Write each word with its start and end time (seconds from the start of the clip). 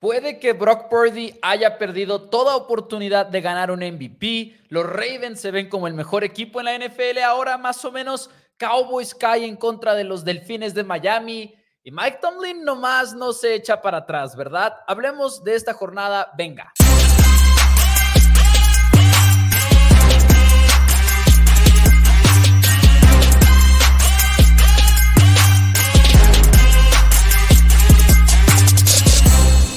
Puede 0.00 0.38
que 0.38 0.54
Brock 0.54 0.88
Purdy 0.88 1.38
haya 1.42 1.76
perdido 1.76 2.22
toda 2.22 2.56
oportunidad 2.56 3.26
de 3.26 3.42
ganar 3.42 3.70
un 3.70 3.80
MVP. 3.80 4.58
Los 4.70 4.86
Ravens 4.86 5.38
se 5.38 5.50
ven 5.50 5.68
como 5.68 5.86
el 5.86 5.92
mejor 5.92 6.24
equipo 6.24 6.58
en 6.58 6.66
la 6.66 6.78
NFL 6.78 7.18
ahora, 7.22 7.58
más 7.58 7.84
o 7.84 7.92
menos. 7.92 8.30
Cowboys 8.56 9.14
cae 9.14 9.44
en 9.44 9.56
contra 9.56 9.94
de 9.94 10.04
los 10.04 10.24
Delfines 10.24 10.72
de 10.72 10.84
Miami. 10.84 11.54
Y 11.84 11.90
Mike 11.90 12.18
Tomlin 12.22 12.64
nomás 12.64 13.12
no 13.12 13.34
se 13.34 13.54
echa 13.54 13.82
para 13.82 13.98
atrás, 13.98 14.34
¿verdad? 14.36 14.74
Hablemos 14.86 15.44
de 15.44 15.54
esta 15.54 15.74
jornada. 15.74 16.32
Venga. 16.34 16.72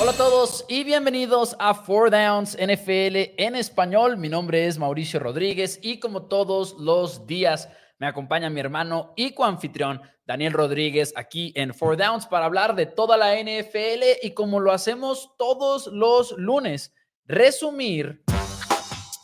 Hola 0.03 0.11
a 0.11 0.17
todos 0.17 0.65
y 0.67 0.83
bienvenidos 0.83 1.55
a 1.59 1.73
Four 1.73 2.11
Downs 2.11 2.57
NFL 2.57 3.39
en 3.41 3.55
español. 3.55 4.17
Mi 4.17 4.27
nombre 4.27 4.67
es 4.67 4.77
Mauricio 4.77 5.17
Rodríguez 5.17 5.79
y 5.81 6.01
como 6.01 6.23
todos 6.23 6.75
los 6.77 7.25
días 7.25 7.69
me 7.99 8.07
acompaña 8.07 8.49
mi 8.49 8.59
hermano 8.59 9.13
y 9.15 9.33
coanfitrión 9.33 10.01
Daniel 10.25 10.51
Rodríguez 10.51 11.13
aquí 11.15 11.53
en 11.55 11.73
Four 11.73 11.95
Downs 11.95 12.25
para 12.25 12.47
hablar 12.47 12.75
de 12.75 12.85
toda 12.85 13.15
la 13.15 13.33
NFL 13.41 14.03
y 14.21 14.33
como 14.33 14.59
lo 14.59 14.73
hacemos 14.73 15.37
todos 15.37 15.87
los 15.87 16.33
lunes, 16.37 16.93
resumir 17.25 18.25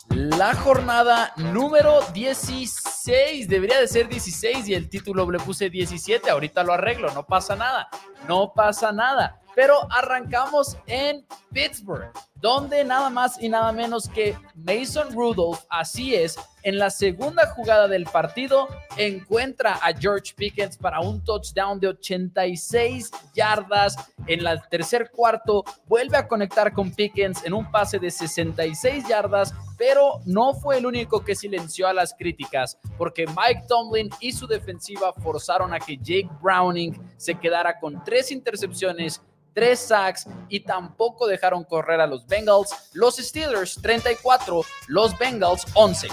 la 0.08 0.54
jornada 0.54 1.34
número 1.36 2.00
16. 2.14 3.48
Debería 3.48 3.80
de 3.80 3.86
ser 3.86 4.08
16 4.08 4.66
y 4.66 4.72
el 4.72 4.88
título 4.88 5.30
le 5.30 5.40
puse 5.40 5.68
17. 5.68 6.30
Ahorita 6.30 6.64
lo 6.64 6.72
arreglo, 6.72 7.12
no 7.12 7.26
pasa 7.26 7.54
nada. 7.54 7.90
No 8.26 8.54
pasa 8.54 8.92
nada. 8.92 9.39
Pero 9.54 9.86
arrancamos 9.90 10.76
en 10.86 11.26
Pittsburgh, 11.52 12.12
donde 12.40 12.84
nada 12.84 13.10
más 13.10 13.40
y 13.42 13.48
nada 13.48 13.72
menos 13.72 14.08
que 14.08 14.36
Mason 14.54 15.12
Rudolph, 15.12 15.60
así 15.68 16.14
es, 16.14 16.36
en 16.62 16.78
la 16.78 16.90
segunda 16.90 17.46
jugada 17.46 17.88
del 17.88 18.04
partido 18.04 18.68
encuentra 18.96 19.74
a 19.74 19.92
George 19.92 20.34
Pickens 20.34 20.76
para 20.76 21.00
un 21.00 21.22
touchdown 21.24 21.80
de 21.80 21.88
86 21.88 23.10
yardas. 23.34 23.96
En 24.26 24.46
el 24.46 24.60
tercer 24.70 25.10
cuarto 25.10 25.64
vuelve 25.86 26.16
a 26.18 26.28
conectar 26.28 26.72
con 26.72 26.92
Pickens 26.92 27.44
en 27.44 27.54
un 27.54 27.70
pase 27.70 27.98
de 27.98 28.10
66 28.10 29.08
yardas, 29.08 29.54
pero 29.78 30.20
no 30.26 30.54
fue 30.54 30.78
el 30.78 30.86
único 30.86 31.24
que 31.24 31.34
silenció 31.34 31.88
a 31.88 31.94
las 31.94 32.14
críticas, 32.14 32.78
porque 32.98 33.26
Mike 33.26 33.64
Tomlin 33.66 34.10
y 34.20 34.32
su 34.32 34.46
defensiva 34.46 35.12
forzaron 35.14 35.72
a 35.72 35.78
que 35.78 35.96
Jake 35.96 36.30
Browning 36.42 36.94
se 37.16 37.34
quedara 37.34 37.78
con 37.78 38.04
tres 38.04 38.30
intercepciones 38.30 39.22
tres 39.52 39.80
sacks 39.80 40.26
y 40.48 40.60
tampoco 40.60 41.26
dejaron 41.26 41.64
correr 41.64 42.00
a 42.00 42.06
los 42.06 42.26
Bengals. 42.26 42.70
Los 42.92 43.16
Steelers 43.16 43.78
34, 43.80 44.62
los 44.88 45.18
Bengals 45.18 45.66
11. 45.74 46.08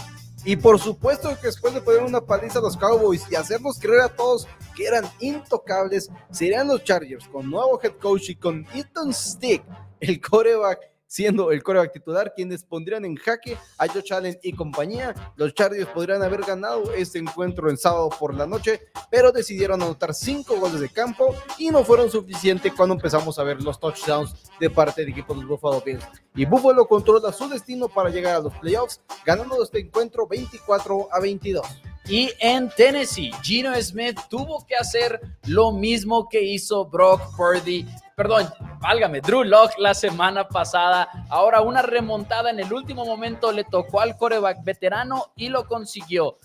Y 0.45 0.55
por 0.55 0.79
supuesto 0.79 1.29
que 1.41 1.47
después 1.47 1.73
de 1.73 1.81
poner 1.81 2.03
una 2.03 2.21
paliza 2.21 2.59
a 2.59 2.61
los 2.61 2.77
Cowboys 2.77 3.25
y 3.29 3.35
hacernos 3.35 3.79
creer 3.79 4.01
a 4.01 4.09
todos 4.09 4.47
que 4.75 4.85
eran 4.85 5.05
intocables, 5.19 6.09
serían 6.31 6.67
los 6.67 6.83
Chargers 6.83 7.27
con 7.27 7.49
nuevo 7.49 7.79
head 7.83 7.93
coach 7.99 8.29
y 8.29 8.35
con 8.35 8.65
Ethan 8.73 9.13
Stick, 9.13 9.63
el 9.99 10.21
coreback 10.21 10.79
siendo 11.07 11.51
el 11.51 11.63
coreback 11.63 11.93
titular, 11.93 12.33
quienes 12.35 12.63
pondrían 12.63 13.05
en 13.05 13.15
jaque 13.15 13.57
a 13.77 13.87
Josh 13.87 14.13
Allen 14.13 14.37
y 14.43 14.53
compañía. 14.53 15.15
Los 15.35 15.53
Chargers 15.53 15.87
podrían 15.87 16.21
haber 16.21 16.41
ganado 16.41 16.93
este 16.93 17.17
encuentro 17.17 17.69
en 17.69 17.77
sábado 17.77 18.09
por 18.09 18.33
la 18.33 18.45
noche, 18.45 18.81
pero 19.09 19.31
decidieron 19.31 19.81
anotar 19.81 20.13
cinco 20.13 20.59
goles 20.59 20.79
de 20.81 20.89
campo 20.89 21.33
y 21.57 21.69
no 21.69 21.83
fueron 21.83 22.11
suficientes 22.11 22.73
cuando 22.73 22.95
empezamos 22.95 23.39
a 23.39 23.43
ver 23.43 23.61
los 23.61 23.79
touchdowns 23.79 24.35
de 24.59 24.69
parte 24.69 25.01
del 25.01 25.11
equipo 25.11 25.33
de 25.33 25.41
los 25.41 25.49
Buffalo 25.49 25.81
Bills. 25.81 26.05
Y 26.35 26.45
Buffalo 26.45 26.85
controla 26.87 27.31
su 27.31 27.49
destino 27.49 27.87
para 27.87 28.09
llegar 28.09 28.35
a 28.35 28.39
los 28.39 28.53
playoffs, 28.55 29.01
ganando 29.25 29.63
este 29.63 29.79
encuentro 29.79 30.27
24 30.27 31.09
a 31.11 31.19
22. 31.19 31.65
Y 32.09 32.31
en 32.39 32.69
Tennessee, 32.69 33.31
Gino 33.43 33.73
Smith 33.81 34.17
tuvo 34.29 34.65
que 34.65 34.75
hacer 34.75 35.19
lo 35.45 35.73
mismo 35.73 36.29
que 36.29 36.41
hizo 36.41 36.85
Brock 36.85 37.21
Purdy 37.35 37.85
perdón, 38.17 38.49
válgame, 38.79 39.21
Drew 39.21 39.43
Lock 39.43 39.73
la 39.77 39.93
semana 39.93 40.47
pasada. 40.47 41.07
Ahora 41.29 41.61
una 41.61 41.83
remontada 41.83 42.49
en 42.49 42.59
el 42.59 42.73
último 42.73 43.05
momento 43.05 43.51
le 43.51 43.63
tocó 43.63 44.01
al 44.01 44.17
coreback 44.17 44.63
veterano 44.63 45.27
y 45.35 45.49
lo 45.49 45.67
consiguió. 45.67 46.39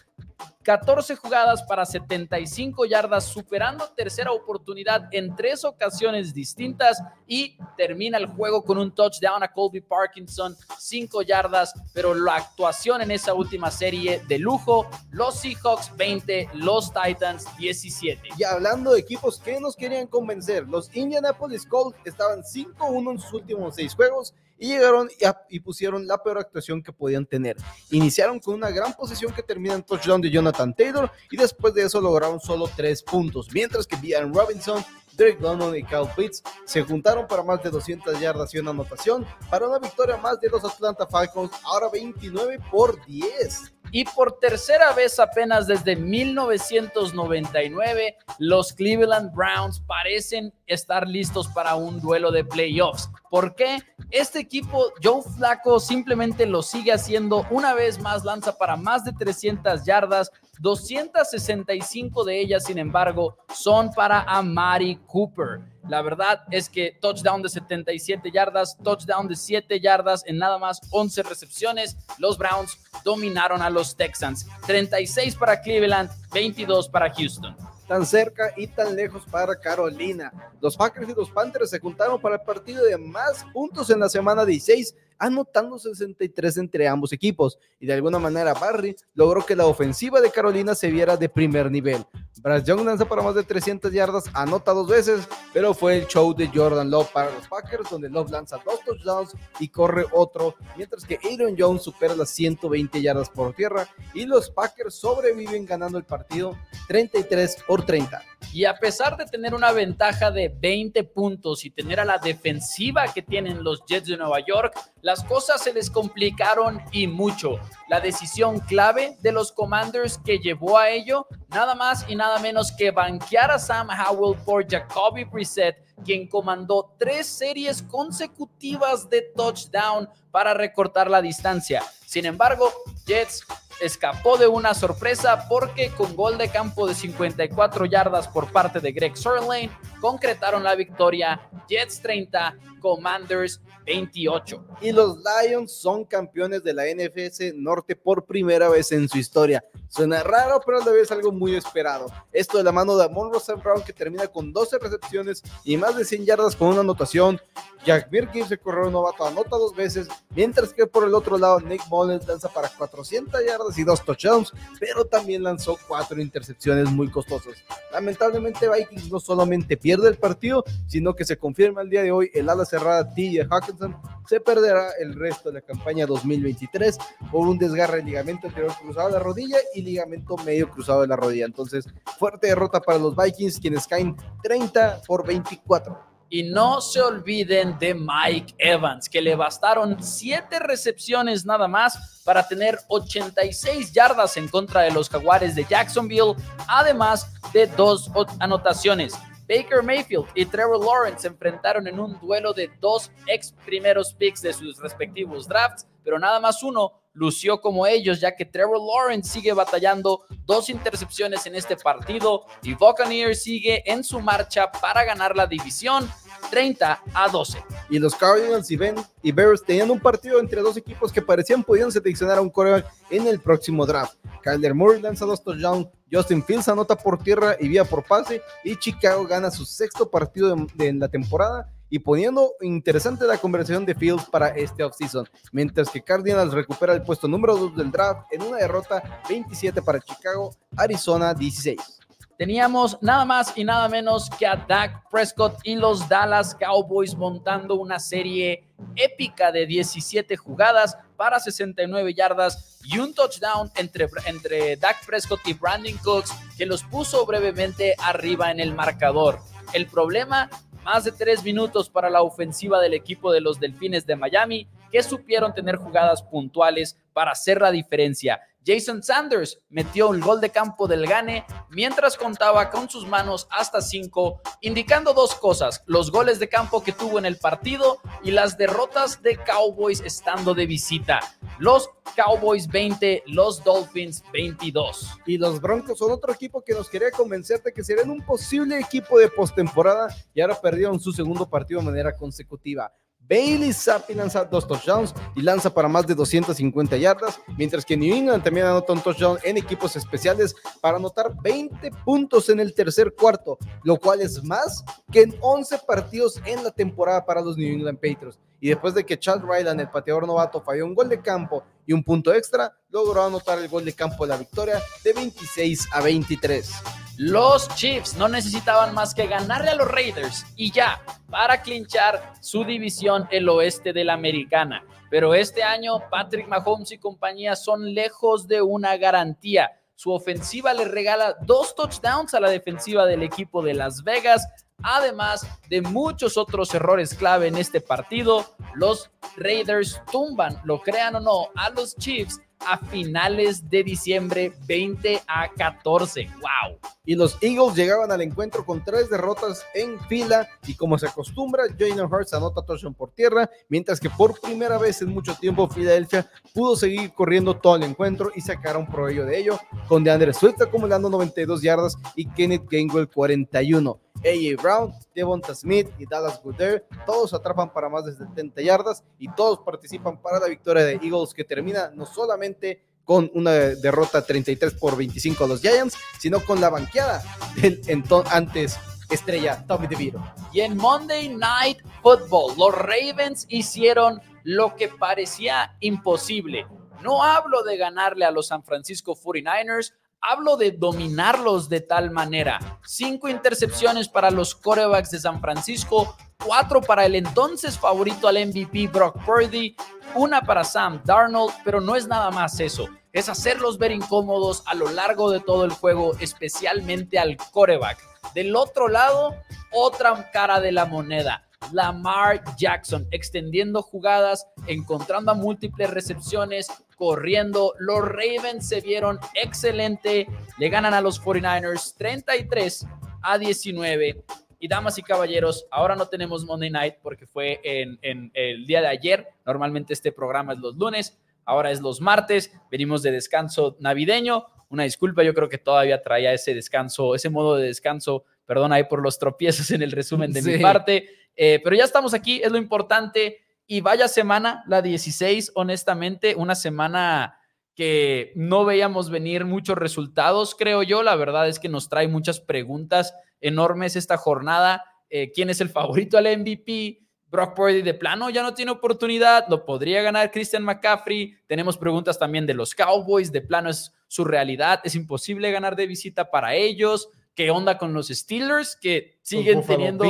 14 0.63 1.17
jugadas 1.17 1.63
para 1.65 1.85
75 1.85 2.85
yardas, 2.85 3.25
superando 3.25 3.89
tercera 3.97 4.31
oportunidad 4.31 5.09
en 5.13 5.35
tres 5.35 5.65
ocasiones 5.65 6.33
distintas 6.33 7.03
y 7.27 7.57
termina 7.77 8.19
el 8.19 8.27
juego 8.27 8.63
con 8.63 8.79
un 8.79 8.95
touchdown 8.95 9.43
a 9.43 9.53
Colby 9.53 9.81
Parkinson, 9.81 10.57
5 10.79 11.23
yardas, 11.23 11.75
pero 11.93 12.15
la 12.15 12.37
actuación 12.37 13.03
en 13.03 13.11
esa 13.11 13.35
última 13.35 13.71
serie 13.71 14.23
de 14.29 14.39
lujo, 14.39 14.87
los 15.11 15.41
Seahawks 15.41 15.97
20, 15.97 16.51
los 16.55 16.93
Titans 16.93 17.45
17. 17.57 18.29
Y 18.39 18.45
hablando 18.45 18.93
de 18.93 19.01
equipos 19.01 19.41
que 19.41 19.61
nos 19.61 19.75
querían 19.75 20.07
convencer, 20.07 20.69
los 20.69 20.95
Indianapolis 20.95 21.67
Colts 21.67 21.99
estaban 22.05 22.43
5-1 22.43 23.11
en 23.11 23.19
sus 23.19 23.33
últimos 23.33 23.75
seis 23.75 23.95
juegos 23.95 24.33
y 24.63 24.69
llegaron 24.69 25.11
y, 25.49 25.59
pusieron 25.59 26.07
la 26.07 26.23
peor 26.23 26.39
actuación 26.39 26.85
que 26.85 26.93
podían 26.93 27.27
tener. 27.27 27.57
Iniciaron 27.91 28.39
con 28.39 28.55
una 28.55 28.71
gran 28.71 28.95
posición 28.95 29.33
que 29.33 29.43
termina 29.43 29.75
en 29.75 29.83
touchdown 29.83 30.21
de 30.21 30.31
Jonathan 30.31 30.73
Taylor 30.73 31.11
y 31.33 31.37
después 31.37 31.75
de 31.75 31.83
eso 31.83 32.01
lograron 32.01 32.39
solo 32.39 32.71
tres 32.77 33.03
puntos, 33.03 33.49
mientras 33.53 33.89
que 33.89 33.97
Bian 33.97 34.33
Robinson 34.33 34.85
Drake 35.17 35.39
London 35.41 35.77
y 35.77 35.83
Kyle 35.83 36.09
Pitts 36.17 36.45
se 36.65 36.83
juntaron 36.83 37.27
para 37.27 37.43
más 37.43 37.61
de 37.61 37.71
200 37.71 38.21
yardas 38.21 38.55
y 38.55 38.61
una 38.61 38.71
anotación 38.71 39.27
para 39.51 39.67
una 39.67 39.81
victoria 39.81 40.17
más 40.17 40.41
de 40.41 40.49
los 40.49 40.65
Atlanta 40.65 41.09
Falcons, 41.09 41.51
ahora 41.65 41.89
29 41.93 42.61
por 42.71 43.05
10. 43.05 43.73
Y 43.95 44.07
por 44.07 44.39
tercera 44.39 44.95
vez 44.95 45.21
apenas 45.21 45.67
desde 45.67 45.97
1999, 45.97 48.17
los 48.39 48.73
Cleveland 48.73 49.35
Browns 49.35 49.81
parecen 49.81 50.51
estar 50.67 51.07
listos 51.07 51.47
para 51.49 51.75
un 51.75 52.01
duelo 52.01 52.31
de 52.31 52.43
playoffs. 52.43 53.11
¿Por 53.29 53.55
qué? 53.55 53.83
Este 54.11 54.39
equipo, 54.39 54.87
Joe 55.03 55.21
Flaco, 55.37 55.79
simplemente 55.79 56.47
lo 56.47 56.63
sigue 56.63 56.93
haciendo 56.93 57.47
una 57.51 57.75
vez 57.75 57.99
más, 57.99 58.25
lanza 58.25 58.57
para 58.57 58.77
más 58.77 59.05
de 59.05 59.13
300 59.13 59.85
yardas, 59.85 60.33
265 60.61 62.25
de 62.25 62.41
ellas, 62.41 62.65
sin 62.65 62.79
embargo, 62.79 63.37
son 63.55 63.93
para 63.93 64.23
Amari 64.23 65.01
Cooper. 65.07 65.72
La 65.89 66.03
verdad 66.03 66.45
es 66.51 66.69
que 66.69 66.97
touchdown 67.01 67.43
de 67.43 67.49
77 67.49 68.31
yardas, 68.31 68.77
touchdown 68.83 69.29
de 69.29 69.37
7 69.37 69.81
yardas 69.81 70.23
en 70.27 70.39
nada 70.39 70.59
más 70.59 70.81
11 70.91 71.23
recepciones. 71.25 71.97
Los 72.19 72.39
Browns 72.39 72.79
dominaron 73.05 73.63
a 73.63 73.71
los 73.71 73.97
Texans. 73.97 74.47
36 74.67 75.35
para 75.37 75.61
Cleveland, 75.61 76.11
22 76.33 76.89
para 76.89 77.13
Houston 77.13 77.57
tan 77.89 78.07
cerca 78.07 78.55
y 78.57 78.69
tan 78.69 78.97
lejos 78.97 79.23
para 79.31 79.55
Carolina. 79.55 80.33
Los 80.63 80.79
Packers 80.79 81.11
y 81.11 81.15
los 81.15 81.29
Panthers 81.29 81.69
se 81.69 81.79
juntaron 81.79 82.19
para 82.19 82.37
el 82.37 82.41
partido 82.41 82.83
de 82.87 82.97
más 82.97 83.45
puntos 83.53 83.91
en 83.91 84.01
la 84.01 84.09
semana 84.09 84.47
16 84.47 84.95
anotando 85.23 85.79
63 85.79 86.57
entre 86.57 86.89
ambos 86.89 87.13
equipos 87.13 87.57
y 87.79 87.87
de 87.87 87.93
alguna 87.93 88.19
manera 88.19 88.55
Barry 88.55 88.97
logró 89.15 89.47
que 89.47 89.55
la 89.55 89.67
ofensiva 89.67 90.21
de 90.21 90.33
Carolina 90.33 90.75
se 90.75 90.91
viera 90.91 91.17
de 91.17 91.29
primer 91.29 91.71
nivel. 91.71 92.05
Bryce 92.43 92.67
Young 92.67 92.85
lanza 92.85 93.05
para 93.05 93.23
más 93.23 93.37
de 93.37 93.45
300 93.45 93.93
yardas, 93.93 94.25
anota 94.35 94.73
dos 94.73 94.89
veces, 94.89 95.29
pero 95.53 95.75
fue 95.75 95.99
el 95.99 96.07
show 96.09 96.35
de 96.35 96.49
Jordan 96.49 96.91
Love 96.91 97.13
para 97.13 97.31
los 97.31 97.47
Packers, 97.47 97.89
donde 97.89 98.11
Love 98.11 98.33
lanza 98.33 98.59
dos 98.65 98.81
touchdowns 98.85 99.37
y 99.61 99.69
corre 99.69 100.07
otro, 100.11 100.57
mientras 100.77 101.05
que 101.05 101.21
Aaron 101.23 101.55
Jones 101.57 101.83
supera 101.83 102.17
las 102.17 102.31
120 102.31 103.01
yardas 103.01 103.31
por 103.31 103.55
tierra 103.55 103.87
y 104.15 104.27
los 104.27 104.51
Packers 104.51 104.97
sobreviven 104.97 105.65
ganando 105.65 105.99
el 105.99 106.05
partido 106.05 106.59
33 106.89 107.63
por 107.69 107.87
30. 107.87 108.32
Y 108.53 108.65
a 108.65 108.79
pesar 108.79 109.17
de 109.17 109.27
tener 109.27 109.55
una 109.55 109.73
ventaja 109.73 110.31
de 110.31 110.49
20 110.49 111.05
puntos 111.05 111.65
y 111.65 111.71
tener 111.71 112.01
a 112.01 112.05
la 112.05 112.19
defensiva 112.19 113.05
que 113.13 113.23
tienen 113.23 113.63
los 113.63 113.85
Jets 113.87 114.09
de 114.09 114.17
Nueva 114.17 114.41
York, 114.41 114.75
las 115.01 115.25
cosas 115.25 115.63
se 115.63 115.73
les 115.73 115.91
complicaron 115.91 116.81
y 116.93 117.07
mucho. 117.07 117.59
La 117.89 118.01
decisión 118.01 118.61
clave 118.61 119.17
de 119.21 119.33
los 119.33 119.53
Commanders 119.53 120.19
que 120.19 120.39
llevó 120.39 120.79
a 120.79 120.91
ello, 120.91 121.27
nada 121.49 121.75
más 121.75 122.05
y 122.09 122.17
nada 122.17 122.39
menos 122.39 122.73
que 122.73 122.91
banquear 122.91 123.51
a 123.51 123.59
Sam 123.59 123.89
Howell 123.91 124.39
por 124.45 124.67
Jacoby 124.69 125.25
Brissett, 125.25 125.77
quien 126.05 126.29
comandó 126.29 126.95
tres 126.99 127.27
series 127.27 127.83
consecutivas 127.83 129.09
de 129.09 129.23
touchdown 129.35 130.09
para 130.31 130.55
recortar 130.55 131.11
la 131.11 131.23
distancia. 131.23 131.83
Sin 132.07 132.27
embargo, 132.27 132.71
Jets 133.07 133.45
escapó 133.81 134.37
de 134.37 134.47
una 134.47 134.75
sorpresa 134.75 135.47
porque 135.49 135.91
con 135.91 136.15
gol 136.15 136.39
de 136.39 136.49
campo 136.49 136.87
de 136.87 136.95
54 136.95 137.87
yardas 137.87 138.29
por 138.29 138.51
parte 138.51 138.81
de 138.81 138.93
Greg 138.93 139.17
Sörlane 139.17 139.71
concretaron 140.01 140.63
la 140.63 140.75
victoria 140.75 141.49
Jets 141.69 142.01
30, 142.01 142.57
Commanders 142.81 143.61
28. 143.87 144.65
Y 144.81 144.93
los 144.93 145.19
Lions 145.19 145.73
son 145.73 146.05
campeones 146.05 146.63
de 146.63 146.75
la 146.75 146.85
NFC 146.85 147.55
Norte 147.55 147.97
por 147.97 148.25
primera 148.25 148.69
vez 148.69 148.93
en 148.93 149.09
su 149.09 149.19
historia. 149.19 149.65
Suena 149.89 150.23
raro, 150.23 150.61
pero 150.65 150.81
a 150.81 150.85
la 150.85 150.93
vez 150.93 151.11
algo 151.11 151.33
muy 151.33 151.55
esperado. 151.55 152.07
Esto 152.33 152.59
de 152.59 152.65
la 152.65 152.73
mano 152.73 152.97
de 152.97 153.05
Amon 153.05 153.33
Russell 153.33 153.57
Brown 153.57 153.83
que 153.83 153.93
termina 153.93 154.27
con 154.27 154.53
12 154.53 154.79
recepciones 154.79 155.43
y 155.65 155.77
más 155.77 155.97
de 155.97 156.05
100 156.05 156.27
yardas 156.27 156.57
con 156.57 156.69
una 156.69 156.81
anotación. 156.81 157.41
Jack 157.85 158.11
Birkin, 158.11 158.45
el 158.49 158.61
corredor 158.61 158.93
novato, 158.93 159.27
anota 159.27 159.57
dos 159.57 159.75
veces, 159.75 160.07
mientras 160.31 160.73
que 160.73 160.87
por 160.87 161.05
el 161.05 161.15
otro 161.15 161.37
lado 161.37 161.61
Nick 161.61 161.83
Mullens 161.89 162.27
lanza 162.27 162.49
para 162.49 162.69
400 162.69 163.45
yardas 163.45 163.77
y 163.77 163.85
dos 163.85 164.05
touchdowns, 164.05 164.53
pero 164.79 165.05
también 165.05 165.43
lanzó 165.43 165.77
cuatro 165.89 166.21
intercepciones 166.21 166.91
muy 166.91 167.11
costosas. 167.11 167.55
Lamentablemente 167.93 168.69
Vikings 168.69 169.11
no 169.11 169.19
solamente 169.19 169.77
pierde 169.77 170.09
el 170.09 170.17
partido, 170.17 170.65
sino 170.87 171.15
que 171.15 171.25
se 171.25 171.37
confirma 171.37 171.83
el 171.83 171.91
día 171.91 172.03
de 172.03 172.13
hoy 172.13 172.31
el 172.35 172.49
ala 172.49 172.65
cerrada 172.65 173.13
TJ 173.13 173.47
Hawkinson 173.51 173.97
se 174.29 174.41
perderá 174.41 174.91
el 175.01 175.15
resto 175.15 175.51
de 175.51 175.55
la 175.55 175.61
campaña 175.61 176.07
2023 176.07 176.97
por 177.31 177.49
un 177.49 177.59
desgarre 177.59 177.99
de 177.99 178.05
ligamento 178.05 178.47
anterior 178.47 178.73
cruzado 178.81 179.09
de 179.09 179.15
la 179.15 179.19
rodilla 179.19 179.57
y 179.75 179.83
ligamento 179.83 180.37
medio 180.39 180.71
cruzado 180.71 181.03
de 181.03 181.09
la 181.09 181.17
rodilla. 181.17 181.47
Entonces, 181.47 181.87
fuerte 182.19 182.47
derrota 182.47 182.81
para 182.81 182.99
los 182.99 183.17
Vikings, 183.17 183.59
quienes 183.59 183.87
caen 183.87 184.17
30 184.43 185.03
por 185.07 185.27
24. 185.27 186.12
Y 186.35 186.45
no 186.45 186.81
se 186.81 186.99
olviden 187.03 187.79
de 187.79 187.93
Mike 187.93 188.55
Evans, 188.57 189.07
que 189.07 189.21
le 189.21 189.35
bastaron 189.35 190.03
siete 190.03 190.59
recepciones 190.61 191.45
nada 191.45 191.69
más 191.69 192.23
para 192.25 192.49
tener 192.49 192.79
86 192.89 193.93
yardas 193.93 194.39
en 194.39 194.49
contra 194.49 194.81
de 194.81 194.93
los 194.93 195.11
Jaguares 195.11 195.55
de 195.55 195.67
Jacksonville, 195.67 196.35
además 196.67 197.31
de 197.53 197.67
dos 197.67 198.11
anotaciones. 198.41 199.13
Baker 199.47 199.83
Mayfield 199.83 200.25
y 200.35 200.47
Trevor 200.47 200.83
Lawrence 200.83 201.21
se 201.21 201.29
enfrentaron 201.29 201.87
en 201.87 202.01
un 202.01 202.19
duelo 202.19 202.55
de 202.55 202.71
dos 202.81 203.11
ex 203.27 203.53
primeros 203.67 204.15
picks 204.15 204.41
de 204.41 204.55
sus 204.55 204.79
respectivos 204.79 205.47
drafts, 205.47 205.87
pero 206.03 206.19
nada 206.19 206.41
más 206.41 206.63
uno 206.63 207.03
lució 207.15 207.61
como 207.61 207.87
ellos, 207.87 208.21
ya 208.21 208.35
que 208.35 208.45
Trevor 208.45 208.79
Lawrence 208.81 209.31
sigue 209.31 209.53
batallando 209.53 210.25
dos 210.47 210.71
intercepciones 210.71 211.47
en 211.47 211.55
este 211.55 211.77
partido 211.77 212.47
y 212.63 212.75
Buccaneers 212.75 213.43
sigue 213.43 213.83
en 213.91 214.03
su 214.03 214.21
marcha 214.21 214.71
para 214.73 215.05
ganar 215.05 215.37
la 215.37 215.47
división 215.47 216.11
30 216.51 217.03
a 217.15 217.29
12. 217.29 217.59
Y 217.91 217.99
los 217.99 218.15
Cardinals 218.15 218.71
y, 218.71 218.77
ben, 218.77 218.97
y 219.23 219.33
Bears 219.33 219.63
tenían 219.63 219.91
un 219.91 220.01
partido 220.01 220.41
entre 220.41 220.61
dos 220.61 220.77
equipos 220.77 221.13
que 221.13 221.23
parecían 221.23 221.63
podían 221.63 221.91
seleccionar 221.91 222.39
a 222.39 222.43
un 222.43 222.51
coreback 222.51 222.87
en 223.11 223.27
el 223.27 223.41
próximo 223.41 223.87
draft. 223.87 224.17
Kyler 224.43 224.75
Murray 224.75 225.01
lanza 225.01 225.25
dos 225.25 225.43
touchdowns, 225.43 225.89
Justin 226.11 226.45
Fields 226.45 226.69
anota 226.69 226.97
por 226.97 227.23
tierra 227.23 227.57
y 227.59 227.69
vía 227.69 227.85
por 227.85 228.05
pase 228.05 228.43
y 228.65 228.77
Chicago 228.77 229.27
gana 229.27 229.51
su 229.51 229.65
sexto 229.65 230.11
partido 230.11 230.55
de, 230.75 230.93
la 230.93 231.09
temporada 231.09 231.73
y 231.89 231.99
poniendo 231.99 232.53
interesante 232.63 233.27
la 233.27 233.39
conversación 233.39 233.85
de 233.85 233.95
Fields 233.95 234.25
para 234.25 234.49
este 234.49 234.83
offseason, 234.83 235.29
mientras 235.53 235.91
que 235.91 236.03
Cardinals 236.03 236.55
recupera 236.55 236.95
el 236.95 237.03
puesto 237.03 237.29
número 237.29 237.57
2 237.57 237.77
del 237.77 237.91
draft 237.91 238.27
en 238.33 238.43
una 238.43 238.57
derrota 238.57 239.23
27 239.29 239.83
para 239.83 240.01
Chicago, 240.01 240.55
Arizona 240.77 241.35
16 241.35 242.02
teníamos 242.43 242.99
nada 243.01 243.25
más 243.25 243.57
y 243.57 243.63
nada 243.63 243.89
menos 243.89 244.29
que 244.37 244.49
a 244.49 244.57
Dak 244.57 245.09
Prescott 245.09 245.61
y 245.63 245.77
los 245.77 246.09
Dallas 246.09 246.57
Cowboys 246.57 247.15
montando 247.15 247.77
una 247.77 248.01
serie 248.01 248.65
épica 248.97 249.53
de 249.53 249.65
17 249.65 250.37
jugadas 250.37 250.99
para 251.17 251.39
69 251.39 252.13
yardas 252.15 252.81
y 252.83 252.99
un 252.99 253.15
touchdown 253.15 253.71
entre, 253.77 254.09
entre 254.27 254.75
Dak 254.75 255.07
Prescott 255.07 255.39
y 255.47 255.53
Brandon 255.53 255.97
Cooks 255.99 256.33
que 256.59 256.67
los 256.67 256.83
puso 256.83 257.25
brevemente 257.27 257.95
arriba 257.99 258.51
en 258.51 258.59
el 258.59 258.75
marcador. 258.75 259.39
El 259.73 259.87
problema, 259.87 260.51
más 260.83 261.05
de 261.05 261.13
tres 261.13 261.45
minutos 261.45 261.91
para 261.91 262.11
la 262.11 262.23
ofensiva 262.23 262.81
del 262.81 262.95
equipo 262.95 263.31
de 263.31 263.41
los 263.41 263.61
Delfines 263.61 264.05
de 264.05 264.17
Miami 264.17 264.67
que 264.91 265.05
supieron 265.05 265.55
tener 265.55 265.77
jugadas 265.77 266.25
puntuales 266.25 266.97
para 267.13 267.31
hacer 267.31 267.61
la 267.61 267.71
diferencia. 267.71 268.41
Jason 268.65 269.03
Sanders 269.03 269.59
metió 269.69 270.13
el 270.13 270.21
gol 270.21 270.41
de 270.41 270.51
campo 270.51 270.87
del 270.87 271.07
Gane 271.07 271.45
mientras 271.71 272.17
contaba 272.17 272.71
con 272.71 272.89
sus 272.89 273.07
manos 273.07 273.49
hasta 273.51 273.81
cinco, 273.81 274.41
indicando 274.61 275.13
dos 275.15 275.35
cosas, 275.35 275.83
los 275.87 276.11
goles 276.11 276.39
de 276.39 276.49
campo 276.49 276.83
que 276.83 276.93
tuvo 276.93 277.19
en 277.19 277.27
el 277.27 277.39
partido 277.39 278.01
y 278.23 278.31
las 278.31 278.57
derrotas 278.57 279.23
de 279.23 279.37
Cowboys 279.37 280.01
estando 280.01 280.55
de 280.55 280.67
visita. 280.67 281.21
Los 281.59 281.91
Cowboys 282.17 282.69
20, 282.69 283.25
los 283.27 283.63
Dolphins 283.65 284.23
22. 284.33 285.19
Y 285.27 285.39
los 285.39 285.61
Broncos 285.61 285.99
son 285.99 286.13
otro 286.13 286.33
equipo 286.33 286.63
que 286.63 286.75
nos 286.75 286.89
quería 286.89 287.11
convencer 287.11 287.63
de 287.63 287.73
que 287.73 287.85
serían 287.85 288.11
un 288.11 288.25
posible 288.25 288.79
equipo 288.79 289.19
de 289.19 289.29
postemporada 289.29 290.15
y 290.35 290.41
ahora 290.41 290.61
perdieron 290.61 291.01
su 291.01 291.13
segundo 291.13 291.49
partido 291.49 291.81
de 291.81 291.87
manera 291.87 292.17
consecutiva. 292.17 292.93
Bailey 293.29 293.73
Zappi 293.73 294.15
lanza 294.15 294.45
dos 294.45 294.67
touchdowns 294.67 295.15
y 295.37 295.43
lanza 295.43 295.73
para 295.73 295.89
más 295.89 296.07
de 296.07 296.15
250 296.15 296.97
yardas, 296.97 297.41
mientras 297.57 297.85
que 297.85 297.97
New 297.97 298.15
England 298.15 298.43
también 298.43 298.67
anota 298.67 298.93
un 298.93 299.01
touchdown 299.01 299.39
en 299.43 299.57
equipos 299.57 299.97
especiales 299.97 300.55
para 300.81 300.97
anotar 300.97 301.33
20 301.43 301.91
puntos 302.05 302.49
en 302.49 302.61
el 302.61 302.75
tercer 302.75 303.15
cuarto, 303.15 303.59
lo 303.85 303.97
cual 303.97 304.21
es 304.21 304.43
más 304.45 304.85
que 305.11 305.23
en 305.23 305.35
11 305.41 305.79
partidos 305.87 306.41
en 306.45 306.63
la 306.65 306.71
temporada 306.71 307.25
para 307.25 307.41
los 307.41 307.57
New 307.57 307.73
England 307.73 307.99
Patriots. 307.99 308.39
Y 308.61 308.69
después 308.69 308.95
de 308.95 309.05
que 309.05 309.19
Chad 309.19 309.43
Ryland, 309.43 309.81
el 309.81 309.91
pateador 309.91 310.27
novato, 310.27 310.61
falló 310.61 310.87
un 310.87 310.95
gol 310.95 311.09
de 311.09 311.21
campo 311.21 311.65
y 311.85 311.93
un 311.93 312.05
punto 312.05 312.33
extra, 312.33 312.77
logró 312.91 313.25
anotar 313.25 313.59
el 313.59 313.69
gol 313.69 313.85
de 313.85 313.93
campo 313.93 314.25
de 314.25 314.29
la 314.29 314.37
victoria 314.37 314.81
de 315.03 315.13
26 315.13 315.89
a 315.93 316.01
23. 316.01 316.71
Los 317.19 317.69
Chiefs 317.75 318.17
no 318.17 318.27
necesitaban 318.27 318.95
más 318.95 319.15
que 319.15 319.27
ganarle 319.27 319.71
a 319.71 319.75
los 319.75 319.91
Raiders 319.91 320.47
y 320.57 320.73
ya 320.73 321.03
para 321.31 321.61
clinchar 321.61 322.35
su 322.41 322.65
división 322.65 323.29
el 323.31 323.49
oeste 323.49 323.93
de 323.93 324.05
la 324.05 324.15
americana. 324.15 324.83
Pero 325.11 325.35
este 325.35 325.63
año 325.63 326.01
Patrick 326.11 326.49
Mahomes 326.49 326.91
y 326.91 326.99
compañía 326.99 327.55
son 327.55 327.93
lejos 327.93 328.49
de 328.49 328.63
una 328.63 328.97
garantía. 328.97 329.71
Su 329.95 330.11
ofensiva 330.11 330.73
le 330.73 330.87
regala 330.87 331.37
dos 331.43 331.75
touchdowns 331.75 332.33
a 332.33 332.41
la 332.41 332.49
defensiva 332.49 333.05
del 333.05 333.23
equipo 333.23 333.63
de 333.63 333.75
Las 333.75 334.03
Vegas, 334.03 334.49
además 334.83 335.47
de 335.69 335.83
muchos 335.83 336.39
otros 336.39 336.75
errores 336.75 337.15
clave 337.15 337.49
en 337.49 337.59
este 337.59 337.83
partido. 337.83 338.47
Los 338.75 339.11
Raiders 339.37 340.01
tumban, 340.11 340.61
lo 340.65 340.81
crean 340.81 341.17
o 341.17 341.21
no, 341.21 341.49
a 341.57 341.69
los 341.69 341.95
Chiefs 341.97 342.41
a 342.67 342.79
finales 342.79 343.69
de 343.69 343.83
diciembre 343.83 344.53
20 344.67 345.23
a 345.27 345.49
14. 345.49 346.29
¡Wow! 346.41 346.79
Y 347.05 347.17
los 347.17 347.37
Eagles 347.43 347.75
llegaban 347.75 348.13
al 348.13 348.23
encuentro 348.23 348.65
con 348.65 348.85
tres 348.85 349.11
derrotas 349.11 349.65
en 349.75 349.99
fila 350.03 350.49
y 350.67 350.75
como 350.75 350.99
se 350.99 351.09
acostumbra, 351.09 351.65
Jalen 351.77 352.01
Hurts 352.01 352.33
anota 352.33 352.63
touchdown 352.63 352.95
por 352.95 353.11
tierra, 353.11 353.51
mientras 353.69 353.99
que 353.99 354.09
por 354.09 354.41
primera 354.41 354.79
vez 354.79 355.03
en 355.03 355.09
mucho 355.09 355.35
tiempo 355.35 355.69
Filadelfia 355.69 356.31
pudo 356.55 356.77
seguir 356.77 357.13
corriendo 357.13 357.57
todo 357.57 357.77
el 357.77 357.83
encuentro 357.83 358.31
y 358.37 358.41
sacaron 358.41 358.87
provecho 358.87 359.25
de 359.25 359.39
ello, 359.39 359.59
con 359.89 360.05
DeAndre 360.05 360.33
Swift 360.33 360.63
acumulando 360.63 361.11
92 361.11 361.63
yardas 361.63 361.97
y 362.15 362.29
Kenneth 362.29 362.69
Gainwell 362.71 363.09
41. 363.09 364.01
AJ 364.25 364.63
Brown, 364.63 364.93
Devonta 365.15 365.55
Smith 365.55 365.89
y 365.99 366.07
Dallas 366.07 366.41
Goodere, 366.43 366.85
todos 367.07 367.35
atrapan 367.35 367.73
para 367.73 367.89
más 367.89 368.05
de 368.05 368.15
70 368.15 368.63
yardas 368.63 369.05
y 369.19 369.31
todos 369.33 369.61
participan 369.61 370.21
para 370.21 370.39
la 370.39 370.47
victoria 370.47 370.85
de 370.85 370.95
Eagles 370.95 371.35
que 371.35 371.45
termina 371.45 371.91
no 371.95 372.07
solamente 372.07 372.83
con 373.05 373.31
una 373.35 373.51
derrota 373.53 374.25
33 374.25 374.75
por 374.75 374.97
25 374.97 375.45
a 375.45 375.49
los 375.49 375.61
Giants, 375.61 375.97
sino 376.19 376.45
con 376.45 376.61
la 376.61 376.71
banqueada 376.71 377.23
del 377.57 377.81
entonces 377.89 378.33
antes 378.33 378.79
estrella 379.11 379.65
Tommy 379.67 379.87
DeVito. 379.87 380.23
Y 380.53 380.61
en 380.61 380.77
Monday 380.77 381.29
Night 381.29 381.79
Football, 382.03 382.55
los 382.57 382.75
Ravens 382.75 383.47
hicieron 383.49 384.21
lo 384.45 384.75
que 384.77 384.89
parecía 384.89 385.77
imposible. 385.81 386.67
No 387.03 387.23
hablo 387.23 387.63
de 387.63 387.77
ganarle 387.77 388.25
a 388.25 388.31
los 388.31 388.49
San 388.49 388.63
Francisco 388.63 389.15
49ers, 389.17 389.93
Hablo 390.25 390.57
de 390.57 390.71
dominarlos 390.71 391.69
de 391.69 391.81
tal 391.81 392.13
manera. 392.13 392.79
Cinco 392.87 393.29
intercepciones 393.29 394.09
para 394.09 394.31
los 394.31 394.55
corebacks 394.55 395.11
de 395.11 395.19
San 395.19 395.41
Francisco, 395.41 396.17
cuatro 396.47 396.81
para 396.81 397.05
el 397.07 397.17
entonces 397.17 397.77
favorito 397.77 398.29
al 398.29 398.37
MVP 398.47 398.87
Brock 398.87 399.17
Purdy, 399.25 399.75
una 400.15 400.41
para 400.41 400.63
Sam 400.63 401.03
Darnold, 401.05 401.53
pero 401.65 401.81
no 401.81 401.97
es 401.97 402.07
nada 402.07 402.31
más 402.31 402.61
eso. 402.61 402.87
Es 403.13 403.29
hacerlos 403.29 403.79
ver 403.79 403.91
incómodos 403.91 404.63
a 404.67 404.77
lo 404.77 404.91
largo 404.91 405.29
de 405.29 405.41
todo 405.41 405.65
el 405.65 405.73
juego, 405.73 406.13
especialmente 406.21 407.19
al 407.19 407.37
coreback. 407.51 407.99
Del 408.33 408.55
otro 408.55 408.87
lado, 408.87 409.35
otra 409.73 410.31
cara 410.31 410.61
de 410.61 410.71
la 410.71 410.85
moneda. 410.85 411.49
Lamar 411.73 412.43
Jackson, 412.57 413.07
extendiendo 413.11 413.83
jugadas, 413.83 414.47
encontrando 414.67 415.31
a 415.31 415.35
múltiples 415.35 415.91
recepciones, 415.91 416.69
corriendo. 416.97 417.75
Los 417.79 418.01
Ravens 418.01 418.69
se 418.69 418.81
vieron 418.81 419.19
excelente, 419.35 420.27
le 420.59 420.69
ganan 420.69 420.95
a 420.95 421.01
los 421.01 421.23
49ers 421.23 421.97
33 421.97 422.87
a 423.23 423.39
19. 423.39 424.25
Y 424.59 424.69
damas 424.69 424.97
y 424.97 425.03
caballeros, 425.03 425.67
ahora 425.73 425.97
no 425.97 426.07
tenemos 426.07 426.45
Monday 426.45 426.71
Night 426.71 426.95
porque 427.03 427.27
fue 427.27 427.61
en, 427.65 427.99
en 428.03 428.31
el 428.35 428.65
día 428.65 428.81
de 428.81 428.87
ayer. 428.87 429.27
Normalmente 429.45 429.93
este 429.93 430.13
programa 430.13 430.53
es 430.53 430.61
los 430.61 430.77
lunes, 430.77 431.19
ahora 431.45 431.73
es 431.73 431.81
los 431.81 432.01
martes. 432.01 432.53
Venimos 432.71 433.03
de 433.03 433.11
descanso 433.11 433.77
navideño. 433.81 434.47
Una 434.69 434.85
disculpa, 434.85 435.25
yo 435.25 435.35
creo 435.35 435.49
que 435.49 435.59
todavía 435.59 436.01
traía 436.01 436.33
ese 436.33 436.55
descanso, 436.55 437.17
ese 437.17 437.29
modo 437.29 437.57
de 437.57 437.67
descanso. 437.67 438.25
Perdón 438.47 438.73
ahí 438.73 438.85
por 438.85 439.03
los 439.03 439.19
tropiezos 439.19 439.71
en 439.73 439.83
el 439.83 439.91
resumen 439.91 440.33
de 440.33 440.43
mi 440.43 440.59
parte. 440.59 441.09
Eh, 441.37 441.61
pero 441.63 441.77
ya 441.77 441.85
estamos 441.85 442.15
aquí, 442.15 442.41
es 442.43 442.51
lo 442.53 442.59
importante. 442.59 443.39
Y 443.67 443.81
vaya 443.81 444.09
semana, 444.09 444.65
la 444.67 444.83
16, 444.83 445.53
honestamente, 445.55 446.35
una 446.35 446.55
semana 446.55 447.39
que 447.75 448.33
no 448.37 448.65
veíamos 448.65 449.11
venir 449.11 449.45
muchos 449.45 449.79
resultados, 449.79 450.55
creo 450.55 450.83
yo. 450.83 451.03
La 451.03 451.17
verdad 451.17 451.49
es 451.49 451.59
que 451.59 451.69
nos 451.69 451.89
trae 451.89 452.09
muchas 452.09 452.41
preguntas 452.41 453.15
enormes 453.41 453.97
esta 453.97 454.17
jornada. 454.17 454.85
Eh, 455.09 455.33
¿Quién 455.33 455.51
es 455.51 455.61
el 455.61 455.69
favorito 455.69 456.19
al 456.19 456.25
MVP? 456.25 457.03
Brock 457.33 457.55
Purdy 457.57 457.81
de 457.81 457.95
plano 457.95 458.29
ya 458.29 458.43
no 458.43 458.53
tiene 458.53 458.73
oportunidad, 458.73 459.47
lo 459.49 459.65
podría 459.65 460.03
ganar 460.03 460.31
Christian 460.31 460.65
McCaffrey. 460.65 461.35
Tenemos 461.47 461.79
preguntas 461.79 462.19
también 462.19 462.45
de 462.45 462.53
los 462.53 462.75
Cowboys, 462.75 463.33
de 463.33 463.41
plano 463.41 463.71
es 463.71 463.91
su 464.07 464.27
realidad, 464.27 464.81
es 464.85 464.95
imposible 464.95 465.51
ganar 465.51 465.75
de 465.75 465.87
visita 465.87 466.31
para 466.31 466.55
ellos. 466.55 467.09
¿Qué 467.35 467.51
onda 467.51 467.79
con 467.79 467.95
los 467.95 468.09
Steelers 468.09 468.77
que 468.77 469.19
siguen 469.23 469.65
teniendo 469.65 470.05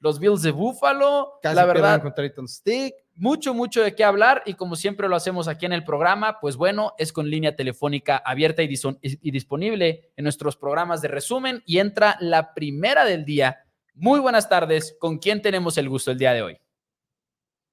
los 0.00 0.18
Bills 0.18 0.42
de 0.42 0.50
Buffalo? 0.50 1.38
la 1.42 1.64
verdad, 1.66 2.02
Stick. 2.46 2.94
mucho, 3.16 3.52
mucho 3.52 3.82
de 3.82 3.94
qué 3.94 4.02
hablar 4.02 4.42
y 4.46 4.54
como 4.54 4.74
siempre 4.74 5.08
lo 5.08 5.16
hacemos 5.16 5.46
aquí 5.46 5.66
en 5.66 5.74
el 5.74 5.84
programa, 5.84 6.40
pues 6.40 6.56
bueno, 6.56 6.94
es 6.96 7.12
con 7.12 7.28
línea 7.28 7.54
telefónica 7.54 8.16
abierta 8.24 8.62
y, 8.62 8.74
y 9.02 9.30
disponible 9.30 10.12
en 10.16 10.22
nuestros 10.22 10.56
programas 10.56 11.02
de 11.02 11.08
resumen 11.08 11.62
y 11.66 11.78
entra 11.78 12.16
la 12.20 12.54
primera 12.54 13.04
del 13.04 13.24
día 13.24 13.64
muy 13.94 14.18
buenas 14.18 14.48
tardes. 14.48 14.96
¿Con 14.98 15.18
quién 15.18 15.40
tenemos 15.40 15.78
el 15.78 15.88
gusto 15.88 16.10
el 16.10 16.18
día 16.18 16.32
de 16.32 16.42
hoy? 16.42 16.58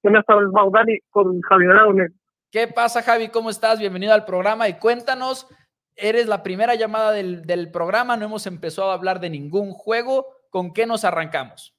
Buenas 0.02 0.24
tardes, 0.24 0.50
Baudani, 0.52 0.98
con 1.10 1.40
Javier 1.42 1.70
Araúne. 1.72 2.08
¿Qué 2.50 2.68
pasa, 2.68 3.02
Javi? 3.02 3.28
¿Cómo 3.28 3.50
estás? 3.50 3.78
Bienvenido 3.78 4.12
al 4.12 4.24
programa 4.24 4.68
y 4.68 4.74
cuéntanos, 4.74 5.48
eres 5.96 6.26
la 6.26 6.42
primera 6.42 6.74
llamada 6.74 7.12
del, 7.12 7.42
del 7.42 7.70
programa, 7.70 8.16
no 8.16 8.24
hemos 8.26 8.46
empezado 8.46 8.90
a 8.90 8.94
hablar 8.94 9.20
de 9.20 9.30
ningún 9.30 9.72
juego. 9.72 10.26
¿Con 10.50 10.72
qué 10.72 10.86
nos 10.86 11.04
arrancamos? 11.04 11.74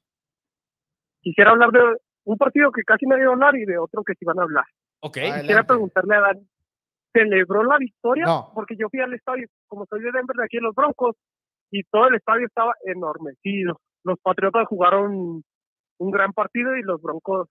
Quisiera 1.22 1.52
hablar 1.52 1.72
de 1.72 1.80
un 2.26 2.38
partido 2.38 2.72
que 2.72 2.84
casi 2.84 3.06
me 3.06 3.18
dio 3.18 3.32
hablar 3.32 3.56
y 3.56 3.66
de 3.66 3.78
otro 3.78 4.04
que 4.04 4.14
sí 4.14 4.26
van 4.26 4.40
a 4.40 4.44
hablar. 4.44 4.66
Ok. 5.02 5.18
Quisiera 5.42 5.64
preguntarle 5.64 6.16
a 6.16 6.22
Dani, 6.22 6.48
¿celebró 7.14 7.64
la 7.64 7.78
victoria? 7.78 8.26
Porque 8.54 8.76
yo 8.78 8.90
fui 8.90 9.00
al 9.00 9.14
estadio, 9.14 9.48
como 9.68 9.86
soy 9.86 10.02
de 10.02 10.12
Denver, 10.12 10.36
de 10.36 10.46
aquí 10.46 10.58
en 10.58 10.64
los 10.64 10.76
Broncos, 10.76 11.16
y 11.72 11.84
todo 11.84 12.08
el 12.08 12.16
estadio 12.16 12.48
estaba 12.48 12.74
enormecido 12.86 13.80
los 14.04 14.20
Patriotas 14.20 14.68
jugaron 14.68 15.44
un 15.98 16.12
gran 16.12 16.34
partido 16.34 16.76
y 16.76 16.82
los 16.82 17.02
Broncos 17.02 17.48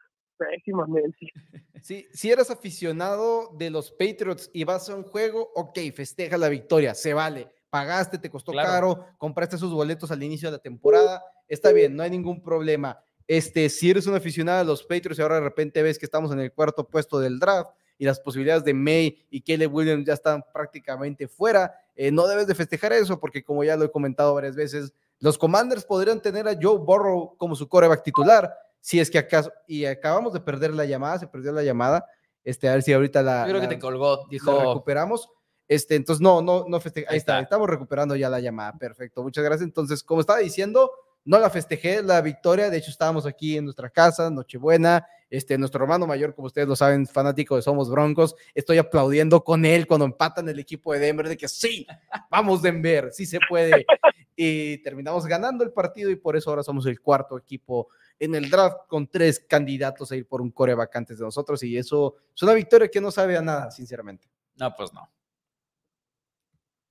pésimamente. 0.51 1.33
Sí, 1.83 2.07
si 2.13 2.31
eres 2.31 2.49
aficionado 2.49 3.51
de 3.59 3.69
los 3.69 3.91
Patriots 3.91 4.49
y 4.53 4.63
vas 4.63 4.89
a 4.89 4.95
un 4.95 5.03
juego, 5.03 5.51
ok, 5.57 5.77
festeja 5.93 6.39
la 6.39 6.49
victoria, 6.49 6.95
se 6.95 7.13
vale. 7.13 7.49
Pagaste, 7.71 8.19
te 8.19 8.31
costó 8.31 8.53
caro, 8.53 9.05
compraste 9.19 9.59
sus 9.59 9.73
boletos 9.73 10.13
al 10.13 10.23
inicio 10.23 10.49
de 10.49 10.59
la 10.59 10.63
temporada, 10.63 11.25
está 11.49 11.73
bien, 11.73 11.97
no 11.97 12.05
hay 12.05 12.11
ningún 12.11 12.41
problema. 12.41 13.03
Este, 13.27 13.69
si 13.69 13.91
eres 13.91 14.07
un 14.07 14.15
aficionado 14.15 14.61
de 14.61 14.65
los 14.65 14.85
Patriots 14.85 15.19
y 15.19 15.23
ahora 15.23 15.37
de 15.37 15.41
repente 15.41 15.83
ves 15.83 15.99
que 15.99 16.07
estamos 16.07 16.31
en 16.31 16.39
el 16.39 16.53
cuarto 16.53 16.87
puesto 16.87 17.19
del 17.19 17.41
draft 17.41 17.73
y 17.99 18.05
las 18.05 18.21
posibilidades 18.21 18.63
de 18.63 18.75
May 18.75 19.27
y 19.29 19.41
Kelly 19.41 19.67
Williams 19.67 20.07
ya 20.07 20.15
están 20.15 20.45
prácticamente 20.53 21.27
fuera, 21.27 21.75
eh, 21.97 22.13
no 22.13 22.29
debes 22.29 22.47
de 22.47 22.55
festejar 22.55 22.93
eso 22.93 23.19
porque 23.19 23.43
como 23.43 23.65
ya 23.65 23.77
lo 23.77 23.85
he 23.85 23.91
comentado 23.91 24.35
varias 24.35 24.55
veces, 24.55 24.93
los 25.19 25.39
Commanders 25.39 25.85
podrían 25.85 26.21
tener 26.21 26.49
a 26.49 26.57
Joe 26.61 26.79
Burrow 26.79 27.37
como 27.37 27.55
su 27.55 27.69
coreback 27.69 28.03
titular, 28.03 28.53
si 28.83 28.99
es 29.01 29.11
que 29.11 29.19
acaso, 29.19 29.53
y 29.67 29.85
acabamos 29.85 30.33
de 30.33 30.41
perder 30.41 30.75
la 30.75 30.85
llamada, 30.85 31.19
se 31.19 31.29
perdió 31.29 31.53
la 31.53 31.63
llamada, 31.63 32.05
este, 32.43 32.69
a 32.69 32.73
ver 32.73 32.83
si 32.83 32.93
ahorita 32.93 33.23
la... 33.23 33.47
Yo 33.47 33.53
creo 33.53 33.61
que 33.63 33.69
te 33.69 33.79
colgó, 33.79 34.27
dijo... 34.29 34.59
recuperamos. 34.59 35.31
Este, 35.69 35.95
entonces, 35.95 36.21
no, 36.21 36.43
no, 36.43 36.67
no 36.69 36.81
festeja. 36.81 37.11
Ahí, 37.11 37.17
está. 37.17 37.41
estamos 37.41 37.71
recuperando 37.71 38.17
ya 38.17 38.29
la 38.29 38.41
llamada. 38.41 38.77
Perfecto, 38.77 39.23
muchas 39.23 39.45
gracias. 39.45 39.67
Entonces, 39.67 40.03
como 40.03 40.21
estaba 40.21 40.41
diciendo, 40.41 40.91
no 41.25 41.39
la 41.39 41.49
festejé 41.49 42.03
la 42.03 42.21
victoria, 42.21 42.69
de 42.69 42.79
hecho 42.79 42.91
estábamos 42.91 43.25
aquí 43.25 43.57
en 43.57 43.65
nuestra 43.65 43.89
casa, 43.89 44.29
Nochebuena, 44.29 45.07
este, 45.31 45.57
nuestro 45.57 45.85
hermano 45.85 46.07
mayor, 46.07 46.35
como 46.35 46.47
ustedes 46.47 46.67
lo 46.67 46.75
saben, 46.75 47.07
fanático 47.07 47.55
de 47.55 47.63
Somos 47.63 47.89
Broncos, 47.89 48.35
estoy 48.55 48.79
aplaudiendo 48.79 49.45
con 49.45 49.65
él 49.65 49.87
cuando 49.87 50.05
empatan 50.05 50.49
el 50.49 50.59
equipo 50.59 50.93
de 50.93 50.99
Denver, 50.99 51.29
de 51.29 51.37
que 51.37 51.47
sí, 51.47 51.87
vamos 52.29 52.61
Denver, 52.61 53.13
sí 53.13 53.25
se 53.25 53.39
puede. 53.49 53.87
Y 54.35 54.79
terminamos 54.79 55.27
ganando 55.27 55.63
el 55.63 55.73
partido 55.73 56.11
y 56.11 56.17
por 56.17 56.37
eso 56.37 56.51
ahora 56.51 56.63
somos 56.63 56.87
el 56.87 57.01
cuarto 57.01 57.39
equipo 57.39 57.89
en 58.25 58.35
el 58.35 58.49
draft 58.49 58.87
con 58.89 59.09
tres 59.09 59.45
candidatos 59.49 60.13
a 60.13 60.17
ir 60.17 60.27
por 60.27 60.41
un 60.41 60.51
core 60.51 60.75
vacantes 60.75 61.19
de 61.19 61.25
nosotros 61.25 61.63
y 61.65 61.77
eso 61.77 62.17
es 62.35 62.43
una 62.43 62.55
victoria 62.55 62.89
que 62.89 63.01
no 63.01 63.11
sabe 63.11 63.37
a 63.37 63.43
nada, 63.43 63.71
sinceramente. 63.71 64.29
No, 64.59 64.73
pues 64.77 64.93
no. 64.95 65.09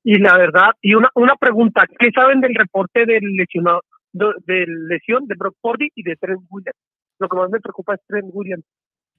Y 0.04 0.18
la 0.18 0.38
verdad, 0.38 0.72
y 0.82 0.96
una, 0.96 1.10
una 1.16 1.36
pregunta, 1.36 1.86
¿qué 2.00 2.10
saben 2.12 2.42
del 2.42 2.56
reporte 2.56 3.06
del 3.06 3.24
lesionado, 3.36 3.82
de, 4.12 4.66
lesión 4.68 5.26
de 5.28 5.36
Brock 5.36 5.56
Purdy 5.62 5.90
y 5.96 6.04
de 6.04 6.16
Trent 6.18 6.42
Williams. 6.50 6.78
Lo 7.20 7.30
que 7.30 7.38
más 7.38 7.50
me 7.50 7.60
preocupa 7.60 7.96
es 7.96 8.02
Trent 8.08 8.30
Williams, 8.32 8.66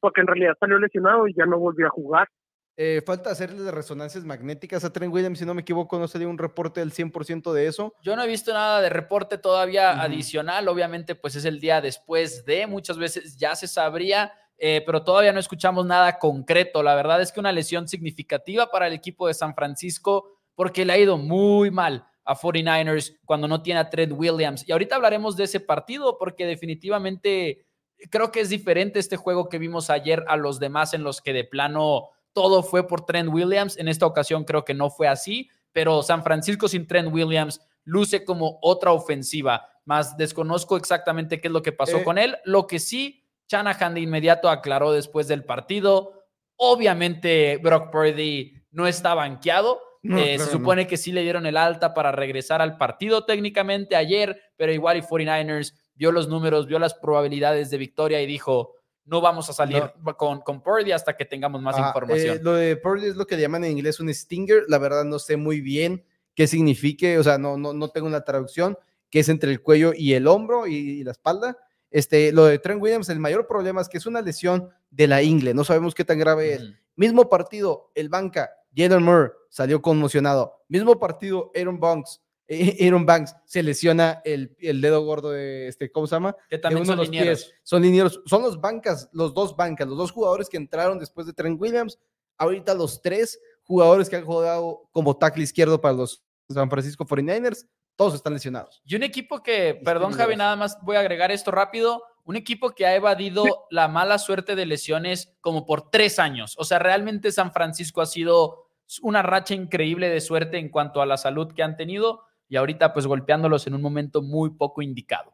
porque 0.01 0.21
en 0.21 0.27
realidad 0.27 0.57
salió 0.59 0.79
lesionado 0.79 1.27
y 1.29 1.35
ya 1.35 1.47
no 1.47 1.59
volvió 1.59 1.87
a 1.87 1.91
jugar. 1.91 2.29
Eh, 2.77 3.03
falta 3.05 3.31
hacerle 3.31 3.71
resonancias 3.71 4.25
magnéticas 4.25 4.85
a 4.85 4.93
Trent 4.93 5.13
Williams, 5.13 5.39
si 5.39 5.45
no 5.45 5.53
me 5.53 5.61
equivoco, 5.61 5.99
no 5.99 6.09
sería 6.09 6.29
un 6.29 6.39
reporte 6.39 6.81
del 6.81 6.93
100% 6.93 7.53
de 7.53 7.67
eso. 7.67 7.95
Yo 8.03 8.17
no 8.17 8.23
he 8.23 8.27
visto 8.27 8.53
nada 8.53 8.81
de 8.81 8.89
reporte 8.89 9.37
todavía 9.37 10.01
adicional, 10.01 10.69
obviamente 10.69 11.15
pues 11.15 11.37
es 11.37 11.45
el 11.45 11.61
día 11.61 11.81
después 11.83 12.47
de, 12.47 12.67
muchas 12.67 12.97
veces 12.97 13.37
ya 13.37 13.55
se 13.55 13.69
sabría, 13.69 14.33
eh, 14.57 14.83
pero 14.87 15.05
todavía 15.05 15.33
no 15.33 15.41
escuchamos 15.41 15.85
nada 15.85 16.19
concreto. 16.19 16.83
La 16.83 16.95
verdad 16.95 17.21
es 17.21 17.31
que 17.31 17.41
una 17.41 17.53
lesión 17.53 17.89
significativa 17.89 18.71
para 18.71 18.87
el 18.87 18.95
equipo 18.95 19.27
de 19.27 19.35
San 19.35 19.55
Francisco 19.55 20.39
porque 20.55 20.85
le 20.85 20.95
ha 20.95 20.99
ido 20.99 21.19
muy 21.19 21.71
mal 21.71 22.07
a 22.25 22.35
49ers 22.35 23.19
cuando 23.25 23.49
no 23.49 23.63
tiene 23.63 23.81
a 23.81 23.91
Trent 23.91 24.13
Williams. 24.15 24.67
Y 24.67 24.73
ahorita 24.73 24.97
hablaremos 24.97 25.37
de 25.37 25.45
ese 25.45 25.61
partido 25.61 26.17
porque 26.19 26.47
definitivamente 26.47 27.67
creo 28.11 28.31
que 28.31 28.41
es 28.41 28.49
diferente 28.49 28.99
este 28.99 29.17
juego 29.17 29.49
que 29.49 29.59
vimos 29.59 29.91
ayer 29.91 30.25
a 30.29 30.37
los 30.37 30.59
demás 30.59 30.95
en 30.95 31.03
los 31.03 31.21
que 31.21 31.33
de 31.33 31.45
plano 31.45 32.11
todo 32.33 32.63
fue 32.63 32.87
por 32.87 33.05
Trent 33.05 33.33
Williams. 33.33 33.79
En 33.79 33.89
esta 33.89 34.07
ocasión 34.07 34.45
creo 34.45 34.65
que 34.65 34.75
no 34.75 34.91
fue 34.91 35.09
así, 35.09 35.51
pero 35.73 36.03
San 36.03 36.23
Francisco 36.23 36.69
sin 36.69 36.87
Trent 36.87 37.13
Williams 37.13 37.61
luce 37.85 38.25
como 38.25 38.59
otra 38.63 38.93
ofensiva. 38.93 39.69
Más 39.85 40.17
desconozco 40.17 40.77
exactamente 40.77 41.41
qué 41.41 41.49
es 41.49 41.53
lo 41.53 41.63
que 41.63 41.73
pasó 41.73 41.99
eh. 41.99 42.05
con 42.05 42.19
él. 42.19 42.37
Lo 42.45 42.67
que 42.67 42.79
sí, 42.79 43.25
Shanahan 43.49 43.95
de 43.95 44.01
inmediato 44.01 44.49
aclaró 44.49 44.93
después 44.93 45.29
del 45.29 45.45
partido. 45.45 46.25
Obviamente 46.57 47.59
Brock 47.59 47.91
Purdy 47.91 48.55
no 48.71 48.87
está 48.87 49.15
banqueado 49.15 49.81
eh, 50.05 50.37
se 50.39 50.51
supone 50.51 50.89
que 50.89 50.97
sí 50.97 51.13
le 51.13 51.23
dieron 51.23 51.47
el 51.47 51.57
alta 51.57 51.95
para 51.95 52.11
regresar 52.11 52.61
al 52.61 52.77
partido 52.77 53.25
técnicamente 53.25 53.95
ayer, 53.95 54.41
pero 54.57 54.73
igual 54.73 54.97
y 54.97 55.01
49ers 55.01 55.75
vio 55.95 56.11
los 56.11 56.29
números, 56.29 56.67
vio 56.67 56.81
las 56.81 56.95
probabilidades 56.95 57.71
de 57.71 57.79
victoria 57.79 58.21
y 58.21 58.27
dijo, 58.27 58.75
no 59.05 59.21
vamos 59.21 59.49
a 59.51 59.53
salir 59.53 59.83
con, 60.17 60.41
con 60.41 60.63
Purdy 60.63 60.93
hasta 60.93 61.17
que 61.17 61.25
tengamos 61.25 61.61
más 61.61 61.79
información. 61.79 62.37
Eh, 62.37 62.41
lo 62.43 62.55
de 62.55 62.77
Purdy 62.77 63.07
es 63.07 63.17
lo 63.17 63.27
que 63.27 63.41
llaman 63.41 63.65
en 63.65 63.73
inglés 63.73 64.01
un 64.01 64.13
stinger, 64.13 64.65
la 64.69 64.79
verdad 64.79 65.05
no 65.05 65.19
sé 65.19 65.37
muy 65.37 65.61
bien 65.61 66.05
qué 66.35 66.47
signifique, 66.47 67.19
o 67.19 67.23
sea, 67.23 67.39
no, 67.39 67.57
no, 67.57 67.73
no 67.73 67.89
tengo 67.89 68.07
una 68.07 68.25
traducción, 68.25 68.79
que 69.11 69.21
es 69.21 69.29
entre 69.29 69.51
el 69.51 69.61
cuello 69.61 69.93
y 69.95 70.15
el 70.15 70.27
hombro 70.27 70.67
y, 70.67 71.05
la 71.05 71.13
espalda. 71.13 71.59
Este, 71.91 72.33
lo 72.33 72.47
de 72.47 72.59
Trent 72.59 72.81
Williams, 72.81 73.11
el 73.11 73.21
mayor 73.21 73.47
problema 73.47 73.83
es 73.83 73.89
que 73.89 73.99
es 73.99 74.07
una 74.07 74.23
lesión 74.23 74.71
de 74.91 75.07
la 75.07 75.23
ingle, 75.23 75.53
no 75.53 75.65
sabemos 75.65 75.95
qué 75.95 76.05
tan 76.05 76.19
grave 76.19 76.55
es. 76.55 76.63
Mismo 76.97 77.29
partido, 77.29 77.91
el 77.95 78.09
banca, 78.09 78.51
Jalen 78.75 79.03
Moore 79.03 79.33
salió 79.51 79.83
conmocionado. 79.83 80.65
Mismo 80.69 80.99
partido, 80.99 81.51
Aaron 81.55 81.79
Banks, 81.79 82.22
Aaron 82.49 83.07
Banks 83.07 83.35
se 83.45 83.63
lesiona 83.63 84.21
el, 84.25 84.55
el, 84.59 84.81
dedo 84.81 85.05
gordo 85.05 85.31
de 85.31 85.69
este, 85.69 85.91
¿cómo 85.91 86.07
se 86.07 86.17
llama? 86.17 86.37
Que 86.51 86.59
también 86.59 86.85
son 86.85 87.01
linieros. 87.01 87.53
Son 87.63 87.83
linieros. 87.83 88.21
Son 88.27 88.43
los 88.43 88.61
bancas, 88.61 89.09
los 89.13 89.33
dos 89.33 89.57
bancas, 89.57 89.87
los 89.87 89.97
dos 89.97 90.11
jugadores 90.11 90.49
que 90.49 90.57
entraron 90.57 90.99
después 90.99 91.27
de 91.27 91.33
Trent 91.33 91.61
Williams. 91.61 91.99
Ahorita 92.37 92.75
los 92.75 93.01
tres 93.01 93.41
jugadores 93.63 94.09
que 94.09 94.17
han 94.17 94.25
jugado 94.25 94.89
como 94.91 95.17
tackle 95.17 95.45
izquierdo 95.45 95.81
para 95.81 95.95
los 95.95 96.23
San 96.49 96.69
Francisco 96.69 97.07
49ers, 97.07 97.67
todos 97.97 98.15
están 98.15 98.35
lesionados. 98.35 98.83
Y 98.85 98.97
un 98.97 99.03
equipo 99.03 99.43
que, 99.43 99.81
perdón 99.85 100.13
Javi, 100.13 100.37
nada 100.37 100.57
más 100.57 100.79
voy 100.83 100.97
a 100.97 101.01
agregar 101.01 101.31
esto 101.31 101.51
rápido, 101.51 102.03
un 102.25 102.37
equipo 102.37 102.71
que 102.71 102.87
ha 102.87 102.95
evadido 102.95 103.67
la 103.71 103.89
mala 103.89 104.19
suerte 104.19 104.55
de 104.55 104.67
lesiones 104.67 105.35
como 105.41 105.67
por 105.67 105.91
tres 105.91 106.19
años. 106.19 106.55
O 106.59 106.65
sea, 106.65 106.79
realmente 106.79 107.33
San 107.33 107.53
Francisco 107.53 108.01
ha 108.01 108.07
sido 108.07 108.69
una 109.01 109.23
racha 109.23 109.55
increíble 109.55 110.09
de 110.09 110.21
suerte 110.21 110.59
en 110.59 110.69
cuanto 110.69 111.01
a 111.01 111.07
la 111.07 111.17
salud 111.17 111.53
que 111.53 111.63
han 111.63 111.77
tenido 111.77 112.25
y 112.53 112.57
ahorita 112.59 112.93
pues 112.93 113.07
golpeándolos 113.07 113.67
en 113.67 113.75
un 113.75 113.81
momento 113.81 114.21
muy 114.21 114.51
poco 114.51 114.83
indicado. 114.83 115.33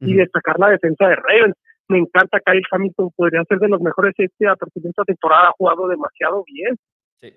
Y 0.00 0.14
destacar 0.14 0.58
la 0.58 0.70
defensa 0.70 1.06
de 1.06 1.16
Ravens. 1.16 1.56
Me 1.88 1.98
encanta 1.98 2.40
Kyle 2.40 2.64
Hamilton, 2.70 3.10
podría 3.14 3.44
ser 3.44 3.58
de 3.58 3.68
los 3.68 3.78
mejores 3.82 4.14
este 4.16 4.48
a 4.48 4.56
partir 4.56 4.82
de 4.82 4.88
esta 4.88 5.04
temporada, 5.04 5.48
ha 5.48 5.52
jugado 5.58 5.86
demasiado 5.86 6.42
bien. 6.44 6.74
Sí. 7.16 7.34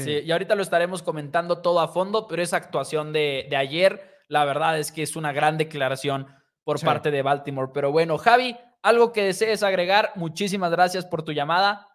sí. 0.00 0.20
Y 0.24 0.32
ahorita 0.32 0.54
lo 0.54 0.62
estaremos 0.62 1.02
comentando 1.02 1.60
todo 1.60 1.80
a 1.80 1.88
fondo, 1.88 2.26
pero 2.26 2.40
esa 2.40 2.56
actuación 2.56 3.12
de, 3.12 3.46
de 3.50 3.56
ayer, 3.56 4.00
la 4.28 4.46
verdad 4.46 4.78
es 4.78 4.90
que 4.90 5.02
es 5.02 5.14
una 5.14 5.34
gran 5.34 5.58
declaración 5.58 6.28
por 6.64 6.80
parte 6.80 7.10
de 7.10 7.20
Baltimore. 7.20 7.70
Pero 7.74 7.92
bueno, 7.92 8.16
Javi, 8.16 8.56
algo 8.82 9.12
que 9.12 9.24
desees 9.24 9.62
agregar, 9.62 10.12
muchísimas 10.16 10.70
gracias 10.70 11.04
por 11.04 11.22
tu 11.22 11.32
llamada. 11.32 11.86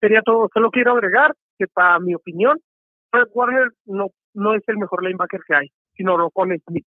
Sería 0.00 0.22
todo, 0.22 0.48
solo 0.54 0.70
quiero 0.70 0.92
agregar 0.92 1.34
que 1.58 1.66
para 1.66 1.98
mi 1.98 2.14
opinión, 2.14 2.60
Fred 3.10 3.26
Warner 3.34 3.72
no, 3.86 4.10
no 4.36 4.54
es 4.54 4.62
el 4.68 4.76
mejor 4.76 5.02
linebacker 5.02 5.40
que 5.46 5.54
hay, 5.54 5.68
sino 5.94 6.16
Rocon 6.16 6.56
Smith. 6.66 6.86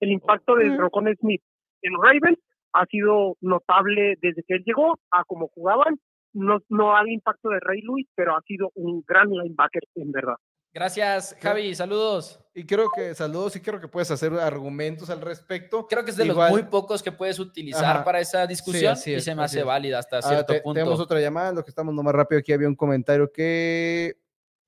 El 0.00 0.10
impacto 0.10 0.56
de 0.56 0.76
Rocon 0.76 1.14
Smith 1.16 1.42
en 1.82 1.94
Ravens 1.94 2.38
ha 2.72 2.86
sido 2.86 3.36
notable 3.40 4.16
desde 4.20 4.42
que 4.42 4.54
él 4.54 4.64
llegó 4.64 4.98
a 5.10 5.24
cómo 5.24 5.48
jugaban. 5.48 5.98
No, 6.34 6.58
no 6.68 6.96
hay 6.96 7.12
impacto 7.12 7.50
de 7.50 7.60
Ray 7.60 7.82
Lewis, 7.82 8.08
pero 8.14 8.36
ha 8.36 8.40
sido 8.42 8.70
un 8.74 9.04
gran 9.06 9.28
linebacker 9.28 9.82
en 9.94 10.10
verdad. 10.12 10.36
Gracias, 10.74 11.36
Javi. 11.40 11.74
Saludos. 11.74 12.40
Y 12.54 12.64
creo 12.64 12.88
que, 12.94 13.14
saludos, 13.14 13.54
y 13.56 13.60
creo 13.60 13.78
que 13.78 13.88
puedes 13.88 14.10
hacer 14.10 14.32
argumentos 14.34 15.10
al 15.10 15.20
respecto. 15.20 15.86
Creo 15.86 16.04
que 16.04 16.10
es 16.10 16.16
de 16.16 16.24
los 16.24 16.50
muy 16.50 16.62
pocos 16.64 17.02
que 17.02 17.12
puedes 17.12 17.38
utilizar 17.38 18.02
para 18.04 18.20
esa 18.20 18.46
discusión 18.46 18.96
y 19.04 19.20
se 19.20 19.34
me 19.34 19.42
hace 19.42 19.62
válida 19.62 19.98
hasta 19.98 20.18
ah, 20.18 20.22
cierto 20.22 20.54
punto. 20.62 20.80
Tenemos 20.80 21.00
otra 21.00 21.20
llamada, 21.20 21.52
lo 21.52 21.62
que 21.62 21.70
estamos 21.70 21.94
más 21.94 22.14
rápido. 22.14 22.38
Aquí 22.38 22.52
había 22.52 22.68
un 22.68 22.74
comentario 22.74 23.30
que. 23.30 24.16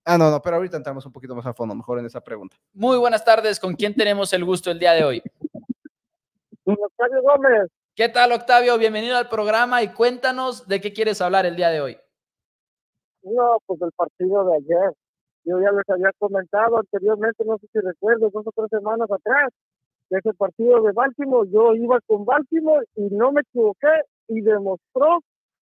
Ah, 0.04 0.18
no, 0.18 0.30
no, 0.30 0.42
pero 0.42 0.56
ahorita 0.56 0.76
entramos 0.76 1.06
un 1.06 1.12
poquito 1.12 1.34
más 1.34 1.46
a 1.46 1.54
fondo, 1.54 1.74
mejor 1.74 1.98
en 1.98 2.06
esa 2.06 2.20
pregunta. 2.20 2.56
Muy 2.74 2.98
buenas 2.98 3.24
tardes. 3.24 3.58
¿Con 3.58 3.74
quién 3.74 3.94
tenemos 3.94 4.32
el 4.34 4.44
gusto 4.44 4.70
el 4.70 4.78
día 4.78 4.92
de 4.92 5.02
hoy? 5.02 5.22
Octavio 6.64 7.22
Gómez. 7.22 7.70
¿Qué 7.94 8.08
tal, 8.10 8.32
Octavio? 8.32 8.76
Bienvenido 8.76 9.16
al 9.16 9.28
programa 9.28 9.82
y 9.82 9.88
cuéntanos 9.88 10.68
de 10.68 10.80
qué 10.80 10.92
quieres 10.92 11.22
hablar 11.22 11.46
el 11.46 11.56
día 11.56 11.70
de 11.70 11.80
hoy. 11.80 11.98
No, 13.22 13.58
pues 13.64 13.80
del 13.80 13.92
partido 13.92 14.44
de 14.44 14.56
ayer. 14.56 14.92
Yo 15.44 15.60
ya 15.60 15.70
les 15.72 15.88
había 15.88 16.10
comentado 16.18 16.78
anteriormente, 16.78 17.44
no 17.44 17.56
sé 17.58 17.66
si 17.72 17.80
recuerdo, 17.80 18.30
dos 18.30 18.46
o 18.46 18.52
tres 18.54 18.68
semanas 18.70 19.10
atrás, 19.10 19.50
de 20.10 20.18
ese 20.18 20.34
partido 20.34 20.82
de 20.82 20.92
Baltimore. 20.92 21.48
Yo 21.50 21.74
iba 21.74 21.98
con 22.06 22.24
Baltimore 22.26 22.84
y 22.94 23.08
no 23.10 23.32
me 23.32 23.40
equivoqué 23.40 24.02
y 24.28 24.42
demostró 24.42 25.20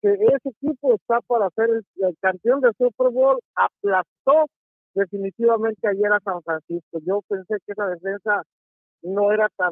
que 0.04 0.12
ese 0.12 0.50
equipo 0.50 0.96
está 0.96 1.22
para 1.22 1.50
ser 1.52 1.70
el, 1.70 2.18
campeón 2.20 2.60
del 2.60 2.74
Super 2.78 3.10
Bowl. 3.10 3.40
Aplastó 3.56 4.48
definitivamente 4.94 5.88
ayer 5.88 6.12
a 6.12 6.20
San 6.20 6.44
Francisco. 6.44 7.00
Yo 7.06 7.22
pensé 7.30 7.56
que 7.66 7.72
esa 7.72 7.88
defensa 7.88 8.44
no 9.02 9.32
era 9.32 9.48
tan, 9.56 9.72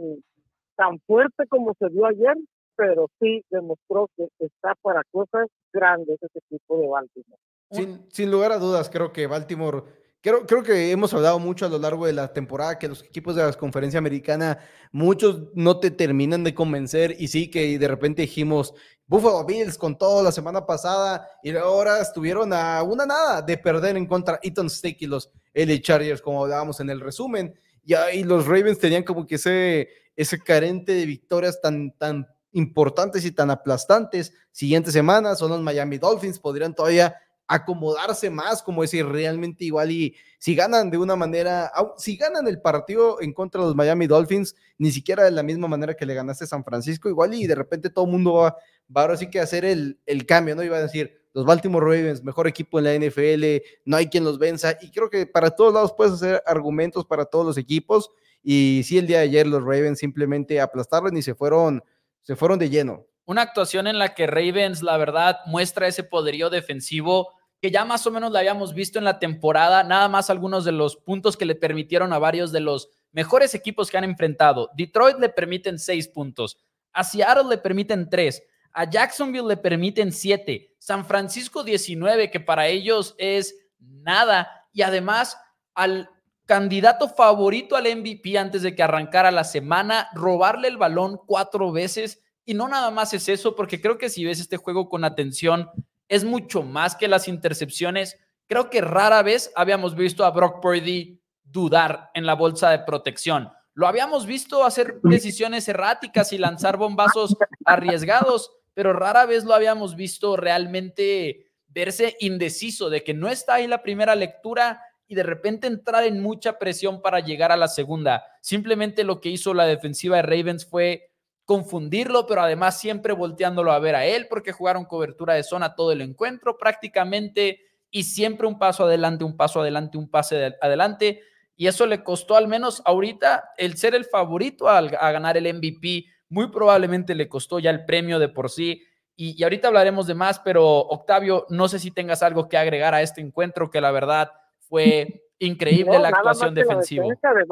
tan 0.77 0.99
fuerte 1.05 1.45
como 1.49 1.73
se 1.77 1.89
vio 1.89 2.05
ayer, 2.05 2.37
pero 2.77 3.07
sí 3.19 3.43
demostró 3.49 4.07
que 4.15 4.29
está 4.39 4.73
para 4.81 5.03
cosas 5.11 5.49
grandes 5.73 6.17
ese 6.21 6.39
equipo 6.49 6.79
de 6.79 6.87
Baltimore. 6.87 7.41
Sin, 7.71 8.09
sin 8.09 8.31
lugar 8.31 8.53
a 8.53 8.57
dudas, 8.57 8.89
creo 8.89 9.11
que 9.11 9.27
Baltimore 9.27 9.83
Creo, 10.21 10.45
creo, 10.45 10.61
que 10.61 10.91
hemos 10.91 11.11
hablado 11.15 11.39
mucho 11.39 11.65
a 11.65 11.69
lo 11.69 11.79
largo 11.79 12.05
de 12.05 12.13
la 12.13 12.31
temporada 12.31 12.77
que 12.77 12.87
los 12.87 13.03
equipos 13.03 13.35
de 13.35 13.43
la 13.43 13.51
conferencia 13.53 13.97
americana, 13.97 14.59
muchos 14.91 15.47
no 15.55 15.79
te 15.79 15.89
terminan 15.89 16.43
de 16.43 16.53
convencer 16.53 17.15
y 17.17 17.27
sí 17.27 17.49
que 17.49 17.79
de 17.79 17.87
repente 17.87 18.21
dijimos 18.21 18.75
Buffalo 19.07 19.43
Bills 19.43 19.77
con 19.77 19.97
todo 19.97 20.23
la 20.23 20.31
semana 20.31 20.65
pasada 20.65 21.27
y 21.41 21.55
ahora 21.55 21.99
estuvieron 21.99 22.53
a 22.53 22.83
una 22.83 23.05
nada 23.05 23.41
de 23.41 23.57
perder 23.57 23.97
en 23.97 24.05
contra 24.05 24.39
Eaton 24.43 24.69
Stick 24.69 25.01
y 25.01 25.07
los 25.07 25.31
LA 25.53 25.81
Chargers, 25.81 26.21
como 26.21 26.43
hablábamos 26.43 26.79
en 26.79 26.91
el 26.91 27.01
resumen. 27.01 27.53
Y 27.83 27.93
ahí 27.93 28.23
los 28.23 28.45
Ravens 28.45 28.79
tenían 28.79 29.03
como 29.03 29.25
que 29.25 29.35
ese, 29.35 29.89
ese 30.15 30.39
carente 30.39 30.93
de 30.93 31.05
victorias 31.05 31.59
tan, 31.59 31.91
tan 31.97 32.27
importantes 32.53 33.25
y 33.25 33.31
tan 33.31 33.49
aplastantes. 33.49 34.33
Siguiente 34.51 34.91
semana 34.91 35.35
son 35.35 35.49
los 35.49 35.61
Miami 35.61 35.97
Dolphins, 35.97 36.39
podrían 36.39 36.75
todavía 36.75 37.15
acomodarse 37.51 38.29
más, 38.29 38.63
como 38.63 38.81
decir, 38.81 39.05
realmente 39.05 39.65
igual 39.65 39.91
y 39.91 40.15
si 40.39 40.55
ganan 40.55 40.89
de 40.89 40.97
una 40.97 41.17
manera, 41.17 41.69
si 41.97 42.15
ganan 42.15 42.47
el 42.47 42.61
partido 42.61 43.21
en 43.21 43.33
contra 43.33 43.59
de 43.59 43.67
los 43.67 43.75
Miami 43.75 44.07
Dolphins, 44.07 44.55
ni 44.77 44.89
siquiera 44.89 45.25
de 45.25 45.31
la 45.31 45.43
misma 45.43 45.67
manera 45.67 45.93
que 45.93 46.05
le 46.05 46.13
ganaste 46.13 46.45
a 46.45 46.47
San 46.47 46.63
Francisco, 46.63 47.09
igual 47.09 47.33
y 47.33 47.45
de 47.47 47.55
repente 47.55 47.89
todo 47.89 48.05
el 48.05 48.11
mundo 48.11 48.35
va, 48.35 48.55
va 48.95 49.01
ahora 49.01 49.17
sí 49.17 49.29
que 49.29 49.41
hacer 49.41 49.65
el, 49.65 49.99
el 50.05 50.25
cambio, 50.25 50.55
¿no? 50.55 50.63
Iba 50.63 50.77
a 50.77 50.81
decir, 50.81 51.13
los 51.33 51.45
Baltimore 51.45 51.85
Ravens, 51.85 52.23
mejor 52.23 52.47
equipo 52.47 52.79
en 52.79 52.85
la 52.85 52.95
NFL, 52.95 53.63
no 53.83 53.97
hay 53.97 54.07
quien 54.07 54.23
los 54.23 54.39
venza, 54.39 54.77
y 54.81 54.89
creo 54.89 55.09
que 55.09 55.25
para 55.25 55.51
todos 55.51 55.73
lados 55.73 55.93
puedes 55.95 56.13
hacer 56.13 56.41
argumentos 56.45 57.05
para 57.05 57.25
todos 57.25 57.45
los 57.45 57.57
equipos, 57.57 58.11
y 58.41 58.81
sí, 58.85 58.97
el 58.97 59.07
día 59.07 59.17
de 59.17 59.23
ayer 59.25 59.45
los 59.45 59.61
Ravens 59.61 59.99
simplemente 59.99 60.61
aplastaron 60.61 61.17
y 61.17 61.21
se 61.21 61.35
fueron, 61.35 61.83
se 62.21 62.37
fueron 62.37 62.59
de 62.59 62.69
lleno. 62.69 63.05
Una 63.25 63.41
actuación 63.41 63.87
en 63.87 63.99
la 63.99 64.15
que 64.15 64.25
Ravens, 64.25 64.81
la 64.81 64.97
verdad, 64.97 65.39
muestra 65.45 65.87
ese 65.87 66.03
poderío 66.03 66.49
defensivo 66.49 67.33
que 67.61 67.71
ya 67.71 67.85
más 67.85 68.05
o 68.07 68.11
menos 68.11 68.31
la 68.31 68.39
habíamos 68.39 68.73
visto 68.73 68.97
en 68.97 69.05
la 69.05 69.19
temporada, 69.19 69.83
nada 69.83 70.09
más 70.09 70.29
algunos 70.29 70.65
de 70.65 70.71
los 70.71 70.97
puntos 70.97 71.37
que 71.37 71.45
le 71.45 71.55
permitieron 71.55 72.11
a 72.11 72.19
varios 72.19 72.51
de 72.51 72.59
los 72.59 72.89
mejores 73.11 73.53
equipos 73.53 73.91
que 73.91 73.97
han 73.97 74.03
enfrentado. 74.03 74.71
Detroit 74.75 75.19
le 75.19 75.29
permiten 75.29 75.77
seis 75.77 76.07
puntos, 76.07 76.57
a 76.91 77.03
Seattle 77.03 77.49
le 77.49 77.57
permiten 77.59 78.09
tres, 78.09 78.41
a 78.73 78.89
Jacksonville 78.89 79.47
le 79.47 79.57
permiten 79.57 80.11
siete, 80.11 80.75
San 80.79 81.05
Francisco 81.05 81.63
19, 81.63 82.31
que 82.31 82.39
para 82.39 82.67
ellos 82.67 83.13
es 83.17 83.55
nada, 83.79 84.67
y 84.73 84.81
además 84.81 85.37
al 85.75 86.09
candidato 86.45 87.07
favorito 87.07 87.75
al 87.75 87.85
MVP 87.95 88.37
antes 88.37 88.63
de 88.63 88.75
que 88.75 88.83
arrancara 88.83 89.31
la 89.31 89.43
semana, 89.43 90.09
robarle 90.13 90.67
el 90.67 90.77
balón 90.77 91.19
cuatro 91.25 91.71
veces. 91.71 92.21
Y 92.43 92.55
no 92.55 92.67
nada 92.67 92.91
más 92.91 93.13
es 93.13 93.29
eso, 93.29 93.55
porque 93.55 93.79
creo 93.79 93.97
que 93.97 94.09
si 94.09 94.25
ves 94.25 94.39
este 94.39 94.57
juego 94.57 94.89
con 94.89 95.05
atención, 95.05 95.69
es 96.11 96.25
mucho 96.25 96.61
más 96.61 96.97
que 96.97 97.07
las 97.07 97.29
intercepciones. 97.29 98.19
Creo 98.45 98.69
que 98.69 98.81
rara 98.81 99.23
vez 99.23 99.49
habíamos 99.55 99.95
visto 99.95 100.25
a 100.25 100.31
Brock 100.31 100.61
Purdy 100.61 101.21
dudar 101.41 102.11
en 102.13 102.25
la 102.25 102.33
bolsa 102.33 102.69
de 102.69 102.79
protección. 102.79 103.49
Lo 103.73 103.87
habíamos 103.87 104.25
visto 104.25 104.65
hacer 104.65 104.99
decisiones 105.03 105.69
erráticas 105.69 106.33
y 106.33 106.37
lanzar 106.37 106.75
bombazos 106.75 107.37
arriesgados, 107.63 108.51
pero 108.73 108.91
rara 108.91 109.25
vez 109.25 109.45
lo 109.45 109.53
habíamos 109.53 109.95
visto 109.95 110.35
realmente 110.35 111.53
verse 111.69 112.17
indeciso 112.19 112.89
de 112.89 113.05
que 113.05 113.13
no 113.13 113.29
está 113.29 113.53
ahí 113.53 113.67
la 113.67 113.81
primera 113.81 114.13
lectura 114.13 114.81
y 115.07 115.15
de 115.15 115.23
repente 115.23 115.67
entrar 115.67 116.03
en 116.03 116.21
mucha 116.21 116.59
presión 116.59 117.01
para 117.01 117.21
llegar 117.21 117.53
a 117.53 117.57
la 117.57 117.69
segunda. 117.69 118.25
Simplemente 118.41 119.05
lo 119.05 119.21
que 119.21 119.29
hizo 119.29 119.53
la 119.53 119.65
defensiva 119.65 120.17
de 120.17 120.23
Ravens 120.23 120.65
fue 120.65 121.10
confundirlo, 121.45 122.27
pero 122.27 122.41
además 122.41 122.79
siempre 122.79 123.13
volteándolo 123.13 123.71
a 123.71 123.79
ver 123.79 123.95
a 123.95 124.05
él 124.05 124.27
porque 124.29 124.51
jugaron 124.51 124.85
cobertura 124.85 125.33
de 125.33 125.43
zona 125.43 125.75
todo 125.75 125.91
el 125.91 126.01
encuentro 126.01 126.57
prácticamente 126.57 127.61
y 127.89 128.03
siempre 128.03 128.47
un 128.47 128.57
paso 128.57 128.85
adelante, 128.85 129.23
un 129.23 129.35
paso 129.35 129.61
adelante, 129.61 129.97
un 129.97 130.09
pase 130.09 130.55
adelante. 130.61 131.21
Y 131.55 131.67
eso 131.67 131.85
le 131.85 132.03
costó 132.03 132.37
al 132.37 132.47
menos 132.47 132.81
ahorita 132.85 133.51
el 133.57 133.75
ser 133.77 133.93
el 133.93 134.05
favorito 134.05 134.69
a, 134.69 134.81
ganar 134.81 135.37
el 135.37 135.53
MVP. 135.53 136.05
Muy 136.29 136.49
probablemente 136.49 137.13
le 137.13 137.27
costó 137.27 137.59
ya 137.59 137.69
el 137.69 137.85
premio 137.85 138.17
de 138.17 138.29
por 138.29 138.49
sí. 138.49 138.81
Y, 139.17 139.43
ahorita 139.43 139.67
hablaremos 139.67 140.07
de 140.07 140.15
más, 140.15 140.39
pero 140.39 140.65
Octavio, 140.65 141.45
no 141.49 141.67
sé 141.67 141.77
si 141.77 141.91
tengas 141.91 142.23
algo 142.23 142.47
que 142.47 142.57
agregar 142.57 142.95
a 142.95 143.01
este 143.01 143.21
encuentro 143.21 143.69
que 143.69 143.81
la 143.81 143.91
verdad 143.91 144.31
fue 144.57 145.25
increíble 145.39 145.99
la 145.99 146.07
actuación 146.07 146.55
defensiva. 146.55 147.05
La 147.21 147.33
de 147.33 147.45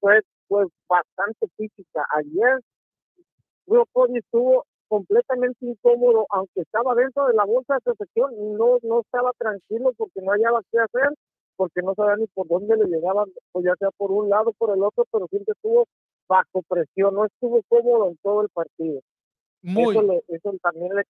fue, 0.00 0.20
fue 0.48 0.64
bastante 0.88 1.46
física. 1.56 2.04
Ayer 2.16 2.58
Will 3.66 3.84
Cody 3.92 4.18
estuvo 4.18 4.66
completamente 4.88 5.66
incómodo, 5.66 6.26
aunque 6.30 6.60
estaba 6.60 6.94
dentro 6.94 7.26
de 7.26 7.34
la 7.34 7.44
bolsa 7.44 7.74
de 7.74 7.80
protección, 7.80 8.32
no, 8.56 8.78
no 8.82 9.00
estaba 9.00 9.32
tranquilo 9.38 9.92
porque 9.96 10.20
no 10.20 10.32
hallaba 10.32 10.62
qué 10.70 10.78
hacer, 10.78 11.14
porque 11.56 11.82
no 11.82 11.94
sabía 11.94 12.16
ni 12.16 12.26
por 12.28 12.46
dónde 12.48 12.76
le 12.76 12.86
llegaban, 12.86 13.28
pues 13.52 13.64
ya 13.64 13.74
sea 13.78 13.90
por 13.96 14.12
un 14.12 14.28
lado 14.28 14.50
o 14.50 14.52
por 14.52 14.76
el 14.76 14.82
otro, 14.82 15.04
pero 15.10 15.26
siempre 15.28 15.52
estuvo 15.52 15.86
bajo 16.28 16.62
presión, 16.68 17.14
no 17.14 17.24
estuvo 17.24 17.62
cómodo 17.68 18.08
en 18.08 18.16
todo 18.22 18.42
el 18.42 18.48
partido. 18.50 19.00
Muy. 19.62 19.96
Eso, 20.28 20.52
también 20.62 20.94
le, 20.94 21.04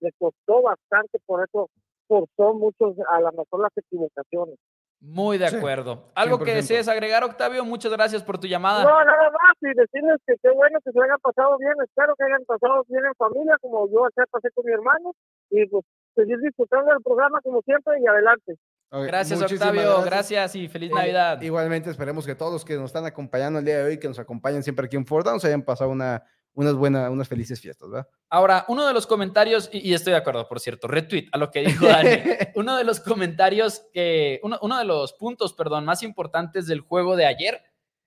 le 0.00 0.12
costó 0.18 0.62
bastante, 0.62 1.18
por 1.24 1.42
eso 1.42 1.70
forzó 2.06 2.54
muchos, 2.54 2.96
a 3.08 3.20
lo 3.20 3.32
mejor 3.32 3.60
las 3.60 3.76
equivocaciones. 3.76 4.58
Muy 5.00 5.38
de 5.38 5.46
acuerdo. 5.46 6.10
¿Algo 6.14 6.38
que 6.38 6.54
desees 6.54 6.88
agregar, 6.88 7.22
Octavio? 7.22 7.64
Muchas 7.64 7.92
gracias 7.92 8.22
por 8.22 8.38
tu 8.38 8.46
llamada. 8.46 8.82
No, 8.82 9.04
nada 9.04 9.30
más, 9.30 9.56
y 9.60 9.74
decirles 9.74 10.18
que 10.26 10.34
qué 10.42 10.50
bueno 10.50 10.78
que 10.84 10.90
se 10.90 10.98
hayan 11.02 11.18
pasado 11.20 11.58
bien, 11.58 11.74
espero 11.84 12.14
que 12.16 12.24
hayan 12.24 12.44
pasado 12.44 12.84
bien 12.88 13.04
en 13.04 13.14
familia, 13.14 13.56
como 13.60 13.88
yo 13.90 14.06
acá 14.06 14.24
pasé 14.30 14.50
con 14.52 14.64
mi 14.64 14.72
hermano, 14.72 15.12
y 15.50 15.66
pues 15.66 15.84
seguir 16.14 16.38
disfrutando 16.38 16.92
del 16.92 17.02
programa 17.02 17.40
como 17.42 17.60
siempre 17.62 18.00
y 18.00 18.06
adelante. 18.06 18.56
gracias, 18.90 19.42
Octavio, 19.42 20.02
gracias. 20.02 20.56
y 20.56 20.68
feliz 20.68 20.90
Navidad. 20.90 21.40
Igualmente, 21.42 21.90
esperemos 21.90 22.26
que 22.26 22.34
todos 22.34 22.52
los 22.52 22.64
que 22.64 22.74
nos 22.76 22.86
están 22.86 23.04
acompañando 23.04 23.58
el 23.58 23.64
día 23.64 23.78
de 23.78 23.84
hoy, 23.84 23.98
que 23.98 24.08
nos 24.08 24.18
acompañan 24.18 24.62
siempre 24.62 24.86
aquí 24.86 24.96
en 24.96 25.06
Ford 25.06 25.26
se 25.38 25.46
hayan 25.46 25.62
pasado 25.62 25.90
una 25.90 26.24
unas 26.56 26.74
buenas, 26.74 27.10
unas 27.10 27.28
felices 27.28 27.60
fiestas, 27.60 27.88
¿verdad? 27.90 28.08
Ahora, 28.30 28.64
uno 28.68 28.86
de 28.86 28.94
los 28.94 29.06
comentarios, 29.06 29.68
y, 29.72 29.92
estoy 29.92 30.12
de 30.12 30.18
acuerdo, 30.18 30.48
por 30.48 30.58
cierto, 30.58 30.88
retweet 30.88 31.28
a 31.30 31.38
lo 31.38 31.50
que 31.50 31.60
dijo 31.60 31.86
Dani, 31.86 32.08
uno 32.56 32.76
de 32.76 32.84
los 32.84 32.98
comentarios 32.98 33.84
que, 33.92 34.40
uno, 34.42 34.58
uno 34.62 34.78
de 34.78 34.84
los 34.84 35.12
puntos, 35.12 35.52
perdón, 35.52 35.84
más 35.84 36.02
importantes 36.02 36.66
del 36.66 36.80
juego 36.80 37.14
de 37.14 37.26
ayer 37.26 37.62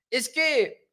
es 0.09 0.29
que 0.29 0.89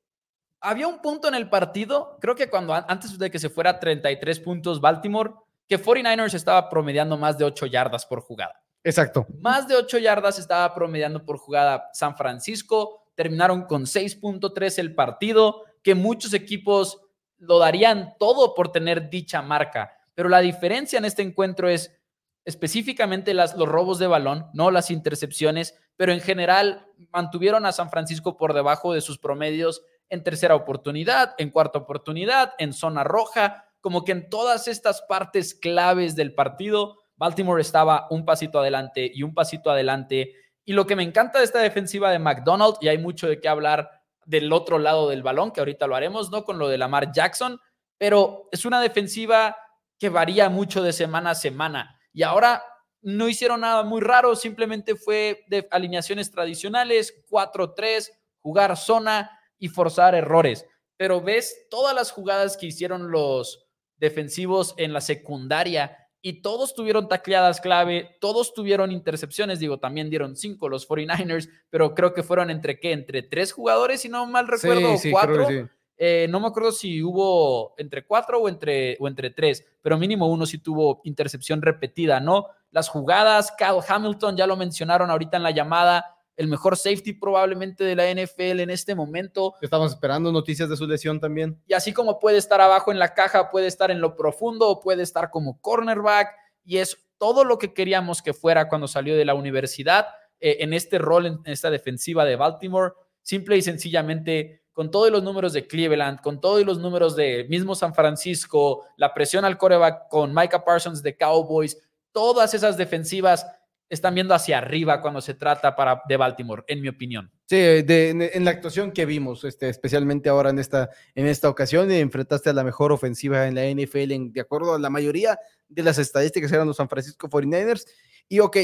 había 0.61 0.87
un 0.87 1.01
punto 1.01 1.29
en 1.29 1.35
el 1.35 1.49
partido, 1.49 2.19
creo 2.21 2.35
que 2.35 2.51
cuando 2.51 2.75
antes 2.75 3.19
de 3.19 3.31
que 3.31 3.39
se 3.39 3.49
fuera 3.49 3.81
33 3.81 4.41
puntos 4.41 4.81
Baltimore, 4.81 5.33
que 5.67 5.83
49ers 5.83 6.35
estaba 6.35 6.69
promediando 6.69 7.17
más 7.17 7.39
de 7.39 7.45
8 7.45 7.67
yardas 7.67 8.05
por 8.05 8.21
jugada. 8.21 8.63
Exacto. 8.85 9.27
Más 9.41 9.67
de 9.67 9.77
8 9.77 9.99
yardas 9.99 10.39
estaba 10.39 10.73
promediando 10.75 11.25
por 11.25 11.39
jugada 11.39 11.89
San 11.93 12.17
Francisco, 12.17 13.09
terminaron 13.15 13.63
con 13.65 13.85
6.3 13.85 14.79
el 14.79 14.95
partido, 14.95 15.65
que 15.83 15.95
muchos 15.95 16.35
equipos 16.35 17.01
lo 17.39 17.59
darían 17.59 18.15
todo 18.19 18.55
por 18.55 18.73
tener 18.73 19.11
dicha 19.11 19.43
marca. 19.43 19.93
Pero 20.15 20.29
la 20.29 20.41
diferencia 20.41 20.99
en 20.99 21.05
este 21.05 21.23
encuentro 21.23 21.69
es 21.69 21.99
específicamente 22.45 23.35
las, 23.35 23.57
los 23.57 23.69
robos 23.69 23.99
de 23.99 24.07
balón, 24.07 24.47
no 24.55 24.71
las 24.71 24.91
intercepciones, 24.91 25.79
pero 25.97 26.13
en 26.13 26.21
general 26.21 26.87
mantuvieron 27.13 27.67
a 27.67 27.73
San 27.73 27.91
Francisco 27.91 28.37
por 28.37 28.55
debajo 28.55 28.93
de 28.93 29.01
sus 29.01 29.19
promedios 29.19 29.83
en 30.09 30.23
tercera 30.23 30.55
oportunidad, 30.55 31.35
en 31.39 31.51
cuarta 31.51 31.81
oportunidad, 31.81 32.55
en 32.59 32.73
zona 32.73 33.03
roja, 33.03 33.65
como 33.81 34.05
que 34.05 34.13
en 34.13 34.31
todas 34.31 34.69
estas 34.69 35.03
partes 35.03 35.55
claves 35.55 36.17
del 36.17 36.35
partido, 36.35 36.99
Baltimore 37.17 37.61
estaba 37.61 38.07
un 38.11 38.25
pasito 38.25 38.61
adelante 38.61 39.11
y 39.13 39.23
un 39.23 39.35
pasito 39.35 39.71
adelante. 39.71 40.35
Y 40.65 40.73
lo 40.73 40.87
que 40.87 40.97
me 40.97 41.03
encanta 41.03 41.39
de 41.39 41.45
esta 41.45 41.61
defensiva 41.61 42.11
de 42.11 42.19
McDonald, 42.19 42.77
y 42.81 42.89
hay 42.89 42.99
mucho 42.99 43.29
de 43.29 43.41
qué 43.41 43.49
hablar 43.49 43.96
del 44.27 44.53
otro 44.53 44.79
lado 44.79 45.09
del 45.09 45.23
balón, 45.23 45.53
que 45.53 45.61
ahorita 45.61 45.87
lo 45.87 45.97
haremos, 45.97 46.31
¿no? 46.31 46.45
Con 46.45 46.59
lo 46.59 46.69
de 46.69 46.77
Lamar 46.77 47.13
Jackson, 47.13 47.59
pero 47.97 48.49
es 48.53 48.65
una 48.65 48.81
defensiva 48.81 49.57
que 49.99 50.11
varía 50.11 50.51
mucho 50.51 50.83
de 50.83 50.93
semana 50.93 51.31
a 51.31 51.35
semana. 51.35 51.99
Y 52.13 52.23
ahora 52.23 52.63
no 53.01 53.29
hicieron 53.29 53.61
nada 53.61 53.85
muy 53.85 54.01
raro, 54.01 54.37
simplemente 54.37 54.97
fue 54.97 55.45
de 55.49 55.67
alineaciones 55.71 56.31
tradicionales, 56.31 57.25
4-3, 57.31 58.11
jugar 58.41 58.77
zona 58.77 59.31
y 59.59 59.69
forzar 59.69 60.15
errores. 60.15 60.67
Pero 60.97 61.21
ves 61.21 61.67
todas 61.71 61.95
las 61.95 62.11
jugadas 62.11 62.57
que 62.57 62.67
hicieron 62.67 63.11
los 63.11 63.67
defensivos 63.97 64.75
en 64.77 64.93
la 64.93 65.01
secundaria 65.01 65.97
y 66.23 66.43
todos 66.43 66.75
tuvieron 66.75 67.09
tacleadas 67.09 67.61
clave, 67.61 68.17
todos 68.21 68.53
tuvieron 68.55 68.91
intercepciones, 68.91 69.61
digo, 69.61 69.79
también 69.79 70.11
dieron 70.11 70.37
cinco 70.37 70.69
los 70.69 70.89
49ers, 70.89 71.49
pero 71.71 71.95
creo 71.95 72.15
que 72.15 72.23
fueron 72.23 72.51
entre 72.51 72.81
qué, 72.81 72.93
entre 72.93 73.23
tres 73.23 73.53
jugadores, 73.53 74.01
si 74.01 74.09
no 74.09 74.27
mal 74.27 74.49
recuerdo, 74.49 74.95
cuatro. 75.11 75.69
Eh, 75.99 76.27
no 76.29 76.41
me 76.41 76.49
acuerdo 76.49 76.73
si 76.73 77.03
hubo 77.03 77.75
entre 77.79 78.05
cuatro 78.05 78.41
o 78.41 78.49
entre, 78.49 78.99
o 79.01 79.09
entre 79.09 79.31
tres, 79.31 79.65
pero 79.81 79.97
mínimo 79.97 80.27
uno 80.27 80.45
sí 80.45 80.59
tuvo 80.59 81.01
intercepción 81.05 81.63
repetida, 81.63 82.21
¿no? 82.21 82.49
Las 82.71 82.89
jugadas, 82.89 83.53
Kyle 83.57 83.81
Hamilton, 83.87 84.37
ya 84.37 84.47
lo 84.47 84.57
mencionaron 84.57 85.11
ahorita 85.11 85.39
en 85.39 85.43
la 85.43 85.53
llamada, 85.53 86.16
el 86.37 86.49
mejor 86.49 86.77
safety 86.77 87.15
probablemente 87.15 87.85
de 87.85 87.97
la 87.97 88.11
NFL 88.11 88.61
en 88.61 88.71
este 88.71 88.95
momento. 88.95 89.55
Estamos 89.61 89.93
esperando 89.93 90.31
noticias 90.31 90.69
de 90.69 90.77
su 90.77 90.87
lesión 90.87 91.19
también. 91.19 91.61
Y 91.67 91.73
así 91.75 91.93
como 91.93 92.19
puede 92.19 92.39
estar 92.39 92.61
abajo 92.61 92.93
en 92.93 92.99
la 92.99 93.15
caja, 93.15 93.51
puede 93.51 93.67
estar 93.67 93.91
en 93.91 94.01
lo 94.01 94.17
profundo 94.17 94.81
puede 94.81 95.03
estar 95.03 95.31
como 95.31 95.61
cornerback. 95.61 96.29
Y 96.65 96.79
es 96.79 96.99
todo 97.19 97.45
lo 97.45 97.59
que 97.59 97.73
queríamos 97.73 98.23
que 98.23 98.35
fuera 98.35 98.69
cuando 98.69 98.89
salió 98.89 99.17
de 99.17 99.25
la 99.25 99.35
universidad 99.35 100.09
eh, 100.41 100.59
en 100.61 100.73
este 100.73 100.99
rol, 100.99 101.27
en 101.27 101.41
esta 101.45 101.71
defensiva 101.71 102.25
de 102.25 102.37
Baltimore. 102.37 102.93
Simple 103.23 103.57
y 103.57 103.63
sencillamente, 103.63 104.63
con 104.73 104.91
todos 104.91 105.11
los 105.11 105.23
números 105.23 105.53
de 105.53 105.67
Cleveland, 105.67 106.21
con 106.21 106.41
todos 106.41 106.65
los 106.65 106.79
números 106.79 107.17
de 107.17 107.47
mismo 107.49 107.75
San 107.75 107.95
Francisco, 107.95 108.85
la 108.97 109.15
presión 109.15 109.45
al 109.45 109.59
coreback 109.59 110.09
con 110.09 110.35
Micah 110.35 110.65
Parsons 110.65 111.03
de 111.03 111.17
Cowboys, 111.17 111.77
todas 112.13 112.55
esas 112.55 112.77
defensivas 112.77 113.47
están 113.89 114.15
viendo 114.15 114.35
hacia 114.35 114.59
arriba 114.59 115.01
cuando 115.01 115.21
se 115.21 115.35
trata 115.35 115.77
para, 115.77 116.03
de 116.09 116.17
Baltimore, 116.17 116.65
en 116.67 116.81
mi 116.81 116.89
opinión. 116.89 117.31
Sí, 117.47 117.57
en, 117.59 118.45
la 118.45 118.51
actuación 118.51 118.91
que 118.91 119.07
vimos, 119.07 119.45
este, 119.45 119.69
especialmente 119.69 120.29
ahora 120.29 120.51
en 120.51 120.59
esta, 120.59 120.91
en 121.15 121.27
esta 121.27 121.49
ocasión, 121.49 121.91
enfrentaste 121.91 122.51
a 122.51 122.53
la 122.53 122.65
mejor 122.65 122.91
ofensiva 122.91 123.47
en 123.47 123.55
la 123.55 123.65
NFL, 123.65 124.33
de 124.33 124.41
acuerdo 124.41 124.75
a 124.75 124.79
la 124.79 124.91
mayoría 124.91 125.39
de 125.69 125.83
las 125.83 125.99
estadísticas 125.99 126.51
eran 126.53 126.67
los 126.67 126.77
San 126.77 126.89
Francisco 126.89 127.29
49ers. 127.29 127.87
Y 128.29 128.41
ok, 128.41 128.57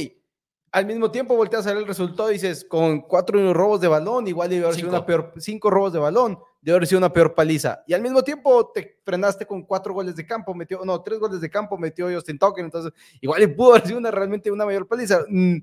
al 0.72 0.86
mismo 0.86 1.10
tiempo 1.10 1.36
volteas 1.36 1.66
a 1.66 1.70
ver 1.70 1.82
el 1.82 1.86
resultado 1.86 2.30
y 2.30 2.34
dices, 2.34 2.64
con 2.64 3.02
cuatro 3.02 3.52
robos 3.52 3.80
de 3.80 3.88
balón, 3.88 4.26
igual 4.26 4.48
debe 4.48 4.64
haber 4.64 4.76
sido 4.76 4.88
una 4.88 5.06
peor, 5.06 5.32
cinco 5.38 5.70
robos 5.70 5.92
de 5.92 5.98
balón, 6.00 6.38
debe 6.62 6.76
haber 6.76 6.86
sido 6.86 6.98
una 6.98 7.12
peor 7.12 7.34
paliza. 7.34 7.82
Y 7.86 7.92
al 7.92 8.00
mismo 8.00 8.22
tiempo 8.22 8.70
te 8.72 8.98
frenaste 9.04 9.44
con 9.44 9.62
cuatro 9.62 9.92
goles 9.92 10.16
de 10.16 10.24
campo, 10.24 10.54
metió, 10.54 10.82
no, 10.84 11.02
tres 11.02 11.18
goles 11.18 11.40
de 11.40 11.50
campo, 11.50 11.76
metió 11.76 12.10
Justin 12.10 12.38
Tucker, 12.38 12.64
entonces 12.64 12.92
igual 13.20 13.54
pudo 13.54 13.72
haber 13.72 13.86
sido 13.86 13.98
una, 13.98 14.10
realmente 14.10 14.50
una 14.50 14.64
mayor 14.64 14.86
paliza. 14.88 15.24
Mm, 15.28 15.58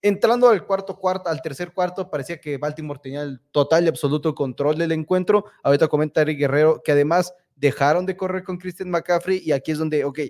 entrando 0.00 0.48
al 0.48 0.64
cuarto 0.64 0.96
cuarto, 0.96 1.28
al 1.28 1.42
tercer 1.42 1.72
cuarto, 1.72 2.08
parecía 2.08 2.40
que 2.40 2.56
Baltimore 2.56 3.00
tenía 3.02 3.22
el 3.22 3.40
total 3.50 3.84
y 3.84 3.88
absoluto 3.88 4.34
control 4.34 4.78
del 4.78 4.92
encuentro. 4.92 5.44
Ahorita 5.62 5.88
comenta 5.88 6.22
Eric 6.22 6.38
Guerrero 6.38 6.80
que 6.82 6.92
además 6.92 7.34
dejaron 7.56 8.06
de 8.06 8.16
correr 8.16 8.44
con 8.44 8.56
Christian 8.56 8.88
McCaffrey 8.88 9.42
y 9.44 9.52
aquí 9.52 9.72
es 9.72 9.78
donde, 9.78 10.04
ok, 10.04 10.20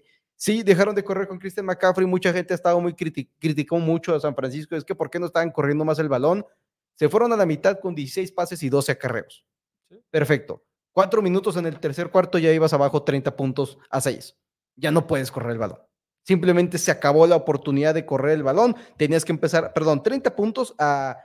Sí, 0.40 0.62
dejaron 0.62 0.94
de 0.94 1.02
correr 1.02 1.26
con 1.26 1.40
Christian 1.40 1.66
McCaffrey. 1.66 2.06
Mucha 2.06 2.32
gente 2.32 2.54
ha 2.54 2.56
estado 2.56 2.80
muy 2.80 2.94
criticó 2.94 3.80
mucho 3.80 4.14
a 4.14 4.20
San 4.20 4.36
Francisco. 4.36 4.76
Es 4.76 4.84
que 4.84 4.94
¿por 4.94 5.10
qué 5.10 5.18
no 5.18 5.26
estaban 5.26 5.50
corriendo 5.50 5.84
más 5.84 5.98
el 5.98 6.08
balón? 6.08 6.46
Se 6.94 7.08
fueron 7.08 7.32
a 7.32 7.36
la 7.36 7.44
mitad 7.44 7.80
con 7.80 7.92
16 7.92 8.30
pases 8.30 8.62
y 8.62 8.68
12 8.68 8.92
acarreos. 8.92 9.44
Perfecto. 10.10 10.64
Cuatro 10.92 11.22
minutos 11.22 11.56
en 11.56 11.66
el 11.66 11.78
tercer 11.78 12.10
cuarto 12.10 12.38
ya 12.38 12.52
ibas 12.52 12.72
abajo 12.72 13.02
30 13.02 13.36
puntos 13.36 13.78
a 13.90 14.00
6. 14.00 14.36
Ya 14.76 14.90
no 14.90 15.06
puedes 15.06 15.30
correr 15.30 15.52
el 15.52 15.58
balón. 15.58 15.78
Simplemente 16.24 16.78
se 16.78 16.90
acabó 16.90 17.26
la 17.26 17.36
oportunidad 17.36 17.94
de 17.94 18.04
correr 18.04 18.32
el 18.32 18.42
balón. 18.42 18.76
Tenías 18.96 19.24
que 19.24 19.32
empezar, 19.32 19.72
perdón, 19.72 20.02
30 20.02 20.34
puntos 20.36 20.74
a, 20.78 21.16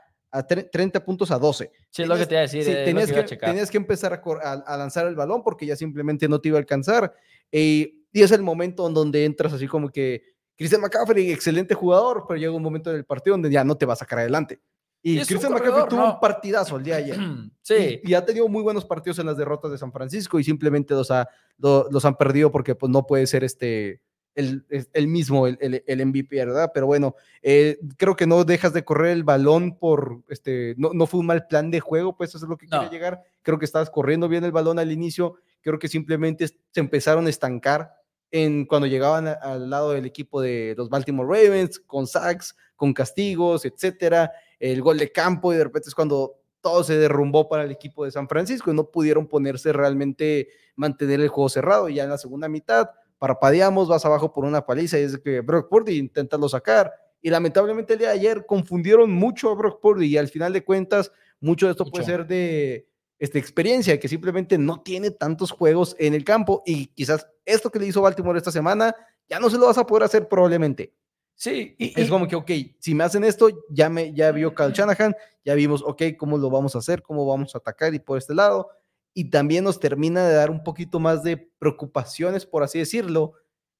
30 0.71 1.04
puntos 1.04 1.32
a 1.32 1.39
12. 1.39 1.71
Sí, 1.89 2.02
es 2.04 2.08
lo 2.08 2.15
que 2.15 2.26
te 2.26 2.36
iba 2.36 2.39
a 2.39 2.43
decir. 2.43 2.63
tenías, 2.63 3.12
que, 3.12 3.38
tenías, 3.38 3.69
que, 3.69 3.78
empezar 3.78 4.21
a, 4.43 4.78
lanzar 4.78 5.08
el 5.08 5.15
balón 5.15 5.43
porque 5.43 5.65
ya 5.65 5.76
simplemente 5.76 6.28
no 6.28 6.39
te 6.39 6.49
iba 6.49 6.58
a 6.58 6.62
alcanzar. 6.62 7.13
Y 7.52 8.04
y 8.13 8.21
es 8.21 8.32
el 8.32 8.43
momento 8.43 8.88
en 8.88 8.93
donde 8.93 9.26
entras 9.26 9.52
así 9.54 9.67
como 9.67 9.89
que 9.89 10.21
Christian 10.56 10.82
McCaffrey, 10.82 11.32
excelente 11.32 11.73
jugador, 11.73 12.26
pero 12.28 12.39
llega 12.39 12.52
un 12.52 12.62
momento 12.62 12.91
del 12.91 13.06
partido 13.06 13.34
donde 13.34 13.49
ya 13.49 13.63
no 13.63 13.76
te 13.76 13.88
vas 13.88 13.97
a 13.97 14.06
sacar 14.06 14.19
adelante. 14.19 14.62
Y 15.06 15.18
Christian 15.18 15.52
McCaffrey 15.52 15.84
tuvo 15.89 16.13
un 16.13 16.20
partidazo 16.20 16.78
el 16.78 16.84
día 16.84 16.96
de 16.96 17.04
ayer. 17.04 17.18
sí. 17.62 18.00
Y, 18.04 18.13
ha 18.13 18.26
tenido 18.26 18.48
muy 18.48 18.63
buenos 18.63 18.86
partidos 18.86 19.20
en 19.20 19.26
las 19.26 19.36
derrotas 19.36 19.70
de 19.70 19.78
San 19.78 19.92
Francisco 19.92 20.39
y 20.39 20.46
simplemente 20.46 20.94
los, 20.94 21.12
ha, 21.12 21.28
los, 21.58 22.06
han 22.06 22.16
perdido 22.16 22.50
porque 22.52 22.74
pues, 22.74 22.89
no 22.89 23.06
puede 23.06 23.28
ser 23.28 23.44
este, 23.44 24.00
el, 24.34 24.66
el 24.94 25.08
mismo, 25.10 25.46
el, 25.46 25.84
el, 25.86 26.06
MVP, 26.06 26.38
¿verdad? 26.38 26.72
Pero 26.74 26.86
bueno, 26.86 27.16
eh, 27.42 27.78
creo 27.98 28.16
que 28.16 28.26
no 28.26 28.46
dejas 28.46 28.72
de 28.72 28.86
correr 28.86 29.12
el 29.12 29.26
balón 29.26 29.78
por, 29.78 30.24
este, 30.30 30.74
no, 30.78 30.92
no 30.94 31.06
fue 31.06 31.20
un 31.20 31.26
mal 31.26 31.48
plan 31.48 31.70
de 31.70 31.82
juego, 31.82 32.16
pues 32.16 32.30
eso 32.30 32.46
es 32.46 32.50
lo 32.50 32.58
que 32.58 32.68
quiere 32.68 32.89
llegar. 32.89 33.22
Creo 33.42 33.60
que 33.60 33.66
estabas 33.66 33.89
corriendo 33.89 34.30
bien 34.30 34.46
el 34.46 34.54
balón 34.54 34.80
al 34.80 34.92
inicio, 34.92 35.36
creo 35.62 35.80
que 35.80 35.89
simplemente 35.89 36.48
se 36.48 36.80
empezaron 36.80 37.28
a 37.28 37.30
estancar 37.30 37.94
en, 38.32 38.66
cuando 38.66 38.88
llegaban 38.88 39.28
al 39.28 39.70
lado 39.70 39.92
del 39.92 40.06
equipo 40.06 40.42
de 40.42 40.74
los 40.78 40.89
Baltimore 40.89 41.28
Ravens, 41.28 41.80
con 41.80 42.08
sacks, 42.08 42.56
con 42.76 42.92
castigos, 42.94 43.63
etcétera, 43.63 44.32
el 44.71 44.82
gol 44.82 44.97
de 44.97 45.12
campo 45.12 45.52
y 45.52 45.58
de 45.58 45.65
repente 45.65 45.89
es 45.89 45.95
cuando 45.95 46.39
todo 46.62 46.86
se 46.86 46.97
derrumbó 46.97 47.49
para 47.49 47.65
el 47.65 47.71
equipo 47.71 48.06
de 48.06 48.12
San 48.12 48.30
Francisco 48.30 48.71
y 48.71 48.73
no 48.73 48.89
pudieron 48.89 49.28
ponerse 49.28 49.73
realmente, 49.73 50.47
mantener 50.78 51.19
el 51.19 51.28
juego 51.28 51.49
cerrado. 51.49 51.89
Y 51.89 51.95
ya 51.95 52.06
en 52.06 52.10
la 52.10 52.17
segunda 52.17 52.47
mitad, 52.47 52.89
parpadeamos, 53.17 53.89
vas 53.89 54.06
abajo 54.06 54.32
por 54.32 54.45
una 54.45 54.65
paliza 54.65 54.97
y 54.97 55.02
es 55.02 55.17
que 55.17 55.41
Brock 55.41 55.67
Purdy 55.69 55.97
intenta 55.97 56.38
sacar. 56.47 56.93
Y 57.21 57.30
lamentablemente 57.30 57.91
el 57.91 57.99
día 57.99 58.10
de 58.10 58.13
ayer 58.13 58.45
confundieron 58.45 59.12
mucho 59.12 59.49
a 59.52 59.56
Brock 59.56 59.82
Purdy 59.82 60.06
y 60.06 60.17
al 60.17 60.30
final 60.30 60.54
de 60.54 60.63
cuentas, 60.63 61.12
mucho 61.41 61.65
de 61.65 61.71
esto 61.71 61.86
puede 61.86 62.06
ser 62.06 62.26
de 62.26 62.88
esta 63.19 63.39
experiencia, 63.39 63.99
que 63.99 64.08
simplemente 64.08 64.58
no 64.58 64.82
tiene 64.82 65.12
tantos 65.12 65.52
juegos 65.52 65.93
en 65.99 66.13
el 66.13 66.23
campo 66.23 66.63
y 66.65 66.88
quizás 66.88 67.28
esto 67.43 67.69
que 67.69 67.80
le 67.80 67.88
hizo 67.88 68.02
Baltimore 68.02 68.38
esta 68.38 68.52
semana 68.52 68.95
ya 69.28 69.41
no 69.41 69.49
se 69.49 69.58
lo 69.58 69.65
vas 69.65 69.78
a 69.78 69.86
poder 69.86 70.04
hacer 70.04 70.30
probablemente. 70.30 70.93
Sí, 71.36 71.76
y, 71.78 72.00
es 72.00 72.10
como 72.10 72.28
que, 72.28 72.36
ok, 72.36 72.52
si 72.80 72.96
me 72.96 73.04
hacen 73.04 73.24
esto, 73.24 73.50
ya, 73.69 73.89
me, 73.89 74.13
ya 74.13 74.32
vio 74.32 74.54
Kyle 74.54 74.72
Shanahan, 74.72 75.15
ya 75.43 75.56
vimos, 75.56 75.84
ok, 75.86 76.04
cómo 76.17 76.38
lo 76.38 76.50
vamos 76.50 76.76
a 76.76 76.80
hacer, 76.80 77.02
cómo 77.02 77.26
vamos 77.26 77.56
a 77.56 77.58
atacar 77.58 77.93
y 77.93 78.00
por 78.00 78.17
este 78.17 78.34
lado. 78.34 78.69
Y 79.13 79.30
también 79.30 79.63
nos 79.63 79.80
termina 79.80 80.28
de 80.28 80.36
dar 80.36 80.50
un 80.50 80.63
poquito 80.63 81.00
más 81.00 81.24
de 81.24 81.38
preocupaciones, 81.38 82.46
por 82.46 82.63
así 82.63 82.80
decirlo, 82.80 83.34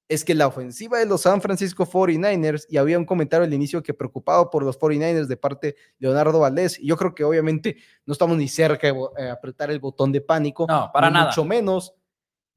es 0.10 0.26
que 0.26 0.36
la 0.36 0.48
ofensiva 0.48 1.00
de 1.00 1.06
los 1.06 1.22
San 1.22 1.42
Francisco 1.42 1.86
49ers, 1.86 2.66
y 2.70 2.78
había 2.78 3.00
un 3.00 3.06
comentario 3.06 3.46
al 3.46 3.54
inicio 3.54 3.82
que 3.82 3.94
preocupado 3.94 4.50
por 4.50 4.64
los 4.64 4.78
49ers 4.78 5.28
de 5.28 5.38
parte 5.38 5.68
de 5.68 5.76
Leonardo 6.00 6.40
Valdés, 6.40 6.80
y 6.80 6.88
yo 6.88 6.98
creo 6.98 7.16
que 7.16 7.24
obviamente 7.24 7.78
no 8.06 8.14
estamos 8.14 8.38
ni 8.38 8.48
cerca 8.48 8.92
de 8.92 9.00
eh, 9.18 9.30
apretar 9.30 9.72
el 9.72 9.80
botón 9.80 10.12
de 10.12 10.22
pánico, 10.22 10.66
no, 10.68 10.92
para 10.94 11.10
nada. 11.10 11.28
mucho 11.28 11.46
menos, 11.46 11.96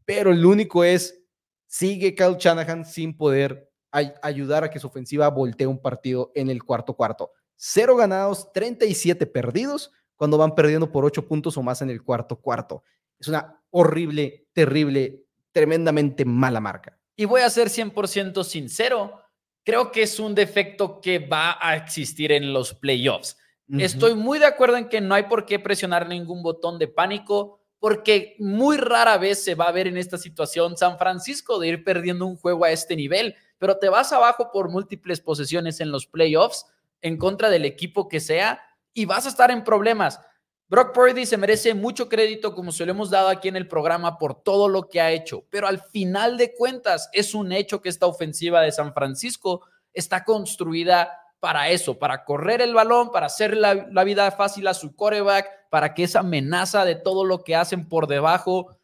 pero 0.05 0.33
el 0.33 0.45
único 0.45 0.85
es, 0.85 1.23
sigue 1.67 2.15
Kyle 2.15 2.37
Shanahan 2.37 2.85
sin 2.85 3.17
poder 3.17 3.66
ayudar 3.91 4.65
a 4.65 4.71
que 4.71 4.79
su 4.79 4.87
ofensiva 4.87 5.29
voltee 5.29 5.67
un 5.67 5.81
partido 5.81 6.33
en 6.35 6.51
el 6.51 6.63
cuarto 6.63 6.95
cuarto. 6.95 7.33
Cero 7.55 7.97
ganados, 7.97 8.53
37 8.53 9.27
perdidos, 9.27 9.91
cuando 10.17 10.39
van 10.39 10.55
perdiendo 10.55 10.91
por 10.91 11.05
ocho 11.05 11.27
puntos 11.27 11.57
o 11.57 11.63
más 11.63 11.83
en 11.83 11.91
el 11.91 12.03
cuarto 12.03 12.37
cuarto. 12.37 12.83
Es 13.19 13.29
una 13.29 13.63
horrible, 13.71 14.49
terrible, 14.53 15.25
tremendamente 15.53 16.25
mala 16.25 16.61
marca. 16.61 16.99
Y 17.17 17.25
voy 17.25 17.41
a 17.41 17.51
ser 17.51 17.69
100% 17.69 18.45
sincero, 18.45 19.21
creo 19.65 19.91
que 19.91 20.03
es 20.03 20.21
un 20.21 20.35
defecto 20.35 21.01
que 21.01 21.19
va 21.19 21.59
a 21.61 21.77
existir 21.77 22.31
en 22.33 22.53
los 22.53 22.75
playoffs. 22.75 23.37
Estoy 23.69 24.15
muy 24.15 24.39
de 24.39 24.47
acuerdo 24.47 24.77
en 24.77 24.89
que 24.89 25.01
no 25.01 25.15
hay 25.15 25.25
por 25.25 25.45
qué 25.45 25.59
presionar 25.59 26.09
ningún 26.09 26.43
botón 26.43 26.79
de 26.79 26.87
pánico, 26.87 27.61
porque 27.81 28.37
muy 28.39 28.77
rara 28.77 29.19
vez 29.19 29.43
se 29.43 29.55
va 29.57 29.67
a 29.67 29.73
ver 29.73 29.89
en 29.89 29.97
esta 29.97 30.19
situación 30.19 30.77
San 30.77 30.99
Francisco 30.99 31.59
de 31.59 31.69
ir 31.69 31.85
perdiendo 31.85 32.27
un 32.27 32.37
juego 32.37 32.65
a 32.65 32.71
este 32.71 32.95
nivel, 32.95 33.35
pero 33.59 33.79
te 33.79 33.89
vas 33.89 34.13
abajo 34.13 34.51
por 34.53 34.71
múltiples 34.71 35.21
posesiones 35.21 35.81
en 35.81 35.91
los 35.91 36.07
playoffs 36.07 36.67
en 37.03 37.17
contra 37.17 37.51
del 37.51 37.65
equipo 37.65 38.09
que 38.09 38.21
sea 38.21 38.61
y 38.93 39.05
vas 39.05 39.27
a 39.27 39.29
estar 39.29 39.51
en 39.51 39.65
problemas. 39.65 40.21
Brock 40.69 40.93
Purdy 40.93 41.27
se 41.27 41.37
merece 41.37 41.75
mucho 41.75 42.09
crédito, 42.09 42.53
como 42.53 42.73
se 42.73 42.85
lo 42.85 42.91
hemos 42.91 43.11
dado 43.11 43.29
aquí 43.29 43.47
en 43.47 43.55
el 43.55 43.69
programa, 43.69 44.19
por 44.19 44.43
todo 44.43 44.69
lo 44.69 44.89
que 44.89 45.01
ha 45.01 45.13
hecho, 45.13 45.45
pero 45.49 45.69
al 45.69 45.81
final 45.81 46.37
de 46.37 46.55
cuentas 46.55 47.09
es 47.13 47.35
un 47.35 47.53
hecho 47.53 47.81
que 47.81 47.89
esta 47.89 48.07
ofensiva 48.07 48.63
de 48.63 48.73
San 48.73 48.93
Francisco 48.93 49.63
está 49.93 50.25
construida 50.25 51.21
para 51.39 51.69
eso, 51.69 51.99
para 51.99 52.25
correr 52.25 52.61
el 52.61 52.75
balón, 52.75 53.13
para 53.13 53.27
hacer 53.27 53.57
la, 53.57 53.75
vida 54.03 54.29
fácil 54.33 54.67
a 54.67 54.75
su 54.75 54.97
coreback, 54.97 55.69
para 55.71 55.95
que 55.95 56.03
esa 56.03 56.21
amenaza 56.21 56.85
de 56.85 56.97
todo 56.97 57.25
lo 57.25 57.45
que 57.45 57.55
hacen 57.55 57.89
por 57.89 58.09
debajo 58.09 58.77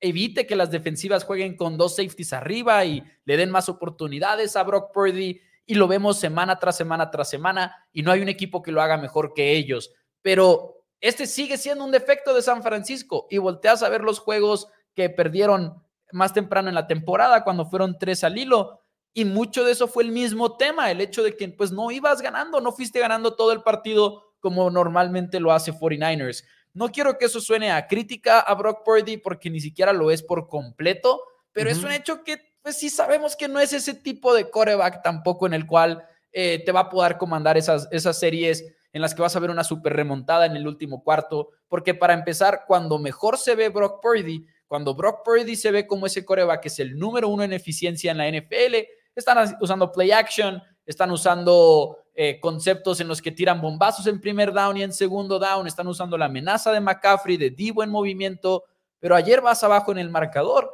evite 0.00 0.46
que 0.46 0.56
las 0.56 0.70
defensivas 0.70 1.24
jueguen 1.24 1.56
con 1.56 1.76
dos 1.76 1.96
safeties 1.96 2.32
arriba 2.32 2.84
y 2.84 3.02
le 3.24 3.36
den 3.36 3.50
más 3.50 3.68
oportunidades 3.68 4.56
a 4.56 4.62
Brock 4.62 4.92
Purdy 4.92 5.40
y 5.66 5.74
lo 5.74 5.86
vemos 5.86 6.18
semana 6.18 6.58
tras 6.58 6.76
semana 6.76 7.10
tras 7.10 7.30
semana 7.30 7.88
y 7.92 8.02
no 8.02 8.10
hay 8.10 8.22
un 8.22 8.28
equipo 8.28 8.62
que 8.62 8.72
lo 8.72 8.82
haga 8.82 8.96
mejor 8.96 9.34
que 9.34 9.52
ellos. 9.52 9.92
Pero 10.22 10.84
este 11.00 11.26
sigue 11.26 11.56
siendo 11.56 11.84
un 11.84 11.92
defecto 11.92 12.34
de 12.34 12.42
San 12.42 12.62
Francisco 12.62 13.26
y 13.30 13.38
volteas 13.38 13.82
a 13.82 13.88
ver 13.88 14.02
los 14.02 14.18
juegos 14.18 14.68
que 14.94 15.10
perdieron 15.10 15.82
más 16.12 16.32
temprano 16.32 16.68
en 16.68 16.74
la 16.74 16.86
temporada 16.86 17.44
cuando 17.44 17.66
fueron 17.66 17.98
tres 17.98 18.24
al 18.24 18.36
hilo 18.36 18.80
y 19.12 19.24
mucho 19.24 19.64
de 19.64 19.72
eso 19.72 19.88
fue 19.88 20.04
el 20.04 20.12
mismo 20.12 20.56
tema, 20.56 20.90
el 20.90 21.00
hecho 21.00 21.22
de 21.22 21.36
que 21.36 21.48
pues 21.48 21.72
no 21.72 21.90
ibas 21.90 22.22
ganando, 22.22 22.60
no 22.60 22.72
fuiste 22.72 23.00
ganando 23.00 23.34
todo 23.34 23.52
el 23.52 23.62
partido 23.62 24.34
como 24.40 24.70
normalmente 24.70 25.40
lo 25.40 25.52
hace 25.52 25.72
49ers. 25.72 26.44
No 26.72 26.90
quiero 26.90 27.18
que 27.18 27.26
eso 27.26 27.40
suene 27.40 27.72
a 27.72 27.86
crítica 27.86 28.40
a 28.40 28.54
Brock 28.54 28.84
Purdy 28.84 29.16
porque 29.16 29.50
ni 29.50 29.60
siquiera 29.60 29.92
lo 29.92 30.10
es 30.10 30.22
por 30.22 30.48
completo, 30.48 31.22
pero 31.52 31.70
es 31.70 31.82
un 31.82 31.90
hecho 31.90 32.22
que 32.22 32.40
pues 32.62 32.78
sí 32.78 32.90
sabemos 32.90 33.36
que 33.36 33.48
no 33.48 33.58
es 33.58 33.72
ese 33.72 33.94
tipo 33.94 34.34
de 34.34 34.50
coreback 34.50 35.02
tampoco 35.02 35.46
en 35.46 35.54
el 35.54 35.66
cual 35.66 36.06
eh, 36.32 36.62
te 36.64 36.72
va 36.72 36.80
a 36.80 36.88
poder 36.90 37.16
comandar 37.16 37.56
esas, 37.56 37.88
esas 37.90 38.18
series 38.18 38.64
en 38.92 39.02
las 39.02 39.14
que 39.14 39.22
vas 39.22 39.34
a 39.34 39.40
ver 39.40 39.50
una 39.50 39.64
super 39.64 39.94
remontada 39.94 40.46
en 40.46 40.56
el 40.56 40.66
último 40.66 41.02
cuarto, 41.02 41.50
porque 41.68 41.94
para 41.94 42.12
empezar, 42.12 42.64
cuando 42.66 42.98
mejor 42.98 43.38
se 43.38 43.54
ve 43.54 43.68
Brock 43.68 44.00
Purdy, 44.02 44.46
cuando 44.66 44.94
Brock 44.94 45.24
Purdy 45.24 45.56
se 45.56 45.70
ve 45.70 45.86
como 45.86 46.06
ese 46.06 46.24
coreback 46.24 46.62
que 46.62 46.68
es 46.68 46.78
el 46.80 46.98
número 46.98 47.28
uno 47.28 47.44
en 47.44 47.52
eficiencia 47.52 48.10
en 48.10 48.18
la 48.18 48.28
NFL, 48.28 48.76
están 49.14 49.56
usando 49.60 49.92
play 49.92 50.10
action, 50.10 50.62
están 50.86 51.10
usando 51.10 51.98
eh, 52.22 52.38
conceptos 52.38 53.00
en 53.00 53.08
los 53.08 53.22
que 53.22 53.30
tiran 53.30 53.62
bombazos 53.62 54.06
en 54.06 54.20
primer 54.20 54.52
down 54.52 54.76
y 54.76 54.82
en 54.82 54.92
segundo 54.92 55.38
down, 55.38 55.66
están 55.66 55.86
usando 55.86 56.18
la 56.18 56.26
amenaza 56.26 56.70
de 56.70 56.78
McCaffrey, 56.78 57.38
de 57.38 57.48
Divo 57.48 57.82
en 57.82 57.88
movimiento, 57.88 58.64
pero 58.98 59.16
ayer 59.16 59.40
vas 59.40 59.64
abajo 59.64 59.90
en 59.90 59.96
el 59.96 60.10
marcador 60.10 60.70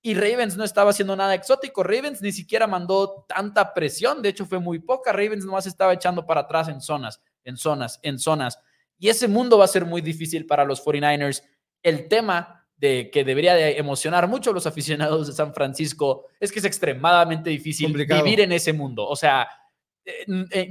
y 0.00 0.14
Ravens 0.14 0.56
no 0.56 0.64
estaba 0.64 0.92
haciendo 0.92 1.14
nada 1.14 1.34
exótico. 1.34 1.82
Ravens 1.82 2.22
ni 2.22 2.32
siquiera 2.32 2.66
mandó 2.66 3.26
tanta 3.28 3.74
presión, 3.74 4.22
de 4.22 4.30
hecho 4.30 4.46
fue 4.46 4.58
muy 4.58 4.78
poca. 4.78 5.12
Ravens 5.12 5.44
nomás 5.44 5.66
estaba 5.66 5.92
echando 5.92 6.24
para 6.24 6.40
atrás 6.40 6.68
en 6.68 6.80
zonas, 6.80 7.20
en 7.44 7.58
zonas, 7.58 8.00
en 8.02 8.18
zonas. 8.18 8.58
Y 8.98 9.10
ese 9.10 9.28
mundo 9.28 9.58
va 9.58 9.66
a 9.66 9.68
ser 9.68 9.84
muy 9.84 10.00
difícil 10.00 10.46
para 10.46 10.64
los 10.64 10.82
49ers. 10.82 11.42
El 11.82 12.08
tema 12.08 12.66
de 12.78 13.10
que 13.12 13.22
debería 13.22 13.52
de 13.52 13.76
emocionar 13.76 14.28
mucho 14.28 14.48
a 14.48 14.54
los 14.54 14.66
aficionados 14.66 15.26
de 15.26 15.34
San 15.34 15.52
Francisco 15.52 16.24
es 16.40 16.50
que 16.50 16.60
es 16.60 16.64
extremadamente 16.64 17.50
difícil 17.50 17.92
vivir 17.92 18.40
en 18.40 18.52
ese 18.52 18.72
mundo. 18.72 19.06
O 19.06 19.14
sea, 19.14 19.46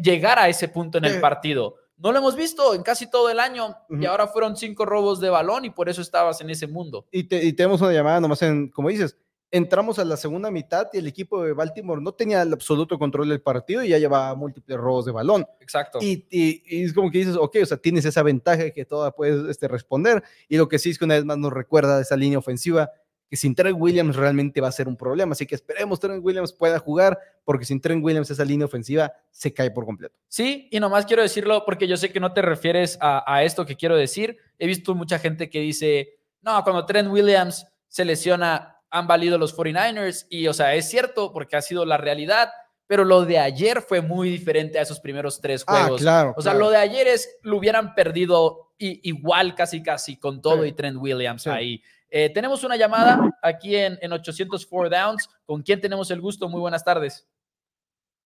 llegar 0.01 0.39
a 0.39 0.49
ese 0.49 0.67
punto 0.67 0.97
en 0.97 1.05
el 1.05 1.19
partido. 1.19 1.75
No 1.97 2.11
lo 2.11 2.19
hemos 2.19 2.35
visto 2.35 2.73
en 2.73 2.83
casi 2.83 3.09
todo 3.09 3.29
el 3.29 3.39
año 3.39 3.75
y 3.89 4.05
ahora 4.05 4.27
fueron 4.27 4.57
cinco 4.57 4.85
robos 4.85 5.19
de 5.19 5.29
balón 5.29 5.65
y 5.65 5.69
por 5.69 5.87
eso 5.87 6.01
estabas 6.01 6.41
en 6.41 6.49
ese 6.49 6.67
mundo. 6.67 7.07
Y, 7.11 7.19
y 7.35 7.53
tenemos 7.53 7.81
una 7.81 7.93
llamada 7.93 8.19
nomás 8.19 8.41
en, 8.41 8.69
como 8.69 8.89
dices, 8.89 9.17
entramos 9.51 9.99
a 9.99 10.05
la 10.05 10.17
segunda 10.17 10.51
mitad 10.51 10.87
y 10.91 10.97
el 10.97 11.07
equipo 11.07 11.43
de 11.43 11.53
Baltimore 11.53 12.01
no 12.01 12.13
tenía 12.13 12.41
el 12.41 12.51
absoluto 12.51 12.99
control 12.99 13.29
del 13.29 13.41
partido 13.41 13.83
y 13.83 13.89
ya 13.89 13.97
llevaba 13.97 14.35
múltiples 14.35 14.77
robos 14.77 15.05
de 15.05 15.13
balón. 15.13 15.45
Exacto. 15.61 15.99
Y, 16.01 16.27
y, 16.29 16.83
es 16.83 16.93
como 16.93 17.09
que 17.09 17.19
dices, 17.19 17.37
ok, 17.39 17.57
o 17.61 17.65
sea, 17.65 17.77
tienes 17.77 18.03
esa 18.03 18.21
ventaja 18.23 18.71
que 18.71 18.83
toda 18.83 19.11
puedes 19.11 19.49
este, 19.49 19.69
responder. 19.69 20.23
Y 20.49 20.57
lo 20.57 20.67
que 20.67 20.77
sí 20.77 20.89
es 20.89 20.99
que 20.99 21.05
una 21.05 21.15
vez 21.15 21.23
más 21.23 21.37
nos 21.37 21.53
recuerda 21.53 21.95
de 21.95 22.01
esa 22.01 22.17
línea 22.17 22.37
ofensiva, 22.37 22.91
que 23.35 23.39
sin 23.39 23.53
Trent 23.53 23.75
Williams 23.77 24.15
realmente 24.15 24.61
va 24.61 24.69
a 24.69 24.71
ser 24.71 24.87
un 24.87 24.95
problema. 24.95 25.33
Así 25.33 25.45
que 25.45 25.55
esperemos 25.55 25.99
Trent 25.99 26.23
Williams 26.23 26.53
pueda 26.53 26.79
jugar, 26.79 27.19
porque 27.43 27.65
sin 27.65 27.81
Trent 27.81 28.01
Williams 28.01 28.31
esa 28.31 28.45
línea 28.45 28.65
ofensiva 28.65 29.11
se 29.29 29.53
cae 29.53 29.71
por 29.71 29.85
completo. 29.85 30.15
Sí, 30.29 30.69
y 30.71 30.79
nomás 30.79 31.05
quiero 31.05 31.21
decirlo 31.21 31.65
porque 31.65 31.85
yo 31.85 31.97
sé 31.97 32.13
que 32.13 32.21
no 32.21 32.31
te 32.31 32.41
refieres 32.41 32.97
a, 33.01 33.23
a 33.27 33.43
esto 33.43 33.65
que 33.65 33.75
quiero 33.75 33.97
decir. 33.97 34.37
He 34.57 34.67
visto 34.67 34.95
mucha 34.95 35.19
gente 35.19 35.49
que 35.49 35.59
dice, 35.59 36.17
no, 36.41 36.63
cuando 36.63 36.85
Trent 36.85 37.09
Williams 37.09 37.67
se 37.89 38.05
lesiona, 38.05 38.77
han 38.89 39.07
valido 39.07 39.37
los 39.37 39.53
49ers 39.57 40.27
y, 40.29 40.47
o 40.47 40.53
sea, 40.53 40.73
es 40.75 40.89
cierto 40.89 41.33
porque 41.33 41.57
ha 41.57 41.61
sido 41.61 41.85
la 41.85 41.97
realidad, 41.97 42.51
pero 42.87 43.03
lo 43.03 43.25
de 43.25 43.37
ayer 43.37 43.81
fue 43.81 43.99
muy 43.99 44.29
diferente 44.29 44.79
a 44.79 44.83
esos 44.83 45.01
primeros 45.01 45.41
tres 45.41 45.65
ah, 45.67 45.81
juegos. 45.81 46.01
claro, 46.01 46.33
o 46.37 46.41
sea, 46.41 46.53
lo 46.53 46.69
de 46.69 46.77
ayer 46.77 47.07
es, 47.07 47.37
lo 47.41 47.57
hubieran 47.57 47.95
perdido 47.95 48.71
igual 48.77 49.55
casi 49.55 49.81
casi 49.81 50.17
con 50.17 50.41
todo 50.41 50.65
y 50.65 50.71
Trent 50.71 50.97
Williams 50.97 51.47
ahí. 51.47 51.81
Eh, 52.09 52.31
tenemos 52.33 52.63
una 52.63 52.75
llamada 52.75 53.19
aquí 53.41 53.75
en, 53.75 53.97
en 54.01 54.13
804 54.13 54.89
Downs. 54.89 55.29
¿Con 55.45 55.61
quién 55.61 55.81
tenemos 55.81 56.11
el 56.11 56.21
gusto? 56.21 56.47
Muy 56.47 56.61
buenas 56.61 56.83
tardes. 56.83 57.27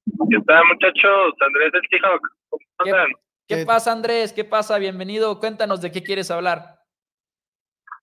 ¿Qué 0.06 0.38
tal, 0.46 0.64
muchachos? 0.66 1.34
Andrés 1.40 1.72
del 1.72 1.82
¿Qué, 2.84 2.94
¿Qué 3.48 3.66
pasa, 3.66 3.92
Andrés? 3.92 4.34
¿Qué 4.34 4.44
pasa? 4.44 4.78
Bienvenido. 4.78 5.40
Cuéntanos 5.40 5.82
de 5.82 5.92
qué 5.92 6.04
quieres 6.04 6.32
hablar. 6.32 6.80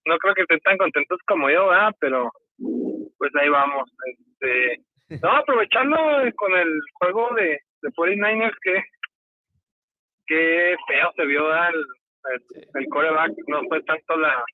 No 0.05 0.17
creo 0.19 0.35
que 0.35 0.43
estén 0.43 0.61
tan 0.61 0.79
contentos 0.79 1.19
como 1.27 1.51
yo, 1.51 1.69
¿verdad? 1.69 1.95
Pero 1.99 2.33
pues 3.19 3.33
ahí 3.37 3.49
vamos. 3.49 3.91
Este, 4.07 4.83
no, 5.23 5.31
aprovechando 5.33 5.97
con 6.37 6.53
el 6.53 6.81
juego 6.95 7.35
de, 7.35 7.61
de 7.83 7.89
49ers, 7.91 8.57
que, 8.62 8.83
que 10.27 10.77
feo 10.89 11.12
se 11.17 11.27
vio 11.27 11.55
el, 11.55 11.85
el, 12.75 12.89
coreback, 12.89 13.33
no 13.49 13.62
fue 13.69 13.83
tanto 13.83 14.17
la, 14.17 14.45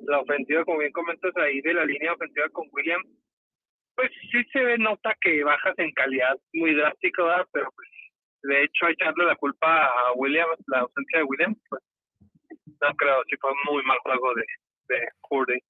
la 0.00 0.20
ofensiva, 0.20 0.64
como 0.64 0.78
bien 0.78 0.92
comentas 0.92 1.36
ahí, 1.36 1.60
de 1.60 1.74
la 1.74 1.84
línea 1.84 2.12
ofensiva 2.12 2.48
con 2.50 2.68
William. 2.72 3.02
Pues 3.94 4.10
sí 4.30 4.44
se 4.52 4.62
ve, 4.62 4.78
nota 4.78 5.14
que 5.20 5.42
bajas 5.42 5.74
en 5.78 5.90
calidad 5.92 6.36
muy 6.52 6.74
drástico, 6.74 7.24
¿verdad? 7.24 7.46
pero 7.52 7.70
pues 7.74 7.88
de 8.42 8.64
hecho 8.64 8.88
echarle 8.88 9.24
la 9.24 9.36
culpa 9.36 9.86
a 9.86 10.12
William, 10.14 10.48
la 10.66 10.80
ausencia 10.80 11.18
de 11.18 11.24
William, 11.24 11.56
pues 11.68 11.82
no 12.80 12.94
creo, 12.96 13.22
sí 13.28 13.36
fue 13.40 13.50
un 13.50 13.74
muy 13.74 13.82
mal 13.84 13.98
juego 14.02 14.34
de, 14.34 14.44
de. 14.88 15.62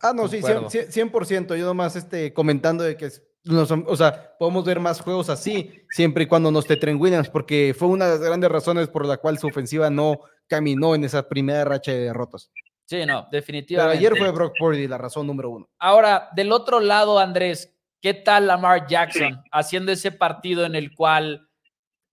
Ah, 0.00 0.12
no, 0.14 0.28
sí, 0.28 0.40
100%. 0.40 1.56
Yo 1.56 1.64
nomás 1.64 1.96
este, 1.96 2.32
comentando 2.32 2.84
de 2.84 2.96
que, 2.96 3.08
o 3.48 3.96
sea, 3.96 4.36
podemos 4.38 4.64
ver 4.64 4.80
más 4.80 5.00
juegos 5.00 5.30
así, 5.30 5.84
siempre 5.90 6.24
y 6.24 6.26
cuando 6.26 6.50
no 6.50 6.58
esté 6.58 6.76
Trent 6.76 7.00
Williams, 7.00 7.30
porque 7.30 7.74
fue 7.76 7.88
una 7.88 8.06
de 8.06 8.12
las 8.12 8.20
grandes 8.20 8.50
razones 8.50 8.88
por 8.88 9.06
la 9.06 9.16
cual 9.18 9.38
su 9.38 9.46
ofensiva 9.46 9.90
no 9.90 10.20
caminó 10.48 10.94
en 10.94 11.04
esa 11.04 11.28
primera 11.28 11.64
racha 11.64 11.92
de 11.92 12.00
derrotas. 12.00 12.50
Sí, 12.86 13.04
no, 13.04 13.28
definitivamente. 13.30 13.98
ayer 13.98 14.16
fue 14.16 14.30
Brock 14.30 14.54
Purdy 14.58 14.88
la 14.88 14.96
razón 14.96 15.26
número 15.26 15.50
uno. 15.50 15.68
Ahora, 15.78 16.30
del 16.34 16.52
otro 16.52 16.80
lado, 16.80 17.18
Andrés, 17.18 17.76
¿qué 18.00 18.14
tal 18.14 18.46
Lamar 18.46 18.86
Jackson 18.86 19.42
haciendo 19.52 19.92
ese 19.92 20.12
partido 20.12 20.64
en 20.64 20.74
el 20.74 20.94
cual 20.94 21.48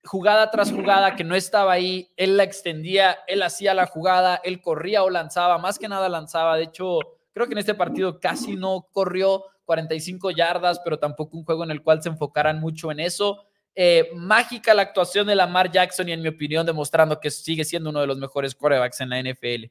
jugada 0.03 0.51
tras 0.51 0.71
jugada 0.71 1.15
que 1.15 1.23
no 1.23 1.35
estaba 1.35 1.71
ahí, 1.71 2.11
él 2.17 2.35
la 2.35 2.43
extendía, 2.43 3.19
él 3.27 3.41
hacía 3.41 3.73
la 3.73 3.85
jugada, 3.85 4.41
él 4.43 4.59
corría 4.59 5.03
o 5.03 5.09
lanzaba, 5.09 5.57
más 5.59 5.79
que 5.79 5.87
nada 5.87 6.09
lanzaba, 6.09 6.57
de 6.57 6.63
hecho 6.63 6.99
Creo 7.33 7.47
que 7.47 7.53
en 7.53 7.59
este 7.59 7.73
partido 7.73 8.19
casi 8.19 8.55
no 8.55 8.87
corrió 8.91 9.43
45 9.65 10.31
yardas, 10.31 10.79
pero 10.83 10.99
tampoco 10.99 11.37
un 11.37 11.43
juego 11.43 11.63
en 11.63 11.71
el 11.71 11.81
cual 11.81 12.01
se 12.01 12.09
enfocaran 12.09 12.59
mucho 12.59 12.91
en 12.91 12.99
eso. 12.99 13.45
Eh, 13.75 14.11
mágica 14.13 14.73
la 14.75 14.83
actuación 14.83 15.25
de 15.25 15.33
Lamar 15.33 15.71
Jackson 15.71 16.07
y 16.07 16.11
en 16.11 16.21
mi 16.21 16.27
opinión 16.27 16.63
demostrando 16.63 17.19
que 17.19 17.31
sigue 17.31 17.65
siendo 17.65 17.89
uno 17.89 18.01
de 18.01 18.07
los 18.07 18.19
mejores 18.19 18.53
quarterbacks 18.53 19.01
en 19.01 19.09
la 19.09 19.19
NFL. 19.19 19.65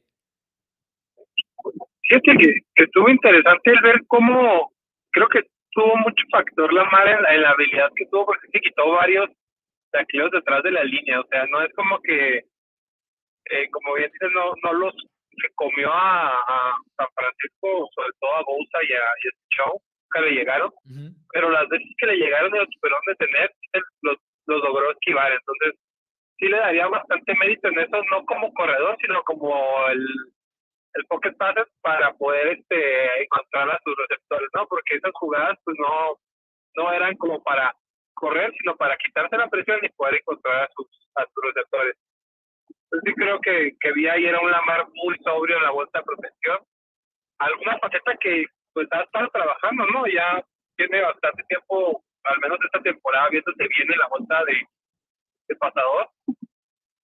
Fíjate 2.09 2.37
que, 2.39 2.53
que 2.75 2.85
estuvo 2.85 3.09
interesante 3.09 3.71
el 3.71 3.81
ver 3.83 4.01
cómo 4.09 4.73
creo 5.13 5.29
que 5.29 5.43
tuvo 5.73 5.97
mucho 5.97 6.25
factor 6.31 6.73
Lamar 6.73 7.09
en 7.09 7.43
la, 7.43 7.51
habilidad 7.51 7.91
que 7.97 8.07
tuvo 8.07 8.27
porque 8.27 8.49
se 8.53 8.61
quitó 8.61 8.91
varios 8.91 9.29
aquellos 9.95 10.31
detrás 10.31 10.63
de 10.63 10.71
la 10.71 10.85
línea, 10.85 11.21
o 11.21 11.27
sea, 11.31 11.45
no 11.47 11.63
es 11.63 11.71
como 11.75 12.01
que, 12.01 12.39
eh, 12.39 13.71
como 13.71 13.95
bien 13.95 14.11
dices, 14.11 14.31
no, 14.35 14.53
no 14.65 14.73
los 14.73 14.95
se 14.95 15.49
comió 15.55 15.91
a, 15.93 16.75
San 16.97 17.07
Francisco, 17.15 17.89
sobre 17.95 18.11
todo 18.21 18.35
a 18.35 18.43
Bosa 18.43 18.79
y 18.89 18.93
a, 18.93 19.05
y 19.23 19.57
Show, 19.57 19.81
que 20.15 20.21
le 20.23 20.31
llegaron, 20.31 20.71
pero 21.33 21.51
las 21.51 21.69
veces 21.69 21.89
que 21.99 22.07
le 22.07 22.17
llegaron 22.17 22.55
y 22.55 22.59
los 22.59 22.69
supieron 22.73 23.01
detener, 23.07 23.51
los, 24.03 24.17
los 24.47 24.63
logró 24.63 24.93
esquivar. 24.93 25.33
Entonces, 25.33 25.79
sí 26.39 26.49
le 26.49 26.57
daría 26.59 26.87
bastante 26.87 27.35
mérito 27.35 27.69
en 27.69 27.79
eso, 27.81 28.03
no 28.11 28.25
como 28.27 28.53
corredor, 28.55 28.97
sino 29.01 29.23
como 29.25 29.89
el, 29.89 30.07
el 30.95 31.07
pocket 31.07 31.37
passes 31.37 31.67
para 31.81 32.13
poder 32.15 32.59
este 32.59 33.23
encontrar 33.23 33.71
a 33.71 33.81
sus 33.85 33.97
receptores, 33.97 34.49
¿no? 34.55 34.67
Porque 34.67 34.97
esas 34.97 35.13
jugadas, 35.15 35.59
pues 35.65 35.77
no, 35.79 36.19
no 36.77 36.93
eran 36.93 37.17
como 37.17 37.43
para 37.43 37.75
correr, 38.15 38.53
sino 38.59 38.77
para 38.77 38.97
quitarse 38.97 39.37
la 39.37 39.49
presión 39.49 39.79
y 39.83 39.89
poder 39.91 40.17
encontrar 40.17 40.65
a 40.65 40.69
sus, 40.75 40.87
a 41.17 41.25
receptores. 41.43 41.97
Yo 42.93 42.99
sí 43.05 43.13
creo 43.15 43.41
que, 43.41 43.73
que 43.81 43.93
vi 43.93 44.07
ahí 44.07 44.27
era 44.27 44.41
un 44.41 44.51
Lamar 44.51 44.87
muy 44.93 45.17
sobrio 45.25 45.57
en 45.57 45.63
la 45.63 45.71
vuelta 45.71 45.99
de 45.99 46.05
protección. 46.05 46.59
Alguna 47.39 47.79
faceta 47.79 48.17
que 48.21 48.47
pues 48.75 48.87
ha 48.93 49.03
estado 49.03 49.29
trabajando, 49.29 49.87
¿no? 49.87 50.07
Ya 50.07 50.45
tiene 50.77 51.01
bastante 51.01 51.43
tiempo, 51.45 52.03
al 52.25 52.39
menos 52.41 52.59
esta 52.65 52.81
temporada, 52.81 53.29
viéndose 53.31 53.69
bien 53.69 53.93
en 53.93 53.99
la 53.99 54.09
vuelta 54.09 54.45
de, 54.45 54.67
de 55.49 55.57
pasador. 55.57 56.11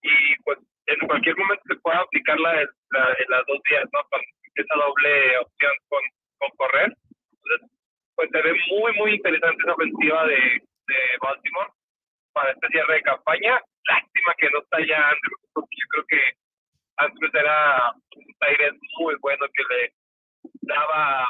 Y 0.03 0.43
pues 0.45 0.59
en 0.89 1.07
cualquier 1.07 1.37
momento 1.37 1.63
se 1.69 1.77
puede 1.77 1.99
aplicar 1.99 2.39
la, 2.41 2.63
en 2.63 3.29
las 3.29 3.47
dos 3.47 3.61
días, 3.69 3.85
¿no? 3.93 4.01
Con 4.11 4.21
esa 4.55 4.75
doble 4.75 5.39
opción 5.39 5.73
con, 5.89 6.03
con 6.39 6.51
correr. 6.57 6.97
Entonces, 7.31 7.71
pues 8.17 8.31
se 8.33 8.43
ve 8.43 8.55
muy, 8.71 8.93
muy 8.95 9.15
interesante 9.15 9.63
esa 9.63 9.75
ofensiva 9.75 10.27
de, 10.27 10.63
de 10.89 10.99
Baltimore 11.21 11.71
para 12.33 12.53
este 12.53 12.69
cierre 12.69 12.95
de 12.95 13.03
campaña. 13.03 13.61
Lástima 13.85 14.35
que 14.39 14.51
no 14.51 14.59
está 14.61 14.79
ya 14.87 15.09
Andrews, 15.09 15.43
porque 15.53 15.77
yo 15.77 15.87
creo 15.91 16.05
que 16.09 16.23
Andrews 16.97 17.35
era 17.35 17.93
un 18.17 18.35
aire 18.41 18.73
muy 18.99 19.15
bueno 19.21 19.47
que 19.55 19.75
le 19.75 19.93
daba, 20.63 21.29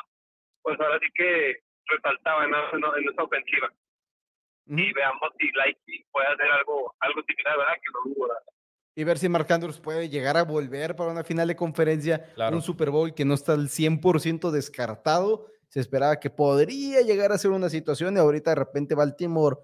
pues 0.62 0.81
ahora 0.81 0.99
sí 1.01 1.07
que 1.14 1.57
resaltaba 1.87 2.44
en, 2.44 2.55
en, 2.55 3.09
esa 3.11 3.23
ofensiva. 3.23 3.68
y 4.66 4.92
veamos 4.92 5.31
si 5.38 5.51
Lightning 5.53 6.05
puede 6.12 6.29
hacer 6.29 6.51
algo, 6.51 6.94
algo 7.01 7.23
similar, 7.23 7.59
¿verdad? 7.59 7.75
Que 7.75 7.92
no 7.92 8.14
dudo, 8.14 8.35
y 8.98 9.04
ver 9.04 9.16
si 9.16 9.28
Mark 9.28 9.46
Andrews 9.52 9.78
puede 9.78 10.08
llegar 10.08 10.37
a 10.37 10.42
volver 10.42 10.96
para 10.96 11.12
una 11.12 11.22
final 11.22 11.46
de 11.46 11.54
conferencia, 11.54 12.26
un 12.50 12.61
Super 12.61 12.90
Bowl 12.90 13.14
que 13.14 13.24
no 13.24 13.34
está 13.34 13.52
al 13.52 13.68
100% 13.68 14.50
descartado. 14.50 15.46
Se 15.68 15.78
esperaba 15.78 16.18
que 16.18 16.30
podría 16.30 17.00
llegar 17.02 17.30
a 17.30 17.38
ser 17.38 17.52
una 17.52 17.70
situación 17.70 18.16
y 18.16 18.18
ahorita 18.18 18.50
de 18.50 18.56
repente 18.56 18.96
Baltimore, 18.96 19.58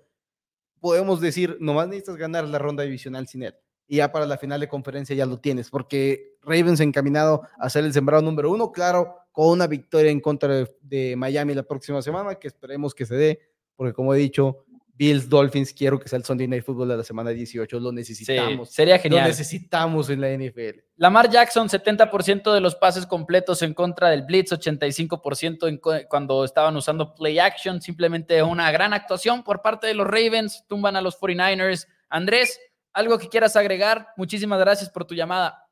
podemos 0.79 1.21
decir, 1.21 1.57
nomás 1.59 1.89
necesitas 1.89 2.15
ganar 2.15 2.45
la 2.45 2.61
ronda 2.61 2.85
divisional 2.85 3.27
sin 3.27 3.43
él. 3.43 3.57
Y 3.89 3.97
ya 3.97 4.13
para 4.13 4.25
la 4.25 4.39
final 4.39 4.61
de 4.61 4.69
conferencia 4.69 5.17
ya 5.17 5.27
lo 5.27 5.41
tienes, 5.41 5.69
porque 5.69 6.37
Ravens 6.43 6.79
encaminado 6.79 7.43
a 7.59 7.69
ser 7.69 7.85
el 7.85 7.93
sembrado 7.93 8.23
número 8.23 8.53
uno, 8.53 8.71
claro, 8.71 9.17
con 9.33 9.49
una 9.49 9.67
victoria 9.67 10.13
en 10.13 10.21
contra 10.21 10.55
de, 10.55 10.77
de 10.81 11.17
Miami 11.17 11.55
la 11.55 11.65
próxima 11.65 12.01
semana, 12.03 12.37
que 12.37 12.47
esperemos 12.47 12.95
que 12.95 13.05
se 13.05 13.17
dé, 13.17 13.41
porque 13.75 13.95
como 13.95 14.15
he 14.15 14.19
dicho, 14.19 14.65
Bills, 14.97 15.29
Dolphins, 15.29 15.75
quiero 15.75 15.99
que 15.99 16.09
sea 16.09 16.19
el 16.19 16.25
Sunday 16.25 16.47
Night 16.47 16.65
Football 16.65 16.89
de 16.89 16.97
la 16.97 17.03
semana 17.03 17.31
18, 17.31 17.81
lo 17.81 17.91
necesitamos. 17.91 18.73
sería 18.73 18.99
genial. 18.99 19.23
Lo 19.23 19.29
necesitamos 19.29 20.09
en 20.09 20.21
la 20.21 20.29
NFL. 20.31 20.81
Lamar 20.97 21.29
Jackson, 21.29 21.69
70% 21.69 22.53
de 22.53 22.61
los 22.61 22.77
pases 22.77 23.05
completos 23.07 23.63
en 23.63 23.75
contra 23.75 24.11
del 24.11 24.23
Blitz, 24.23 24.53
85% 24.53 25.69
en 25.69 26.07
cuando 26.07 26.45
estaban 26.45 26.77
usando 26.77 27.15
play 27.15 27.41
action, 27.41 27.81
simplemente 27.83 28.41
una 28.43 28.71
gran 28.71 28.93
actuación 28.93 29.43
por 29.43 29.63
parte 29.63 29.89
de 29.89 29.95
los 29.95 30.07
Ravens, 30.07 30.65
tumban 30.69 30.95
a 30.95 31.01
los 31.01 31.21
49ers. 31.21 31.89
Andrés, 32.09 32.61
algo 32.93 33.19
que 33.19 33.29
quieras 33.29 33.57
agregar, 33.57 34.09
muchísimas 34.17 34.61
gracias 34.61 34.91
por 34.91 35.05
tu 35.05 35.15
llamada. 35.15 35.67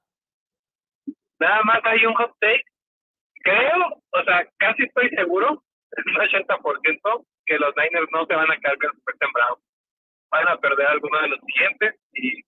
Nada 1.39 1.61
más 1.65 1.81
hay 1.85 2.05
un 2.05 2.15
hot 2.15 2.33
take. 2.41 2.65
Creo, 3.45 4.03
o 4.11 4.25
sea, 4.25 4.49
casi 4.59 4.83
estoy 4.85 5.09
seguro, 5.11 5.63
un 5.97 6.15
80%, 6.15 7.25
que 7.53 7.59
los 7.59 7.75
Niners 7.77 8.09
no 8.13 8.25
se 8.25 8.35
van 8.35 8.51
a 8.51 8.57
quedar 8.57 8.79
con 8.79 8.91
super 8.97 9.17
temprano. 9.19 9.59
Van 10.31 10.49
a 10.49 10.57
perder 10.59 10.87
alguno 10.87 11.21
de 11.21 11.29
los 11.29 11.41
siguientes 11.41 12.01
y 12.15 12.43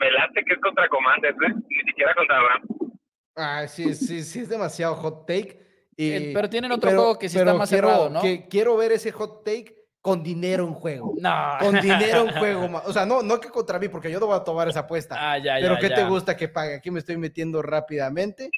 me 0.00 0.10
late 0.10 0.42
que 0.44 0.54
es 0.54 0.60
contra 0.60 0.88
Commanders, 0.88 1.36
¿eh? 1.36 1.54
ni 1.68 1.82
siquiera 1.90 2.14
contra 2.14 2.40
Rams. 2.40 2.66
Ah, 3.36 3.68
sí, 3.68 3.94
sí, 3.94 4.22
sí, 4.22 4.40
es 4.40 4.48
demasiado 4.48 4.94
hot 4.94 5.26
take. 5.26 5.60
Y, 5.98 6.32
pero 6.32 6.48
tienen 6.48 6.72
otro 6.72 6.90
juego 6.90 7.18
que 7.18 7.28
sí 7.28 7.38
está 7.38 7.52
más 7.52 7.68
cerrado, 7.68 8.08
¿no? 8.08 8.22
Que 8.22 8.48
quiero 8.48 8.76
ver 8.76 8.92
ese 8.92 9.12
hot 9.12 9.44
take 9.44 9.74
con 10.06 10.22
dinero 10.22 10.62
en 10.68 10.74
juego. 10.74 11.14
No. 11.18 11.56
Con 11.58 11.80
dinero 11.80 12.28
en 12.28 12.38
juego. 12.38 12.80
O 12.86 12.92
sea, 12.92 13.04
no, 13.04 13.22
no 13.22 13.40
que 13.40 13.48
contra 13.48 13.76
mí, 13.80 13.88
porque 13.88 14.08
yo 14.08 14.20
no 14.20 14.26
voy 14.26 14.36
a 14.36 14.44
tomar 14.44 14.68
esa 14.68 14.80
apuesta. 14.80 15.16
Ah, 15.18 15.36
ya, 15.36 15.56
pero 15.60 15.74
ya, 15.74 15.80
¿qué 15.80 15.90
te 15.90 16.04
gusta 16.04 16.36
que 16.36 16.46
pague? 16.46 16.76
Aquí 16.76 16.92
me 16.92 17.00
estoy 17.00 17.16
metiendo 17.16 17.60
rápidamente. 17.60 18.48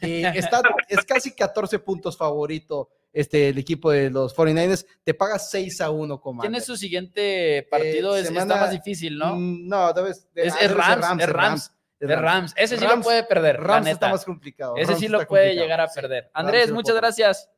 Y 0.00 0.24
está, 0.24 0.62
es 0.88 1.04
casi 1.04 1.34
14 1.34 1.80
puntos 1.80 2.16
favorito 2.16 2.88
este, 3.12 3.50
el 3.50 3.58
equipo 3.58 3.90
de 3.90 4.08
los 4.08 4.34
49ers, 4.34 4.86
te 5.04 5.12
paga 5.12 5.38
6 5.38 5.82
a 5.82 5.90
1, 5.90 6.22
¿Quién 6.40 6.54
es 6.54 6.64
su 6.64 6.78
siguiente 6.78 7.68
partido? 7.70 8.16
es, 8.16 8.30
está 8.30 8.46
más 8.46 8.70
difícil, 8.70 9.18
¿no? 9.18 9.34
Mm, 9.36 9.68
no, 9.68 9.92
debes, 9.92 10.26
es, 10.34 10.54
es, 10.58 10.74
Rams, 10.74 11.20
es, 11.20 11.28
Rams, 11.28 11.74
es 12.00 12.20
Rams. 12.20 12.54
Ese 12.56 12.78
sí 12.78 12.86
lo 12.86 13.00
puede 13.02 13.22
perder. 13.24 13.60
Rams 13.60 13.86
está 13.86 14.08
más 14.08 14.24
complicado. 14.24 14.76
Ese 14.78 14.94
sí 14.94 15.08
lo 15.08 15.26
puede 15.26 15.54
llegar 15.54 15.82
a 15.82 15.88
perder. 15.88 16.30
Andrés, 16.32 16.72
muchas 16.72 16.96
gracias. 16.96 17.50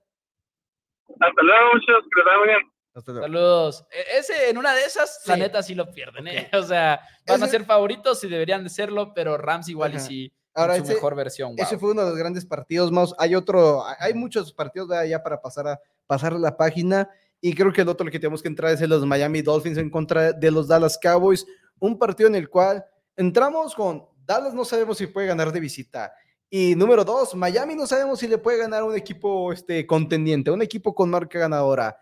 Hasta 1.20 1.42
luego, 1.42 1.74
les 1.74 2.46
bien. 2.46 2.77
Saludos. 3.04 3.84
E, 3.90 4.18
ese, 4.18 4.50
en 4.50 4.58
una 4.58 4.74
de 4.74 4.84
esas, 4.84 5.22
la 5.26 5.37
neta 5.37 5.62
sí 5.62 5.74
lo 5.74 5.90
pierden, 5.90 6.28
¿eh? 6.28 6.50
O 6.54 6.62
sea, 6.62 7.00
van 7.26 7.42
a 7.42 7.48
ser 7.48 7.64
favoritos 7.64 8.22
y 8.24 8.28
deberían 8.28 8.64
de 8.64 8.70
serlo, 8.70 9.12
pero 9.14 9.37
Rams 9.37 9.68
igual 9.68 9.94
y 9.94 10.00
sí 10.00 10.32
Ahora, 10.58 10.76
su 10.76 10.84
mejor 10.84 11.14
versión. 11.14 11.54
Ese 11.56 11.78
fue 11.78 11.92
uno 11.92 12.02
de 12.02 12.11
los 12.11 12.18
grandes 12.18 12.44
partidos 12.44 12.90
más. 12.90 13.14
Hay 13.18 13.34
otro, 13.37 13.84
hay 14.00 14.12
muchos 14.14 14.52
partidos 14.52 14.88
de 14.88 14.98
allá 14.98 15.22
para 15.22 15.40
pasar 15.40 15.68
a 15.68 15.80
pasar 16.06 16.32
la 16.32 16.56
página. 16.56 17.08
Y 17.40 17.54
creo 17.54 17.72
que 17.72 17.82
el 17.82 17.88
otro 17.88 18.11
que 18.11 18.18
tenemos 18.18 18.42
que 18.42 18.48
entrar 18.48 18.72
es 18.72 18.80
el 18.80 18.90
los 18.90 19.06
Miami 19.06 19.42
Dolphins 19.42 19.78
en 19.78 19.88
contra 19.88 20.32
de 20.32 20.50
los 20.50 20.66
Dallas 20.66 20.98
Cowboys. 21.00 21.46
Un 21.78 21.96
partido 21.96 22.28
en 22.28 22.34
el 22.34 22.48
cual 22.48 22.84
entramos 23.16 23.74
con 23.74 24.04
Dallas, 24.24 24.52
no 24.52 24.64
sabemos 24.64 24.98
si 24.98 25.06
puede 25.06 25.28
ganar 25.28 25.52
de 25.52 25.61
visita. 25.61 26.12
Y 26.50 26.74
número 26.74 27.04
dos, 27.04 27.37
Miami 27.37 27.76
no 27.76 27.87
sabemos 27.87 28.18
si 28.18 28.26
le 28.26 28.38
puede 28.38 28.58
ganar 28.58 28.80
a 28.80 28.84
un 28.84 28.96
equipo 28.96 29.52
este, 29.52 29.87
contendiente, 29.87 30.50
un 30.50 30.62
equipo 30.62 30.92
con 30.92 31.08
marca 31.08 31.38
ganadora. 31.38 31.96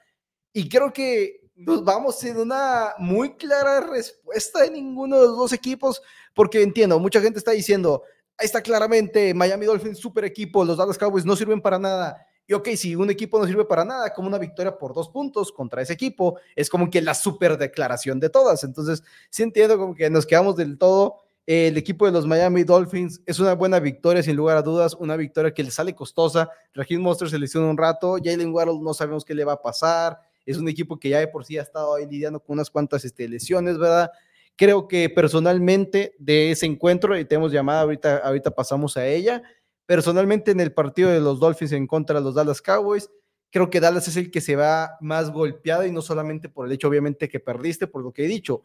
Y 0.57 0.69
creo 0.69 0.93
que 0.93 1.51
nos 1.55 1.85
vamos 1.85 2.23
en 2.25 2.39
una 2.39 2.95
muy 2.99 3.35
clara 3.37 3.81
respuesta 3.81 4.63
de 4.63 4.71
ninguno 4.71 5.21
de 5.21 5.27
los 5.27 5.37
dos 5.37 5.53
equipos, 5.53 6.01
porque 6.35 6.63
entiendo, 6.63 6.99
mucha 6.99 7.21
gente 7.21 7.39
está 7.39 7.51
diciendo, 7.51 8.03
Ahí 8.39 8.45
está 8.45 8.61
claramente 8.61 9.33
Miami 9.33 9.65
Dolphins, 9.65 9.99
super 9.99 10.25
equipo, 10.25 10.63
los 10.63 10.77
Dallas 10.77 10.99
Cowboys 10.99 11.25
no 11.25 11.35
sirven 11.37 11.61
para 11.61 11.79
nada. 11.79 12.27
Y 12.47 12.53
ok, 12.53 12.69
si 12.77 12.95
un 12.95 13.11
equipo 13.11 13.39
no 13.39 13.47
sirve 13.47 13.65
para 13.65 13.85
nada, 13.85 14.13
como 14.13 14.29
una 14.29 14.39
victoria 14.39 14.77
por 14.77 14.93
dos 14.93 15.09
puntos 15.09 15.51
contra 15.51 15.81
ese 15.81 15.95
equipo, 15.95 16.39
es 16.55 16.69
como 16.69 16.91
que 16.91 17.01
la 17.01 17.15
super 17.15 17.57
declaración 17.57 18.21
de 18.21 18.29
todas. 18.29 18.63
Entonces, 18.63 19.03
sí 19.31 19.43
entiendo 19.43 19.79
como 19.79 19.95
que 19.95 20.11
nos 20.11 20.27
quedamos 20.27 20.55
del 20.55 20.77
todo. 20.77 21.17
El 21.47 21.77
equipo 21.79 22.05
de 22.05 22.13
los 22.13 22.27
Miami 22.27 22.63
Dolphins 22.63 23.23
es 23.25 23.41
una 23.41 23.55
buena 23.55 23.81
victoria, 23.81 24.23
sin 24.23 24.37
lugar 24.37 24.59
a 24.59 24.63
dudas, 24.63 24.95
una 24.95 25.17
victoria 25.17 25.55
que 25.55 25.63
le 25.63 25.71
sale 25.71 25.95
costosa. 25.95 26.51
Raheem 26.75 27.01
Monster 27.01 27.31
se 27.31 27.39
lesionó 27.39 27.71
un 27.71 27.79
rato, 27.79 28.17
Jalen 28.23 28.53
Waddle 28.53 28.81
no 28.83 28.93
sabemos 28.93 29.25
qué 29.25 29.35
le 29.35 29.45
va 29.45 29.55
a 29.55 29.63
pasar. 29.63 30.21
Es 30.47 30.57
un 30.57 30.69
equipo 30.69 30.99
que 30.99 31.11
ya 31.11 31.19
de 31.19 31.29
por 31.29 31.45
sí 31.45 31.59
ha 31.59 31.63
estado 31.63 31.95
ahí 31.95 32.07
lidiando 32.07 32.41
con 32.41 32.55
unas 32.55 32.71
cuantas 32.71 33.05
este, 33.05 33.29
lesiones, 33.29 33.79
¿verdad? 33.79 34.11
Creo 34.57 34.89
que 34.89 35.11
personalmente 35.11 36.15
de 36.19 36.53
ese 36.53 36.65
encuentro, 36.65 37.19
y 37.19 37.25
tenemos 37.27 37.53
llamada, 37.53 37.83
ahorita, 37.83 38.19
ahorita 38.19 38.51
pasamos 38.53 38.97
a 38.97 39.07
ella, 39.07 39.43
personalmente 39.85 40.53
en 40.53 40.61
el 40.61 40.73
partido 40.73 41.11
de 41.11 41.21
los 41.21 41.39
Dolphins 41.41 41.73
en 41.73 41.87
contra 41.87 42.19
de 42.19 42.25
los 42.25 42.35
Dallas 42.35 42.63
Cowboys, 42.63 43.11
creo 43.51 43.71
que 43.71 43.81
Dallas 43.81 44.09
es 44.09 44.17
el 44.17 44.31
que 44.31 44.41
se 44.41 44.57
va 44.57 44.97
más 45.01 45.31
golpeado 45.31 45.85
y 45.85 45.93
no 45.93 46.03
solamente 46.03 46.49
por 46.49 46.67
el 46.67 46.73
hecho 46.73 46.89
obviamente 46.89 47.29
que 47.29 47.41
perdiste, 47.41 47.87
por 47.87 48.03
lo 48.03 48.13
que 48.13 48.25
he 48.25 48.29
dicho, 48.29 48.65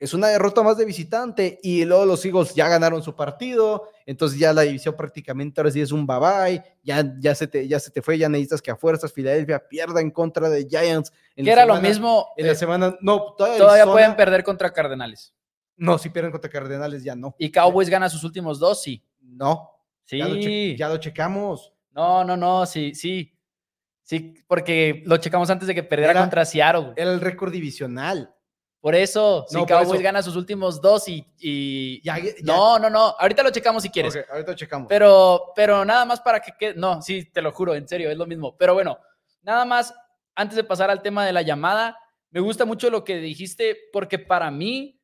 es 0.00 0.14
una 0.14 0.28
derrota 0.28 0.62
más 0.62 0.78
de 0.78 0.86
visitante 0.86 1.60
y 1.62 1.84
luego 1.84 2.06
los 2.06 2.24
Eagles 2.24 2.54
ya 2.54 2.68
ganaron 2.68 3.02
su 3.02 3.14
partido, 3.14 3.90
entonces 4.06 4.38
ya 4.38 4.54
la 4.54 4.62
división 4.62 4.96
prácticamente 4.96 5.60
ahora 5.60 5.70
sí 5.70 5.82
es 5.82 5.92
un 5.92 6.06
bye 6.06 6.18
bye, 6.18 6.64
ya, 6.82 7.14
ya, 7.18 7.34
se, 7.34 7.46
te, 7.46 7.68
ya 7.68 7.78
se 7.78 7.90
te 7.90 8.00
fue, 8.00 8.16
ya 8.16 8.30
necesitas 8.30 8.62
que 8.62 8.70
a 8.70 8.76
fuerzas 8.76 9.12
Filadelfia 9.12 9.58
pierda 9.68 10.00
en 10.00 10.10
contra 10.10 10.48
de 10.48 10.66
Giants. 10.66 11.12
que 11.36 11.50
era 11.50 11.66
lo 11.66 11.78
mismo. 11.82 12.28
En 12.38 12.46
la 12.46 12.52
eh, 12.52 12.56
semana, 12.56 12.96
no, 13.02 13.34
todavía, 13.36 13.84
pueden 13.84 14.16
perder 14.16 14.42
contra 14.42 14.72
Cardenales. 14.72 15.34
No, 15.76 15.98
si 15.98 16.08
pierden 16.08 16.32
contra 16.32 16.50
Cardenales 16.50 17.04
ya 17.04 17.14
no. 17.14 17.36
¿Y 17.38 17.52
Cowboys 17.52 17.90
gana 17.90 18.08
sus 18.08 18.24
últimos 18.24 18.58
dos? 18.58 18.82
Sí. 18.82 19.04
No. 19.20 19.70
Sí. 20.06 20.76
Ya 20.78 20.88
lo, 20.88 20.96
checamos. 20.96 21.72
No, 21.92 22.24
no, 22.24 22.36
no, 22.36 22.64
sí, 22.64 22.94
sí. 22.94 23.36
Sí, 24.02 24.34
porque 24.46 25.02
lo 25.06 25.18
checamos 25.18 25.48
antes 25.50 25.68
de 25.68 25.74
que 25.74 25.82
perdiera 25.82 26.18
contra 26.18 26.44
Seattle. 26.44 26.94
Era 26.96 27.12
el 27.12 27.20
récord 27.20 27.52
divisional. 27.52 28.34
Por 28.80 28.94
eso, 28.94 29.44
si 29.46 29.62
Cowboys 29.66 30.00
gana 30.00 30.22
sus 30.22 30.36
últimos 30.36 30.80
dos 30.80 31.06
y. 31.06 32.02
No, 32.42 32.78
no, 32.78 32.88
no. 32.88 33.14
Ahorita 33.18 33.42
lo 33.42 33.50
checamos 33.50 33.82
si 33.82 33.90
quieres. 33.90 34.16
ahorita 34.30 34.52
lo 34.52 34.56
checamos. 34.56 34.88
Pero, 34.88 35.52
pero 35.54 35.84
nada 35.84 36.06
más 36.06 36.20
para 36.20 36.40
que. 36.40 36.74
No, 36.74 37.02
sí, 37.02 37.26
te 37.30 37.42
lo 37.42 37.52
juro, 37.52 37.74
en 37.74 37.86
serio, 37.86 38.10
es 38.10 38.16
lo 38.16 38.26
mismo. 38.26 38.56
Pero 38.56 38.72
bueno, 38.72 38.98
nada 39.42 39.66
más, 39.66 39.94
antes 40.34 40.56
de 40.56 40.64
pasar 40.64 40.90
al 40.90 41.02
tema 41.02 41.26
de 41.26 41.32
la 41.32 41.42
llamada, 41.42 41.98
me 42.30 42.40
gusta 42.40 42.64
mucho 42.64 42.88
lo 42.88 43.04
que 43.04 43.18
dijiste, 43.18 43.76
porque 43.92 44.18
para 44.18 44.50
mí, 44.50 44.98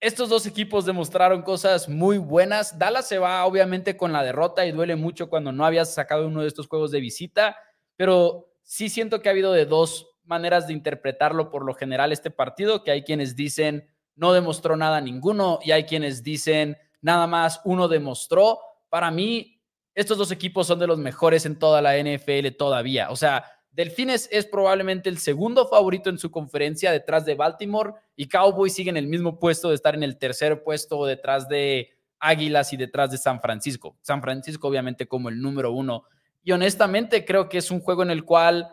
estos 0.00 0.28
dos 0.28 0.44
equipos 0.46 0.84
demostraron 0.84 1.42
cosas 1.42 1.88
muy 1.88 2.18
buenas. 2.18 2.76
Dallas 2.80 3.06
se 3.06 3.18
va, 3.18 3.44
obviamente, 3.44 3.96
con 3.96 4.12
la 4.12 4.24
derrota 4.24 4.66
y 4.66 4.72
duele 4.72 4.96
mucho 4.96 5.30
cuando 5.30 5.52
no 5.52 5.64
habías 5.64 5.94
sacado 5.94 6.26
uno 6.26 6.42
de 6.42 6.48
estos 6.48 6.66
juegos 6.66 6.90
de 6.90 6.98
visita, 6.98 7.56
pero 7.94 8.52
sí 8.64 8.88
siento 8.88 9.22
que 9.22 9.28
ha 9.28 9.32
habido 9.32 9.52
de 9.52 9.66
dos 9.66 10.11
maneras 10.32 10.66
de 10.66 10.72
interpretarlo 10.72 11.50
por 11.50 11.64
lo 11.64 11.74
general 11.74 12.10
este 12.10 12.30
partido, 12.30 12.82
que 12.82 12.90
hay 12.90 13.02
quienes 13.04 13.36
dicen 13.36 13.86
no 14.14 14.32
demostró 14.32 14.76
nada 14.76 15.00
ninguno 15.00 15.58
y 15.62 15.72
hay 15.72 15.84
quienes 15.84 16.22
dicen 16.22 16.76
nada 17.00 17.26
más 17.26 17.60
uno 17.64 17.88
demostró. 17.88 18.60
Para 18.88 19.10
mí, 19.10 19.60
estos 19.94 20.18
dos 20.18 20.30
equipos 20.32 20.66
son 20.66 20.78
de 20.78 20.86
los 20.86 20.98
mejores 20.98 21.46
en 21.46 21.58
toda 21.58 21.82
la 21.82 21.96
NFL 21.96 22.48
todavía. 22.58 23.10
O 23.10 23.16
sea, 23.16 23.44
Delfines 23.70 24.28
es 24.30 24.46
probablemente 24.46 25.08
el 25.08 25.18
segundo 25.18 25.66
favorito 25.66 26.10
en 26.10 26.18
su 26.18 26.30
conferencia 26.30 26.92
detrás 26.92 27.24
de 27.24 27.34
Baltimore 27.34 27.94
y 28.16 28.28
Cowboys 28.28 28.74
sigue 28.74 28.90
en 28.90 28.98
el 28.98 29.06
mismo 29.06 29.38
puesto 29.38 29.70
de 29.70 29.74
estar 29.74 29.94
en 29.94 30.02
el 30.02 30.18
tercer 30.18 30.62
puesto 30.62 31.06
detrás 31.06 31.48
de 31.48 31.90
Águilas 32.18 32.72
y 32.72 32.76
detrás 32.76 33.10
de 33.10 33.18
San 33.18 33.40
Francisco. 33.40 33.96
San 34.02 34.20
Francisco 34.20 34.68
obviamente 34.68 35.08
como 35.08 35.28
el 35.30 35.40
número 35.40 35.72
uno. 35.72 36.04
Y 36.44 36.52
honestamente 36.52 37.24
creo 37.24 37.48
que 37.48 37.58
es 37.58 37.70
un 37.70 37.80
juego 37.80 38.02
en 38.02 38.10
el 38.10 38.24
cual 38.24 38.68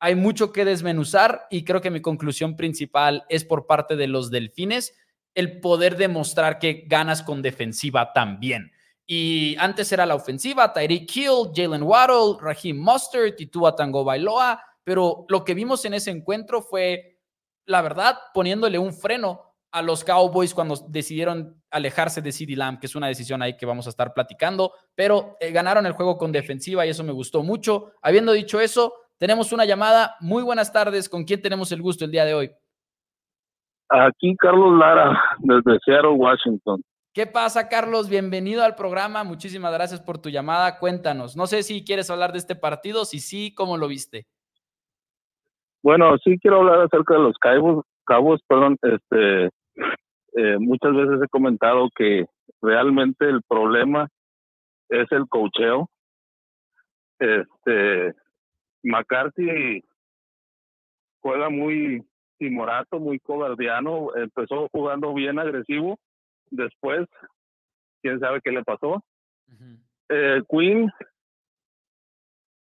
hay 0.00 0.14
mucho 0.14 0.52
que 0.52 0.64
desmenuzar 0.64 1.46
y 1.50 1.64
creo 1.64 1.80
que 1.80 1.90
mi 1.90 2.00
conclusión 2.00 2.56
principal 2.56 3.24
es 3.28 3.44
por 3.44 3.66
parte 3.66 3.96
de 3.96 4.06
los 4.06 4.30
delfines 4.30 4.94
el 5.34 5.60
poder 5.60 5.96
demostrar 5.96 6.58
que 6.58 6.84
ganas 6.86 7.22
con 7.22 7.42
defensiva 7.42 8.12
también. 8.12 8.72
Y 9.06 9.56
antes 9.58 9.92
era 9.92 10.06
la 10.06 10.14
ofensiva, 10.14 10.72
Tyreek 10.72 11.14
Hill, 11.14 11.50
Jalen 11.54 11.82
Waddle, 11.82 12.38
Raheem 12.40 12.78
Mustard 12.78 13.34
y 13.38 13.46
Tua 13.46 13.74
Tango 13.74 14.04
Bailoa, 14.04 14.62
pero 14.82 15.26
lo 15.28 15.44
que 15.44 15.54
vimos 15.54 15.84
en 15.84 15.94
ese 15.94 16.10
encuentro 16.10 16.62
fue, 16.62 17.18
la 17.66 17.82
verdad, 17.82 18.16
poniéndole 18.32 18.78
un 18.78 18.94
freno 18.94 19.54
a 19.72 19.82
los 19.82 20.04
Cowboys 20.04 20.54
cuando 20.54 20.76
decidieron 20.88 21.60
alejarse 21.70 22.22
de 22.22 22.30
CeeDee 22.30 22.54
Lamb, 22.54 22.78
que 22.78 22.86
es 22.86 22.94
una 22.94 23.08
decisión 23.08 23.42
ahí 23.42 23.56
que 23.56 23.66
vamos 23.66 23.86
a 23.86 23.90
estar 23.90 24.14
platicando, 24.14 24.72
pero 24.94 25.36
eh, 25.40 25.50
ganaron 25.50 25.84
el 25.84 25.92
juego 25.92 26.16
con 26.16 26.30
defensiva 26.30 26.86
y 26.86 26.90
eso 26.90 27.02
me 27.02 27.12
gustó 27.12 27.42
mucho. 27.42 27.92
Habiendo 28.00 28.32
dicho 28.32 28.60
eso, 28.60 28.94
tenemos 29.18 29.52
una 29.52 29.64
llamada. 29.64 30.16
Muy 30.20 30.42
buenas 30.42 30.72
tardes. 30.72 31.08
¿Con 31.08 31.24
quién 31.24 31.40
tenemos 31.42 31.72
el 31.72 31.82
gusto 31.82 32.04
el 32.04 32.10
día 32.10 32.24
de 32.24 32.34
hoy? 32.34 32.50
Aquí 33.88 34.34
Carlos 34.36 34.78
Lara, 34.78 35.22
desde 35.38 35.78
Seattle, 35.84 36.10
Washington. 36.10 36.82
¿Qué 37.12 37.26
pasa, 37.26 37.68
Carlos? 37.68 38.08
Bienvenido 38.08 38.64
al 38.64 38.74
programa. 38.74 39.22
Muchísimas 39.22 39.72
gracias 39.72 40.00
por 40.00 40.18
tu 40.18 40.30
llamada. 40.30 40.80
Cuéntanos. 40.80 41.36
No 41.36 41.46
sé 41.46 41.62
si 41.62 41.84
quieres 41.84 42.10
hablar 42.10 42.32
de 42.32 42.38
este 42.38 42.56
partido. 42.56 43.04
Si 43.04 43.20
sí, 43.20 43.54
¿cómo 43.54 43.76
lo 43.76 43.86
viste? 43.86 44.26
Bueno, 45.82 46.16
sí 46.24 46.36
quiero 46.40 46.58
hablar 46.58 46.80
acerca 46.80 47.14
de 47.14 47.20
los 47.20 47.38
cabos. 47.38 47.84
Cabos, 48.04 48.40
perdón. 48.48 48.76
Este, 48.82 49.44
eh, 49.46 50.58
muchas 50.58 50.92
veces 50.92 51.22
he 51.22 51.28
comentado 51.28 51.88
que 51.94 52.26
realmente 52.60 53.28
el 53.28 53.42
problema 53.48 54.08
es 54.88 55.06
el 55.12 55.28
cocheo. 55.28 55.88
Este, 57.20 58.12
McCarthy 58.84 59.82
juega 61.20 61.48
muy 61.48 62.06
timorato, 62.38 63.00
muy 63.00 63.18
cobardiano. 63.18 64.14
Empezó 64.14 64.68
jugando 64.70 65.12
bien 65.14 65.38
agresivo 65.38 65.98
después, 66.50 67.08
quién 68.02 68.20
sabe 68.20 68.40
qué 68.42 68.52
le 68.52 68.62
pasó. 68.62 69.02
eh, 70.10 70.42
Queen, 70.48 70.90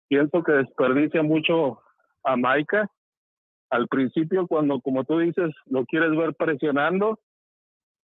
pienso 0.08 0.42
que 0.42 0.52
desperdicia 0.52 1.22
mucho 1.22 1.80
a 2.22 2.36
Maika. 2.36 2.88
Al 3.70 3.88
principio, 3.88 4.46
cuando, 4.46 4.80
como 4.80 5.04
tú 5.04 5.18
dices, 5.18 5.54
lo 5.64 5.86
quieres 5.86 6.10
ver 6.10 6.34
presionando, 6.34 7.18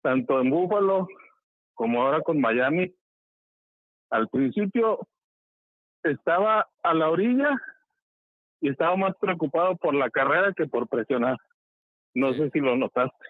tanto 0.03 0.41
en 0.41 0.51
Buffalo 0.51 1.07
como 1.75 2.03
ahora 2.03 2.21
con 2.23 2.41
Miami, 2.41 2.93
al 4.11 4.29
principio 4.29 5.07
estaba 6.03 6.69
a 6.83 6.95
la 6.95 7.09
orilla 7.09 7.57
y 8.65 8.71
estaba 8.71 8.97
más 8.97 9.15
preocupado 9.21 9.77
por 9.77 9.95
la 9.95 10.09
carrera 10.09 10.55
que 10.57 10.67
por 10.67 10.89
presionar. 10.89 11.37
No 12.15 12.33
sé 12.33 12.49
si 12.51 12.61
lo 12.61 12.75
notaste. 12.75 13.27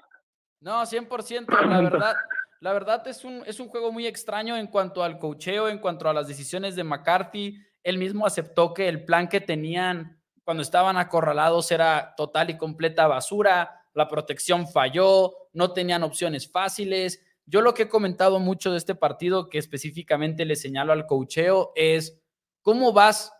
No, 0.61 0.81
100%. 0.83 1.47
La 1.69 1.81
verdad, 1.81 2.15
la 2.61 2.73
verdad 2.73 3.09
es 3.09 3.25
un, 3.25 3.43
es 3.45 3.59
un 3.59 3.67
juego 3.67 3.91
muy 3.91 4.07
extraño 4.07 4.57
en 4.57 4.69
cuanto 4.69 5.03
al 5.03 5.19
cocheo, 5.19 5.69
en 5.69 5.81
cuanto 5.81 6.09
a 6.09 6.15
las 6.15 6.29
decisiones 6.29 6.77
de 6.77 6.85
McCarthy. 6.85 7.59
Él 7.83 7.99
mismo 7.99 8.27
aceptó 8.27 8.73
que 8.73 8.87
el 8.87 9.05
plan 9.05 9.29
que 9.29 9.41
tenían 9.41 10.23
cuando 10.45 10.63
estaban 10.63 10.97
acorralados 10.99 11.73
era 11.73 12.15
total 12.17 12.51
y 12.51 12.57
completa 12.57 13.09
basura. 13.09 13.83
La 13.93 14.07
protección 14.07 14.69
falló, 14.69 15.33
no 15.53 15.73
tenían 15.73 16.05
opciones 16.05 16.49
fáciles. 16.49 17.27
Yo 17.45 17.61
lo 17.61 17.75
que 17.75 17.83
he 17.83 17.89
comentado 17.89 18.39
mucho 18.39 18.71
de 18.71 18.79
este 18.79 18.95
partido, 18.95 19.49
que 19.49 19.59
específicamente 19.59 20.45
le 20.45 20.55
señalo 20.55 20.93
al 20.93 21.07
cocheo, 21.07 21.73
es 21.75 22.23
cómo 22.63 22.93
vas 22.93 23.34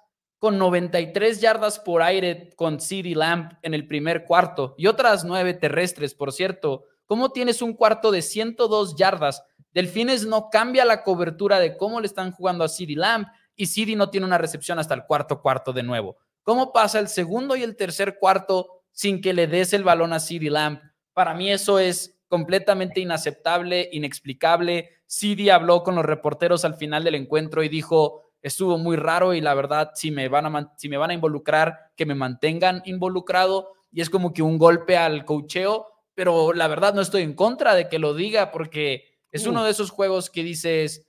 con 0.45 0.59
93 0.59 1.41
yardas 1.41 1.81
por 1.81 2.03
aire 2.03 2.51
con 2.55 2.79
CD 2.79 3.15
Lamp 3.15 3.55
en 3.63 3.73
el 3.73 3.87
primer 3.87 4.27
cuarto 4.27 4.75
y 4.77 4.89
otras 4.89 5.25
nueve 5.25 5.55
terrestres, 5.55 6.13
por 6.15 6.33
cierto 6.33 6.85
¿Cómo 7.07 7.31
tienes 7.31 7.63
un 7.63 7.73
cuarto 7.73 8.11
de 8.11 8.21
102 8.21 8.95
yardas? 8.95 9.43
Delfines 9.73 10.27
no 10.27 10.51
cambia 10.51 10.85
la 10.85 11.03
cobertura 11.03 11.61
de 11.61 11.79
cómo 11.79 11.99
le 11.99 12.07
están 12.07 12.31
jugando 12.31 12.63
a 12.63 12.69
CD 12.69 12.93
Lamb 12.95 13.27
y 13.57 13.65
CD 13.65 13.97
no 13.97 14.11
tiene 14.11 14.27
una 14.27 14.37
recepción 14.37 14.79
hasta 14.79 14.93
el 14.93 15.05
cuarto 15.05 15.41
cuarto 15.41 15.73
de 15.73 15.83
nuevo. 15.83 16.19
¿Cómo 16.43 16.75
pasa 16.75 16.99
el 16.99 17.09
segundo 17.09 17.57
y 17.57 17.63
el 17.63 17.75
tercer 17.75 18.19
cuarto 18.19 18.83
sin 18.93 19.23
que 19.23 19.33
le 19.33 19.47
des 19.47 19.73
el 19.73 19.83
balón 19.83 20.13
a 20.13 20.21
CD 20.21 20.51
Lamb? 20.51 20.79
Para 21.15 21.33
mí 21.33 21.51
eso 21.51 21.79
es 21.79 22.19
completamente 22.29 23.01
inaceptable, 23.01 23.89
inexplicable. 23.93 24.91
CD 25.07 25.51
habló 25.51 25.83
con 25.83 25.95
los 25.95 26.05
reporteros 26.05 26.67
al 26.67 26.75
final 26.75 27.03
del 27.03 27.15
encuentro 27.15 27.63
y 27.63 27.71
dijo, 27.71 28.24
estuvo 28.45 28.79
muy 28.79 28.95
raro 28.97 29.35
y 29.35 29.41
la 29.41 29.55
verdad, 29.55 29.91
si 29.95 30.13
me 30.13 30.29
van 30.29 30.47
a, 30.47 30.73
si 30.77 30.89
me 30.89 30.97
van 30.97 31.11
a 31.11 31.15
involucrar, 31.15 31.91
que 31.97 32.07
me 32.07 32.15
mantengan 32.15 32.83
involucrado. 32.85 33.73
Y 33.91 34.01
es 34.01 34.11
como 34.11 34.33
que 34.33 34.43
un 34.43 34.59
golpe 34.59 34.97
al 34.97 35.25
cocheo 35.25 35.89
pero 36.15 36.53
la 36.53 36.69
verdad 36.69 36.95
no 36.95 37.03
estoy 37.03 37.23
en 37.23 37.35
contra 37.35 37.75
de 37.75 37.89
que 37.89 37.99
lo 37.99 38.15
diga 38.15 38.53
porque 38.53 39.05
es 39.31 39.47
uno 39.47 39.65
de 39.65 39.73
esos 39.73 39.91
juegos 39.91 40.31
que 40.31 40.45
dices, 40.45 41.09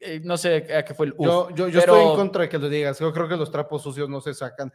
eh, 0.00 0.20
no 0.24 0.38
sé 0.38 0.74
a 0.74 0.82
qué 0.82 0.94
fue 0.94 1.06
el. 1.06 1.14
yo, 1.18 1.50
yo, 1.54 1.66
estoy 1.66 2.02
en 2.02 2.14
contra 2.14 2.42
de 2.42 2.48
que 2.48 2.58
lo 2.58 2.70
digas. 2.70 2.98
Yo 2.98 3.12
creo 3.12 3.28
que 3.28 3.36
los 3.36 3.50
trapos 3.50 3.82
sucios 3.82 4.08
no 4.08 4.22
se 4.22 4.32
sacan. 4.32 4.72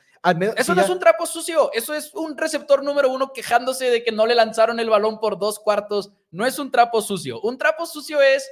eso 0.56 0.76
no 0.76 0.82
es 0.82 0.90
un 0.90 1.00
trapo 1.00 1.26
sucio. 1.26 1.72
Eso 1.74 1.96
es 1.96 2.14
un 2.14 2.38
receptor 2.38 2.84
número 2.84 3.12
uno 3.12 3.34
quejándose 3.34 3.90
de 3.90 4.04
que 4.04 4.12
no 4.12 4.28
le 4.28 4.36
lanzaron 4.36 4.80
el 4.80 4.90
balón 4.90 5.20
por 5.20 5.40
dos 5.40 5.58
cuartos. 5.58 6.12
No 6.30 6.46
es 6.46 6.60
un 6.60 6.70
trapo 6.70 7.02
sucio. 7.02 7.42
Un 7.42 7.58
trapo 7.58 7.88
sucio 7.88 8.22
es 8.22 8.48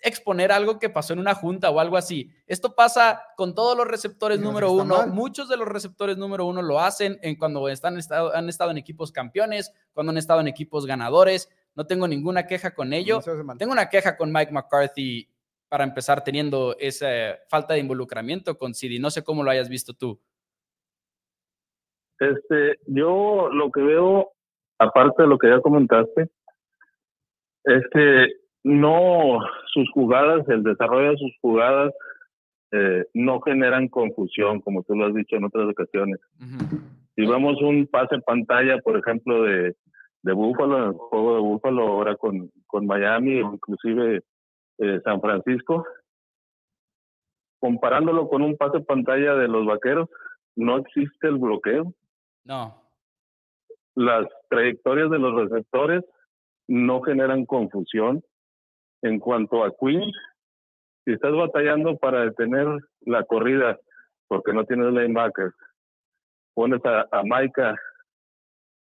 exponer 0.00 0.52
algo 0.52 0.78
que 0.78 0.90
pasó 0.90 1.12
en 1.12 1.18
una 1.18 1.34
junta 1.34 1.70
o 1.70 1.80
algo 1.80 1.96
así. 1.96 2.30
Esto 2.46 2.74
pasa 2.74 3.22
con 3.36 3.54
todos 3.54 3.76
los 3.76 3.86
receptores 3.86 4.40
número 4.40 4.72
uno. 4.72 5.06
Muchos 5.06 5.48
de 5.48 5.56
los 5.56 5.68
receptores 5.68 6.16
número 6.16 6.46
uno 6.46 6.62
lo 6.62 6.80
hacen 6.80 7.18
en 7.22 7.36
cuando 7.36 7.68
están, 7.68 7.98
han 8.34 8.48
estado 8.48 8.70
en 8.70 8.78
equipos 8.78 9.12
campeones, 9.12 9.72
cuando 9.92 10.10
han 10.10 10.18
estado 10.18 10.40
en 10.40 10.48
equipos 10.48 10.86
ganadores. 10.86 11.50
No 11.74 11.86
tengo 11.86 12.08
ninguna 12.08 12.46
queja 12.46 12.74
con 12.74 12.92
ello. 12.92 13.20
tengo 13.58 13.72
una 13.72 13.88
queja 13.88 14.16
con 14.16 14.32
Mike 14.32 14.52
McCarthy 14.52 15.28
para 15.68 15.84
empezar 15.84 16.24
teniendo 16.24 16.76
esa 16.78 17.38
falta 17.48 17.74
de 17.74 17.80
involucramiento 17.80 18.58
con 18.58 18.74
CD. 18.74 18.98
No 18.98 19.10
sé 19.10 19.22
cómo 19.22 19.44
lo 19.44 19.50
hayas 19.50 19.68
visto 19.68 19.94
tú. 19.94 20.20
Este, 22.18 22.78
yo 22.86 23.48
lo 23.50 23.70
que 23.70 23.80
veo, 23.80 24.32
aparte 24.78 25.22
de 25.22 25.28
lo 25.28 25.38
que 25.38 25.48
ya 25.48 25.60
comentaste, 25.60 26.28
es 27.64 27.82
que 27.92 28.39
no, 28.62 29.38
sus 29.72 29.90
jugadas, 29.92 30.48
el 30.48 30.62
desarrollo 30.62 31.10
de 31.10 31.16
sus 31.18 31.32
jugadas 31.40 31.92
eh, 32.72 33.04
no 33.14 33.40
generan 33.40 33.88
confusión, 33.88 34.60
como 34.60 34.82
tú 34.82 34.94
lo 34.94 35.06
has 35.06 35.14
dicho 35.14 35.36
en 35.36 35.44
otras 35.44 35.68
ocasiones. 35.68 36.20
Si 37.16 37.26
vemos 37.26 37.60
un 37.62 37.86
pase 37.86 38.18
pantalla, 38.20 38.78
por 38.78 38.96
ejemplo, 38.96 39.42
de, 39.42 39.74
de 40.22 40.32
Búfalo, 40.32 40.90
el 40.90 40.92
juego 40.92 41.34
de 41.34 41.40
Búfalo 41.40 41.88
ahora 41.88 42.16
con, 42.16 42.50
con 42.66 42.86
Miami 42.86 43.40
o 43.42 43.54
inclusive 43.54 44.22
eh, 44.78 45.00
San 45.04 45.20
Francisco, 45.20 45.84
comparándolo 47.58 48.28
con 48.28 48.42
un 48.42 48.56
pase 48.56 48.80
pantalla 48.80 49.34
de 49.34 49.48
los 49.48 49.66
vaqueros, 49.66 50.08
no 50.56 50.78
existe 50.78 51.28
el 51.28 51.36
bloqueo. 51.36 51.92
No. 52.44 52.82
Las 53.94 54.26
trayectorias 54.48 55.10
de 55.10 55.18
los 55.18 55.34
receptores 55.34 56.04
no 56.68 57.02
generan 57.02 57.44
confusión. 57.44 58.22
En 59.02 59.18
cuanto 59.18 59.64
a 59.64 59.72
Queen, 59.76 60.12
si 61.04 61.12
estás 61.12 61.32
batallando 61.32 61.96
para 61.96 62.24
detener 62.24 62.66
la 63.00 63.24
corrida 63.24 63.78
porque 64.28 64.52
no 64.52 64.64
tienes 64.64 64.92
linebacker, 64.92 65.52
pones 66.54 66.84
a, 66.84 67.08
a 67.10 67.22
Maika 67.24 67.76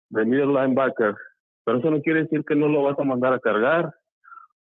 de 0.09 0.25
middle 0.25 0.53
linebacker, 0.53 1.15
pero 1.65 1.79
eso 1.79 1.89
no 1.89 2.01
quiere 2.01 2.23
decir 2.23 2.45
que 2.45 2.55
no 2.55 2.67
lo 2.67 2.83
vas 2.83 2.99
a 2.99 3.03
mandar 3.03 3.33
a 3.33 3.39
cargar 3.39 3.93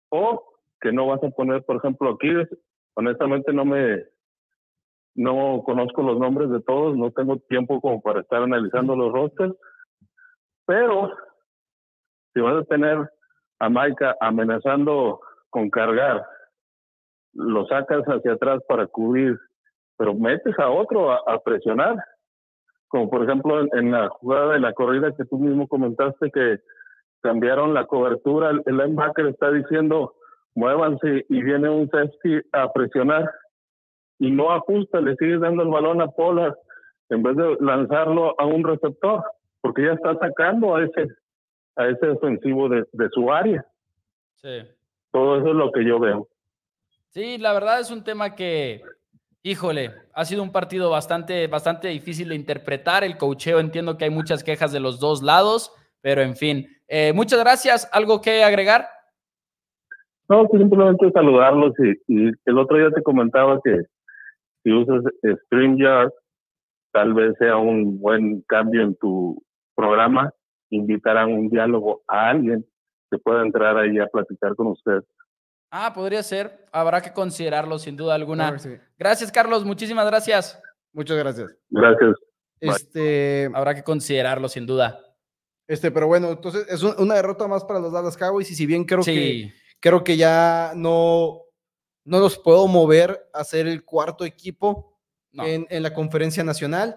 o 0.10 0.44
que 0.80 0.92
no 0.92 1.08
vas 1.08 1.24
a 1.24 1.30
poner, 1.30 1.64
por 1.64 1.78
ejemplo, 1.78 2.12
aquí, 2.12 2.30
honestamente 2.96 3.54
no 3.54 3.66
me, 3.66 4.04
no 5.16 5.62
conozco 5.64 6.02
los 6.02 6.18
nombres 6.18 6.50
de 6.50 6.62
todos, 6.62 6.98
no 6.98 7.12
tengo 7.12 7.38
tiempo 7.38 7.80
como 7.82 8.02
para 8.02 8.22
estar 8.22 8.42
analizando 8.42 8.96
los 8.96 9.12
rosters, 9.12 9.54
pero 10.66 11.14
si 12.34 12.40
vas 12.40 12.64
a 12.64 12.66
tener 12.66 13.10
a 13.60 13.70
Maika 13.70 14.16
amenazando 14.20 15.22
con 15.52 15.70
cargar, 15.70 16.26
lo 17.34 17.66
sacas 17.68 18.04
hacia 18.06 18.34
atrás 18.34 18.62
para 18.68 18.88
cubrir, 18.88 19.38
pero 19.98 20.16
metes 20.16 20.58
a 20.58 20.70
otro 20.70 21.12
a, 21.12 21.40
presionar, 21.44 21.96
como 22.88 23.10
por 23.10 23.24
ejemplo 23.24 23.62
en, 23.74 23.92
la 23.92 24.10
jugada 24.10 24.54
de 24.54 24.60
la 24.60 24.74
corrida 24.74 25.16
que 25.16 25.26
tú 25.26 25.38
mismo 25.38 25.68
comentaste 25.68 26.32
que 26.32 26.60
cambiaron 27.22 27.74
la 27.74 27.86
cobertura, 27.86 28.50
el, 28.50 28.64
linebacker 28.66 29.28
está 29.28 29.52
diciendo 29.52 30.16
muévanse 30.56 31.26
y 31.30 31.44
viene 31.44 31.70
un 31.70 31.90
safety 31.90 32.42
a 32.52 32.72
presionar 32.74 33.30
y 34.20 34.32
no 34.32 34.52
ajusta, 34.52 35.00
le 35.00 35.16
sigue 35.16 35.38
dando 35.38 35.64
el 35.64 35.70
balón 35.70 36.02
a 36.02 36.08
Polar 36.08 36.58
en 37.10 37.24
vez 37.24 37.36
de 37.36 37.58
lanzarlo 37.60 38.40
a 38.40 38.46
un 38.46 38.64
receptor, 38.64 39.24
porque 39.62 39.84
ya 39.86 39.94
está 39.94 40.12
atacando 40.12 40.76
a 40.76 40.84
ese 40.84 41.08
a 41.78 41.88
ese 41.88 42.06
defensivo 42.06 42.68
de, 42.68 42.84
de 42.92 43.10
su 43.10 43.32
área. 43.32 43.66
Sí. 44.36 44.62
Todo 45.12 45.38
eso 45.38 45.50
es 45.50 45.56
lo 45.56 45.72
que 45.72 45.86
yo 45.86 46.00
veo. 46.00 46.28
Sí, 47.10 47.38
la 47.38 47.54
verdad 47.54 47.80
es 47.80 47.92
un 47.92 48.04
tema 48.04 48.36
que, 48.36 48.82
híjole, 49.44 49.92
ha 50.14 50.24
sido 50.24 50.44
un 50.44 50.52
partido 50.52 50.90
bastante, 50.90 51.48
bastante 51.48 51.90
difícil 51.90 52.30
de 52.30 52.36
interpretar. 52.36 53.04
El 53.04 53.18
cocheo, 53.18 53.60
entiendo 53.60 53.98
que 53.98 54.06
hay 54.06 54.10
muchas 54.10 54.44
quejas 54.44 54.72
de 54.72 54.80
los 54.80 55.00
dos 55.00 55.22
lados, 55.22 55.74
pero 56.02 56.22
en 56.22 56.36
fin. 56.36 56.68
Eh, 56.88 57.12
muchas 57.14 57.40
gracias. 57.40 57.90
¿Algo 57.92 58.22
que 58.22 58.44
agregar? 58.44 58.88
No, 60.30 60.48
simplemente 60.50 61.12
saludarlos 61.12 61.74
y, 62.08 62.32
el 62.46 62.58
otro 62.58 62.78
día 62.78 62.90
te 62.92 63.04
comentaba 63.04 63.60
que 63.62 63.82
si 64.64 64.72
usas 64.72 65.04
StreamYard, 65.46 66.10
tal 66.94 67.14
vez 67.14 67.36
sea 67.38 67.58
un 67.58 68.00
buen 68.00 68.42
cambio 68.44 68.84
en 68.84 68.96
tu 68.96 69.44
programa, 69.76 70.34
invitarán 70.70 71.34
un 71.34 71.50
diálogo 71.50 72.04
a 72.08 72.30
alguien 72.30 72.66
que 73.12 73.18
pueda 73.20 73.42
entrar 73.44 73.78
ahí 73.78 74.00
a 74.00 74.08
platicar 74.08 74.56
con 74.56 74.68
usted. 74.68 75.04
Ah, 75.70 75.94
podría 75.94 76.24
ser. 76.24 76.66
Habrá 76.72 77.02
que 77.02 77.14
considerarlo 77.14 77.78
sin 77.78 77.96
duda 77.96 78.16
alguna. 78.16 78.58
Gracias, 78.98 79.32
Carlos. 79.32 79.64
Muchísimas 79.66 80.06
gracias. 80.08 80.60
Muchas 80.94 81.18
gracias. 81.18 81.56
Gracias. 81.70 82.16
Este, 82.60 83.50
habrá 83.54 83.74
que 83.76 83.84
considerarlo 83.84 84.48
sin 84.50 84.66
duda. 84.66 85.00
Este, 85.68 85.90
pero 85.92 86.08
bueno, 86.08 86.30
entonces 86.32 86.66
es 86.70 86.84
un- 86.84 86.96
una 86.98 87.16
derrota 87.16 87.48
más 87.48 87.64
para 87.64 87.80
los 87.80 87.92
Dallas 87.94 88.18
Cowboys 88.18 88.50
y 88.52 88.56
si 88.56 88.66
bien 88.66 88.84
creo 88.84 89.02
que 89.04 89.54
creo 89.80 90.04
que 90.04 90.18
ya 90.18 90.74
no 90.76 91.42
no 92.04 92.20
los 92.20 92.38
puedo 92.38 92.68
mover 92.68 93.30
a 93.34 93.44
ser 93.44 93.68
el 93.68 93.84
cuarto 93.86 94.26
equipo 94.26 95.00
no. 95.32 95.46
en, 95.46 95.66
en 95.70 95.84
la 95.84 95.94
conferencia 95.94 96.44
nacional. 96.44 96.96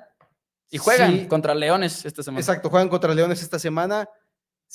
y 0.70 0.78
juegan 0.78 1.12
Sí, 1.12 1.28
contra 1.28 1.54
Leones 1.54 2.04
esta 2.04 2.22
semana. 2.22 2.40
Exacto, 2.40 2.68
juegan 2.68 2.88
contra 2.88 3.14
Leones 3.14 3.40
esta 3.42 3.58
semana. 3.58 4.08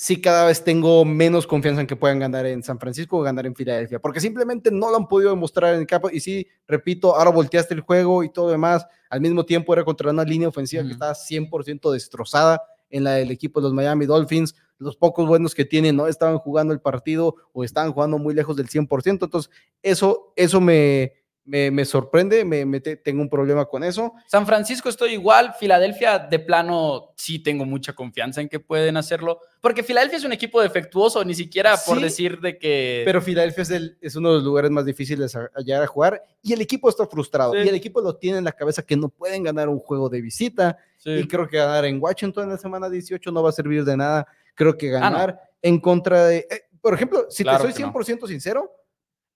Sí, 0.02 0.18
cada 0.18 0.46
vez 0.46 0.64
tengo 0.64 1.04
menos 1.04 1.46
confianza 1.46 1.82
en 1.82 1.86
que 1.86 1.94
puedan 1.94 2.18
ganar 2.18 2.46
en 2.46 2.62
San 2.62 2.78
Francisco 2.78 3.18
o 3.18 3.20
ganar 3.20 3.44
en 3.44 3.54
Filadelfia, 3.54 3.98
porque 3.98 4.18
simplemente 4.18 4.70
no 4.70 4.88
lo 4.88 4.96
han 4.96 5.06
podido 5.06 5.28
demostrar 5.28 5.74
en 5.74 5.80
el 5.80 5.86
campo. 5.86 6.08
Y 6.08 6.20
sí, 6.20 6.48
repito, 6.66 7.14
ahora 7.14 7.28
volteaste 7.28 7.74
el 7.74 7.82
juego 7.82 8.24
y 8.24 8.32
todo 8.32 8.48
demás. 8.48 8.86
Al 9.10 9.20
mismo 9.20 9.44
tiempo 9.44 9.74
era 9.74 9.84
contra 9.84 10.10
una 10.10 10.24
línea 10.24 10.48
ofensiva 10.48 10.82
que 10.84 10.92
estaba 10.92 11.12
100% 11.12 11.92
destrozada 11.92 12.62
en 12.88 13.04
la 13.04 13.12
del 13.12 13.30
equipo 13.30 13.60
de 13.60 13.64
los 13.64 13.74
Miami 13.74 14.06
Dolphins. 14.06 14.54
Los 14.78 14.96
pocos 14.96 15.28
buenos 15.28 15.54
que 15.54 15.66
tienen 15.66 15.96
no 15.96 16.06
estaban 16.06 16.38
jugando 16.38 16.72
el 16.72 16.80
partido 16.80 17.34
o 17.52 17.62
estaban 17.62 17.92
jugando 17.92 18.16
muy 18.16 18.32
lejos 18.32 18.56
del 18.56 18.70
100%. 18.70 19.26
Entonces, 19.26 19.50
eso, 19.82 20.32
eso 20.34 20.62
me, 20.62 21.12
me, 21.44 21.70
me 21.70 21.84
sorprende, 21.84 22.44
me, 22.44 22.64
me 22.64 22.80
te- 22.80 22.96
tengo 22.96 23.22
un 23.22 23.28
problema 23.28 23.64
con 23.64 23.82
eso. 23.82 24.12
San 24.26 24.46
Francisco 24.46 24.88
estoy 24.88 25.14
igual, 25.14 25.54
Filadelfia 25.58 26.18
de 26.18 26.38
plano 26.38 27.12
sí 27.16 27.42
tengo 27.42 27.64
mucha 27.64 27.92
confianza 27.92 28.40
en 28.40 28.48
que 28.48 28.60
pueden 28.60 28.96
hacerlo, 28.96 29.40
porque 29.60 29.82
Filadelfia 29.82 30.18
es 30.18 30.24
un 30.24 30.32
equipo 30.32 30.60
defectuoso, 30.60 31.24
ni 31.24 31.34
siquiera 31.34 31.76
por 31.84 31.96
Sí, 31.96 32.02
decir 32.04 32.40
de 32.40 32.58
que... 32.58 33.02
Pero 33.04 33.20
Filadelfia 33.22 33.62
es, 33.62 33.70
el- 33.70 33.98
es 34.00 34.14
uno 34.16 34.28
de 34.28 34.34
los 34.36 34.44
lugares 34.44 34.70
más 34.70 34.84
difíciles 34.84 35.34
a, 35.34 35.50
a 35.54 35.60
llegar 35.62 35.82
a 35.82 35.86
jugar 35.86 36.22
y 36.42 36.52
el 36.52 36.60
equipo 36.60 36.88
está 36.88 37.06
frustrado 37.06 37.52
Sí. 37.54 37.60
y 37.64 37.68
el 37.68 37.74
equipo 37.74 38.00
lo 38.00 38.14
tiene 38.16 38.38
en 38.38 38.44
la 38.44 38.52
cabeza 38.52 38.82
que 38.82 38.96
no 38.96 39.08
pueden 39.08 39.42
ganar 39.42 39.68
un 39.68 39.78
juego 39.80 40.08
de 40.08 40.20
visita 40.20 40.78
Sí. 40.98 41.10
y 41.10 41.26
creo 41.26 41.48
que 41.48 41.56
ganar 41.56 41.84
en 41.86 42.00
Washington 42.00 42.44
en 42.44 42.50
la 42.50 42.58
semana 42.58 42.88
18 42.90 43.32
no 43.32 43.42
va 43.42 43.48
a 43.48 43.52
servir 43.52 43.84
de 43.84 43.96
nada. 43.96 44.26
Creo 44.54 44.76
que 44.76 44.88
Ah, 44.88 44.92
no. 44.92 45.00
ganar 45.00 45.40
en 45.62 45.80
contra 45.80 46.26
de, 46.26 46.46
eh, 46.50 46.62
por 46.82 46.92
ejemplo, 46.94 47.26
si 47.30 47.42
Claro 47.42 47.64
te 47.64 47.72
soy 47.72 47.82
no. 47.82 47.92
100% 47.92 48.26
sincero, 48.28 48.70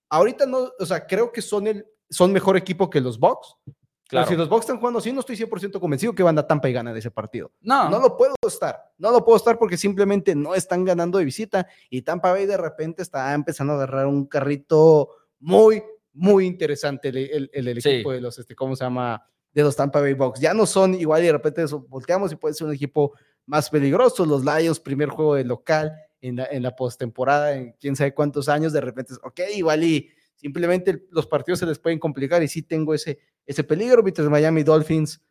ahorita 0.09 0.45
no, 0.45 0.69
o 0.79 0.85
sea, 0.85 1.05
creo 1.05 1.31
que 1.31 1.41
son 1.41 1.67
el 1.67 1.85
son 2.15 2.31
mejor 2.31 2.55
equipo 2.57 2.89
que 2.89 3.01
los 3.01 3.19
Bucks. 3.19 3.55
Pero 3.65 3.75
claro. 4.07 4.27
si 4.27 4.35
los 4.35 4.47
Bucks 4.47 4.65
están 4.65 4.77
jugando 4.77 4.99
así, 4.99 5.11
no 5.11 5.19
estoy 5.21 5.35
100% 5.35 5.79
convencido 5.79 6.13
que 6.13 6.21
van 6.23 6.37
a 6.37 6.45
Tampa 6.45 6.69
y 6.69 6.73
ganan 6.73 6.95
ese 6.95 7.09
partido. 7.11 7.51
No, 7.61 7.89
No 7.89 7.99
lo 7.99 8.15
puedo 8.15 8.35
estar, 8.47 8.79
no 8.99 9.11
lo 9.11 9.25
puedo 9.25 9.35
estar 9.37 9.57
porque 9.57 9.77
simplemente 9.77 10.35
no 10.35 10.53
están 10.55 10.85
ganando 10.85 11.17
de 11.17 11.25
visita 11.25 11.67
y 11.89 12.03
Tampa 12.03 12.31
Bay 12.31 12.45
de 12.45 12.55
repente 12.57 13.01
está 13.01 13.33
empezando 13.33 13.73
a 13.73 13.77
agarrar 13.77 14.05
un 14.07 14.27
carrito 14.27 15.09
muy, 15.39 15.83
muy 16.13 16.45
interesante 16.45 17.09
el, 17.09 17.17
el- 17.17 17.49
el- 17.51 17.67
el 17.67 17.81
Sí. 17.81 17.89
equipo 17.89 18.11
de 18.11 18.21
los, 18.21 18.37
este, 18.37 18.55
¿cómo 18.55 18.75
se 18.75 18.83
llama? 18.83 19.21
De 19.51 19.63
los 19.63 19.75
Tampa 19.75 19.99
Bay 20.01 20.13
Bucks. 20.13 20.39
Ya 20.39 20.53
no 20.53 20.65
son 20.67 20.93
igual 20.95 21.23
y 21.23 21.25
de 21.25 21.31
repente 21.33 21.63
eso, 21.63 21.85
volteamos 21.89 22.31
y 22.31 22.35
puede 22.35 22.53
ser 22.53 22.67
un 22.67 22.73
equipo 22.73 23.13
más 23.47 23.69
peligroso. 23.71 24.25
Los 24.25 24.45
Lions, 24.45 24.79
primer 24.79 25.09
juego 25.09 25.33
de 25.35 25.45
local 25.45 25.93
en 26.21 26.35
la, 26.37 26.45
en 26.45 26.61
la 26.63 26.75
postemporada, 26.75 27.53
en 27.55 27.73
quién 27.79 27.95
sabe 27.95 28.13
cuántos 28.13 28.49
años, 28.49 28.71
de 28.71 28.81
repente 28.81 29.13
es, 29.13 29.19
ok, 29.23 29.39
igual 29.55 29.83
y 29.83 30.09
simplemente 30.35 31.07
los 31.11 31.27
partidos 31.27 31.59
se 31.59 31.65
les 31.65 31.79
pueden 31.79 31.99
complicar 31.99 32.43
y 32.43 32.47
sí 32.47 32.61
tengo 32.61 32.93
ese, 32.93 33.19
ese 33.45 33.63
peligro. 33.63 34.03
Mientras 34.03 34.29
Miami 34.29 34.63
Dolphins 34.63 35.21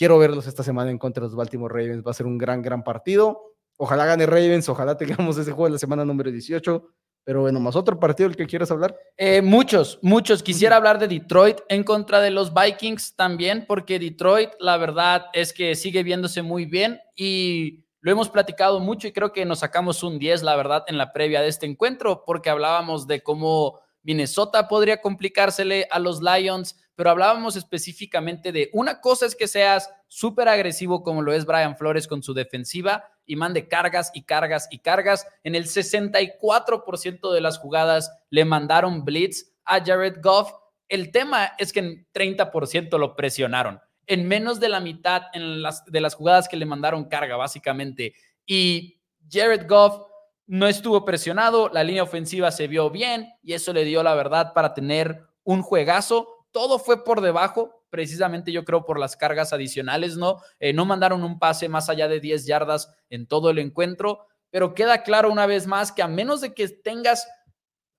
Quiero 0.00 0.18
verlos 0.18 0.46
esta 0.46 0.62
semana 0.62 0.90
en 0.90 0.96
contra 0.96 1.20
de 1.20 1.26
los 1.26 1.36
Baltimore 1.36 1.74
Ravens. 1.74 2.02
Va 2.02 2.12
a 2.12 2.14
ser 2.14 2.24
un 2.24 2.38
gran, 2.38 2.62
gran 2.62 2.82
partido. 2.82 3.52
Ojalá 3.76 4.06
gane 4.06 4.24
Ravens, 4.24 4.66
ojalá 4.70 4.96
tengamos 4.96 5.36
ese 5.36 5.52
juego 5.52 5.66
en 5.66 5.74
la 5.74 5.78
semana 5.78 6.06
número 6.06 6.30
18. 6.30 6.88
Pero 7.22 7.42
bueno, 7.42 7.60
más 7.60 7.76
otro 7.76 8.00
partido 8.00 8.26
del 8.26 8.34
que 8.38 8.46
quieras 8.46 8.70
hablar. 8.70 8.96
Eh, 9.18 9.42
muchos, 9.42 9.98
muchos. 10.00 10.42
Quisiera 10.42 10.76
hablar 10.76 10.98
de 10.98 11.06
Detroit 11.06 11.58
en 11.68 11.84
contra 11.84 12.22
de 12.22 12.30
los 12.30 12.54
Vikings 12.54 13.14
también, 13.14 13.66
porque 13.68 13.98
Detroit, 13.98 14.52
la 14.58 14.78
verdad 14.78 15.26
es 15.34 15.52
que 15.52 15.74
sigue 15.74 16.02
viéndose 16.02 16.40
muy 16.40 16.64
bien 16.64 16.98
y 17.14 17.84
lo 18.00 18.10
hemos 18.10 18.30
platicado 18.30 18.80
mucho 18.80 19.06
y 19.06 19.12
creo 19.12 19.32
que 19.32 19.44
nos 19.44 19.58
sacamos 19.58 20.02
un 20.02 20.18
10, 20.18 20.44
la 20.44 20.56
verdad, 20.56 20.84
en 20.86 20.96
la 20.96 21.12
previa 21.12 21.42
de 21.42 21.48
este 21.48 21.66
encuentro, 21.66 22.24
porque 22.24 22.48
hablábamos 22.48 23.06
de 23.06 23.22
cómo 23.22 23.80
Minnesota 24.02 24.68
podría 24.68 25.00
complicársele 25.00 25.86
a 25.90 25.98
los 25.98 26.20
Lions, 26.22 26.76
pero 26.94 27.10
hablábamos 27.10 27.56
específicamente 27.56 28.52
de 28.52 28.70
una 28.72 29.00
cosa 29.00 29.26
es 29.26 29.34
que 29.34 29.48
seas 29.48 29.90
súper 30.08 30.48
agresivo 30.48 31.02
como 31.02 31.22
lo 31.22 31.32
es 31.32 31.46
Brian 31.46 31.76
Flores 31.76 32.06
con 32.06 32.22
su 32.22 32.34
defensiva 32.34 33.04
y 33.24 33.36
mande 33.36 33.68
cargas 33.68 34.10
y 34.12 34.24
cargas 34.24 34.68
y 34.70 34.80
cargas. 34.80 35.26
En 35.44 35.54
el 35.54 35.66
64% 35.66 37.32
de 37.32 37.40
las 37.40 37.58
jugadas 37.58 38.10
le 38.28 38.44
mandaron 38.44 39.04
blitz 39.04 39.52
a 39.64 39.82
Jared 39.84 40.20
Goff. 40.22 40.52
El 40.88 41.12
tema 41.12 41.52
es 41.58 41.72
que 41.72 41.80
en 41.80 42.06
30% 42.12 42.98
lo 42.98 43.14
presionaron. 43.14 43.80
En 44.06 44.26
menos 44.26 44.58
de 44.58 44.68
la 44.68 44.80
mitad 44.80 45.22
en 45.32 45.62
las, 45.62 45.84
de 45.84 46.00
las 46.00 46.14
jugadas 46.16 46.48
que 46.48 46.56
le 46.56 46.66
mandaron 46.66 47.04
carga, 47.04 47.36
básicamente. 47.36 48.14
Y 48.44 49.00
Jared 49.30 49.68
Goff 49.68 50.09
no 50.50 50.66
estuvo 50.66 51.04
presionado, 51.04 51.68
la 51.68 51.84
línea 51.84 52.02
ofensiva 52.02 52.50
se 52.50 52.66
vio 52.66 52.90
bien 52.90 53.32
y 53.40 53.52
eso 53.52 53.72
le 53.72 53.84
dio 53.84 54.02
la 54.02 54.16
verdad 54.16 54.52
para 54.52 54.74
tener 54.74 55.22
un 55.44 55.62
juegazo. 55.62 56.26
Todo 56.50 56.80
fue 56.80 57.04
por 57.04 57.20
debajo, 57.20 57.84
precisamente 57.88 58.50
yo 58.50 58.64
creo 58.64 58.84
por 58.84 58.98
las 58.98 59.16
cargas 59.16 59.52
adicionales, 59.52 60.16
¿no? 60.16 60.42
Eh, 60.58 60.72
no 60.72 60.84
mandaron 60.86 61.22
un 61.22 61.38
pase 61.38 61.68
más 61.68 61.88
allá 61.88 62.08
de 62.08 62.18
10 62.18 62.46
yardas 62.46 62.92
en 63.10 63.28
todo 63.28 63.50
el 63.50 63.60
encuentro, 63.60 64.26
pero 64.50 64.74
queda 64.74 65.04
claro 65.04 65.30
una 65.30 65.46
vez 65.46 65.68
más 65.68 65.92
que 65.92 66.02
a 66.02 66.08
menos 66.08 66.40
de 66.40 66.52
que 66.52 66.66
tengas 66.66 67.28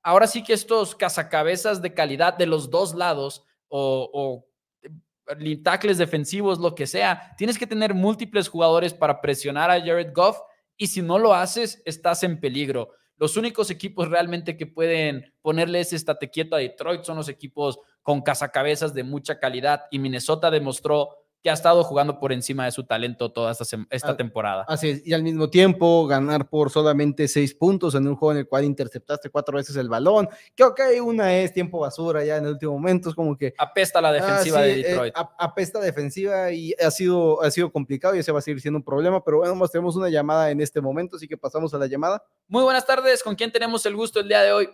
ahora 0.03 0.27
sí 0.27 0.43
que 0.43 0.51
estos 0.51 0.93
cazacabezas 0.93 1.81
de 1.81 1.93
calidad 1.93 2.33
de 2.33 2.47
los 2.47 2.69
dos 2.69 2.93
lados 2.93 3.45
o, 3.69 4.09
o 4.11 4.45
eh, 4.81 5.93
defensivos, 5.95 6.59
lo 6.59 6.75
que 6.75 6.85
sea, 6.85 7.33
tienes 7.37 7.57
que 7.57 7.65
tener 7.65 7.93
múltiples 7.93 8.49
jugadores 8.49 8.93
para 8.93 9.21
presionar 9.21 9.71
a 9.71 9.79
Jared 9.79 10.11
Goff 10.13 10.37
y 10.81 10.87
si 10.87 11.03
no 11.03 11.19
lo 11.19 11.35
haces, 11.35 11.79
estás 11.85 12.23
en 12.23 12.39
peligro. 12.39 12.89
Los 13.17 13.37
únicos 13.37 13.69
equipos 13.69 14.09
realmente 14.09 14.57
que 14.57 14.65
pueden 14.65 15.31
ponerle 15.43 15.79
ese 15.79 15.95
estate 15.95 16.31
quieto 16.31 16.55
a 16.55 16.57
Detroit 16.59 17.03
son 17.03 17.17
los 17.17 17.29
equipos 17.29 17.77
con 18.01 18.23
cazacabezas 18.23 18.91
de 18.95 19.03
mucha 19.03 19.37
calidad 19.37 19.83
y 19.91 19.99
Minnesota 19.99 20.49
demostró 20.49 21.20
que 21.43 21.49
ha 21.49 21.53
estado 21.53 21.83
jugando 21.83 22.19
por 22.19 22.31
encima 22.31 22.65
de 22.65 22.71
su 22.71 22.83
talento 22.85 23.31
toda 23.31 23.51
esta, 23.51 23.63
esta 23.89 24.11
Ah, 24.11 24.17
temporada. 24.17 24.63
Así 24.67 24.89
es, 24.89 25.07
y 25.07 25.13
al 25.13 25.23
mismo 25.23 25.49
tiempo 25.49 26.05
ganar 26.05 26.47
por 26.47 26.69
solamente 26.69 27.27
seis 27.27 27.55
puntos 27.55 27.95
en 27.95 28.07
un 28.07 28.15
juego 28.15 28.33
en 28.33 28.37
el 28.39 28.47
cual 28.47 28.63
interceptaste 28.63 29.29
cuatro 29.31 29.57
veces 29.57 29.75
el 29.75 29.89
balón, 29.89 30.29
que 30.55 30.63
ok, 30.63 30.79
una 31.03 31.35
es 31.37 31.51
tiempo 31.51 31.79
basura 31.79 32.23
ya 32.23 32.37
en 32.37 32.45
el 32.45 32.51
último 32.51 32.73
momento, 32.73 33.09
es 33.09 33.15
como 33.15 33.35
que 33.35 33.55
Apesta 33.57 33.99
la 34.01 34.11
defensiva 34.11 34.59
Ah, 34.59 34.63
sí, 34.63 34.67
de 34.69 34.73
eh, 34.81 34.83
Detroit. 34.83 35.13
ap- 35.17 35.33
apesta 35.39 35.79
defensiva 35.79 36.51
y 36.51 36.73
ha 36.73 36.91
sido, 36.91 37.41
ha 37.41 37.49
sido 37.49 37.71
complicado 37.71 38.15
y 38.15 38.19
ese 38.19 38.31
va 38.31 38.37
a 38.39 38.41
seguir 38.43 38.61
siendo 38.61 38.77
un 38.77 38.83
problema, 38.85 39.23
pero 39.23 39.37
bueno, 39.37 39.55
más 39.55 39.71
tenemos 39.71 39.95
una 39.95 40.09
llamada 40.09 40.51
en 40.51 40.61
este 40.61 40.79
momento, 40.79 41.15
así 41.15 41.27
que 41.27 41.37
pasamos 41.37 41.73
a 41.73 41.79
la 41.79 41.87
llamada. 41.87 42.23
Muy 42.47 42.63
buenas 42.63 42.85
tardes, 42.85 43.23
¿con 43.23 43.33
quién 43.35 43.51
tenemos 43.51 43.83
el 43.87 43.95
gusto 43.95 44.19
el 44.19 44.27
día 44.27 44.43
de 44.43 44.51
hoy? 44.51 44.69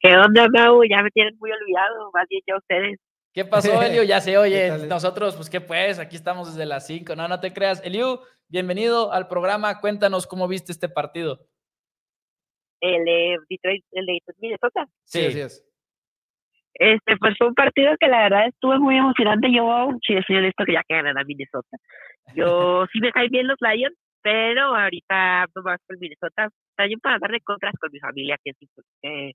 ¿Qué 0.00 0.16
onda, 0.16 0.48
Mau? 0.48 0.82
Ya 0.84 1.02
me 1.02 1.10
tienen 1.10 1.36
muy 1.38 1.50
olvidado, 1.52 2.10
más 2.12 2.26
bien 2.28 2.42
ya 2.46 2.56
ustedes. 2.56 2.98
¿Qué 3.32 3.46
pasó, 3.46 3.82
Elio? 3.82 4.02
Ya 4.02 4.20
se 4.20 4.36
oye. 4.36 4.62
¿Qué 4.72 4.78
tal? 4.78 4.88
Nosotros, 4.88 5.36
pues, 5.36 5.48
¿qué 5.48 5.60
pues? 5.60 5.98
Aquí 5.98 6.16
estamos 6.16 6.52
desde 6.52 6.66
las 6.66 6.86
5. 6.86 7.16
No, 7.16 7.28
no 7.28 7.40
te 7.40 7.52
creas. 7.52 7.82
Eliu, 7.84 8.20
bienvenido 8.48 9.12
al 9.12 9.26
programa. 9.26 9.80
Cuéntanos 9.80 10.26
cómo 10.26 10.48
viste 10.48 10.72
este 10.72 10.88
partido. 10.88 11.46
El 12.80 13.04
de 13.04 13.38
Detroit, 13.48 13.84
el 13.92 14.06
de 14.06 14.12
Detroit, 14.14 14.38
Minnesota. 14.40 14.86
Sí, 15.04 15.24
así 15.24 15.40
es. 15.40 15.64
Este, 16.74 17.16
pues 17.18 17.34
fue 17.38 17.48
un 17.48 17.54
partido 17.54 17.92
que 17.98 18.08
la 18.08 18.22
verdad 18.24 18.48
estuvo 18.48 18.78
muy 18.80 18.96
emocionante. 18.96 19.48
Yo, 19.52 19.90
sí, 20.06 20.14
soy 20.26 20.36
honesto 20.36 20.64
que 20.64 20.72
ya 20.72 20.82
que 20.86 20.94
ganan 20.94 21.16
a 21.16 21.24
Minnesota. 21.24 21.76
Yo 22.34 22.84
sí 22.92 23.00
me 23.00 23.12
caen 23.12 23.30
bien 23.30 23.46
los 23.46 23.58
Lions, 23.60 23.96
pero 24.20 24.76
ahorita 24.76 25.42
ando 25.42 25.62
más 25.62 25.80
con 25.86 25.98
Minnesota. 25.98 26.50
También 26.76 27.00
para 27.00 27.18
darle 27.18 27.40
contras 27.40 27.74
con 27.80 27.90
mi 27.92 28.00
familia, 28.00 28.36
que 28.42 28.52
sí, 28.58 28.68
eh, 29.02 29.32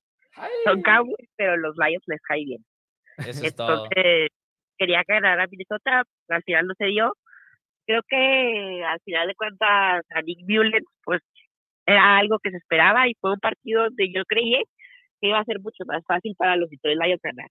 son 0.65 0.81
Cowboys, 0.81 1.29
pero 1.35 1.57
los 1.57 1.75
Lions 1.77 2.03
les 2.07 2.21
cae 2.21 2.43
bien. 2.43 2.63
Entonces, 3.17 4.29
quería 4.77 5.03
ganar 5.07 5.39
a 5.39 5.47
Minnesota, 5.47 6.03
al 6.29 6.43
final 6.43 6.67
no 6.67 6.73
se 6.77 6.85
dio. 6.85 7.13
Creo 7.85 8.01
que 8.07 8.83
al 8.85 8.99
final 9.01 9.27
de 9.27 9.35
cuentas 9.35 10.05
a 10.09 10.21
Nick 10.21 10.39
Mullens, 10.47 10.85
pues 11.03 11.21
era 11.85 12.17
algo 12.17 12.37
que 12.39 12.51
se 12.51 12.57
esperaba 12.57 13.07
y 13.07 13.15
fue 13.19 13.31
un 13.31 13.39
partido 13.39 13.83
donde 13.83 14.11
yo 14.13 14.23
creí 14.25 14.61
que 15.19 15.29
iba 15.29 15.39
a 15.39 15.45
ser 15.45 15.59
mucho 15.61 15.83
más 15.85 16.03
fácil 16.05 16.35
para 16.37 16.57
los 16.57 16.69
Detroit 16.69 16.99
Lions 17.01 17.21
ganar. 17.21 17.49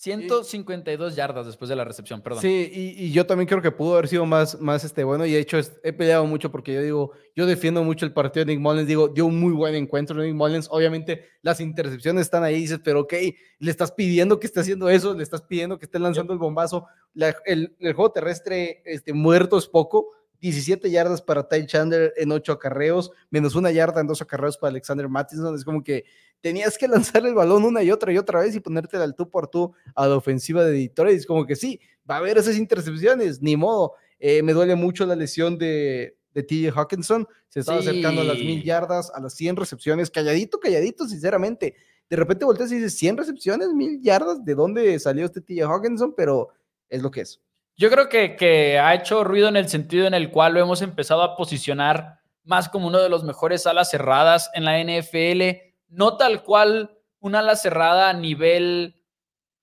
152 0.00 1.16
yardas 1.16 1.46
después 1.46 1.68
de 1.68 1.74
la 1.74 1.84
recepción, 1.84 2.20
perdón. 2.22 2.40
Sí, 2.42 2.70
y, 2.72 3.04
y 3.06 3.12
yo 3.12 3.26
también 3.26 3.48
creo 3.48 3.60
que 3.60 3.72
pudo 3.72 3.94
haber 3.94 4.06
sido 4.06 4.24
más, 4.26 4.60
más 4.60 4.84
este, 4.84 5.02
bueno, 5.02 5.26
y 5.26 5.32
de 5.32 5.40
hecho 5.40 5.58
es- 5.58 5.78
he 5.82 5.92
peleado 5.92 6.24
mucho 6.24 6.52
porque 6.52 6.72
yo 6.72 6.82
digo, 6.82 7.12
yo 7.34 7.46
defiendo 7.46 7.82
mucho 7.82 8.06
el 8.06 8.12
partido 8.12 8.44
de 8.44 8.52
Nick 8.52 8.60
Mullens, 8.62 8.86
digo, 8.86 9.08
dio 9.08 9.26
un 9.26 9.40
muy 9.40 9.52
buen 9.52 9.74
encuentro 9.74 10.22
Nick 10.22 10.34
Mullens, 10.34 10.68
obviamente 10.70 11.24
las 11.42 11.60
intercepciones 11.60 12.22
están 12.22 12.44
ahí, 12.44 12.60
dices, 12.60 12.80
pero 12.84 13.00
ok, 13.00 13.14
le 13.58 13.70
estás 13.70 13.90
pidiendo 13.90 14.38
que 14.38 14.46
esté 14.46 14.60
haciendo 14.60 14.88
eso, 14.88 15.14
le 15.14 15.22
estás 15.24 15.42
pidiendo 15.42 15.78
que 15.78 15.86
esté 15.86 15.98
lanzando 15.98 16.32
el 16.32 16.38
bombazo, 16.38 16.86
La- 17.14 17.34
el, 17.46 17.74
el 17.80 17.92
juego 17.94 18.12
terrestre 18.12 18.82
este, 18.84 19.12
muerto 19.12 19.58
es 19.58 19.66
poco, 19.66 20.10
17 20.40 20.90
yardas 20.90 21.22
para 21.22 21.48
Ty 21.48 21.66
Chandler 21.66 22.12
en 22.16 22.30
8 22.32 22.52
acarreos, 22.52 23.10
menos 23.30 23.54
una 23.54 23.70
yarda 23.70 24.00
en 24.00 24.06
dos 24.06 24.22
acarreos 24.22 24.56
para 24.56 24.70
Alexander 24.70 25.08
Mattison, 25.08 25.54
es 25.54 25.64
como 25.64 25.82
que 25.82 26.04
tenías 26.40 26.78
que 26.78 26.88
lanzar 26.88 27.26
el 27.26 27.34
balón 27.34 27.64
una 27.64 27.82
y 27.82 27.90
otra 27.90 28.12
y 28.12 28.18
otra 28.18 28.40
vez 28.40 28.54
y 28.54 28.60
ponerte 28.60 28.96
al 28.96 29.14
tú 29.14 29.30
por 29.30 29.48
tú 29.48 29.72
a 29.94 30.06
la 30.06 30.16
ofensiva 30.16 30.64
de 30.64 30.72
Detroit. 30.72 31.18
Es 31.18 31.26
como 31.26 31.46
que 31.46 31.56
sí, 31.56 31.80
va 32.08 32.16
a 32.16 32.18
haber 32.18 32.38
esas 32.38 32.56
intercepciones, 32.56 33.42
ni 33.42 33.56
modo. 33.56 33.94
Eh, 34.18 34.42
me 34.42 34.52
duele 34.52 34.74
mucho 34.74 35.06
la 35.06 35.16
lesión 35.16 35.58
de, 35.58 36.16
de 36.34 36.42
TJ 36.42 36.70
Hawkinson. 36.76 37.26
Se 37.48 37.60
estaba 37.60 37.78
acercando 37.78 38.20
a 38.20 38.24
las 38.24 38.38
mil 38.38 38.62
yardas, 38.62 39.10
a 39.14 39.20
las 39.20 39.34
100 39.34 39.56
recepciones, 39.56 40.10
calladito, 40.10 40.60
calladito, 40.60 41.06
sinceramente. 41.06 41.74
De 42.08 42.16
repente 42.16 42.44
volteas 42.44 42.72
y 42.72 42.76
dices, 42.76 42.96
100 42.96 43.16
recepciones, 43.18 43.68
mil 43.74 44.00
yardas, 44.00 44.44
¿de 44.44 44.54
dónde 44.54 44.98
salió 44.98 45.26
este 45.26 45.40
TJ 45.40 45.62
Hawkinson? 45.64 46.14
Pero 46.16 46.48
es 46.88 47.02
lo 47.02 47.10
que 47.10 47.22
es. 47.22 47.40
Yo 47.78 47.90
creo 47.90 48.08
que, 48.08 48.78
ha 48.78 48.94
hecho 48.94 49.22
ruido 49.22 49.48
en 49.48 49.56
el 49.56 49.68
sentido 49.68 50.08
en 50.08 50.14
el 50.14 50.30
cual 50.30 50.54
lo 50.54 50.60
hemos 50.60 50.82
empezado 50.82 51.22
a 51.22 51.36
posicionar 51.36 52.18
más 52.42 52.68
como 52.68 52.88
uno 52.88 52.98
de 52.98 53.08
los 53.08 53.22
mejores 53.22 53.66
alas 53.68 53.90
cerradas 53.90 54.50
en 54.54 54.64
la 54.64 54.82
NFL, 54.82 55.42
no 55.88 56.16
tal 56.16 56.42
cual 56.42 56.98
un 57.20 57.36
ala 57.36 57.54
cerrada 57.54 58.10
a 58.10 58.14
nivel 58.14 58.98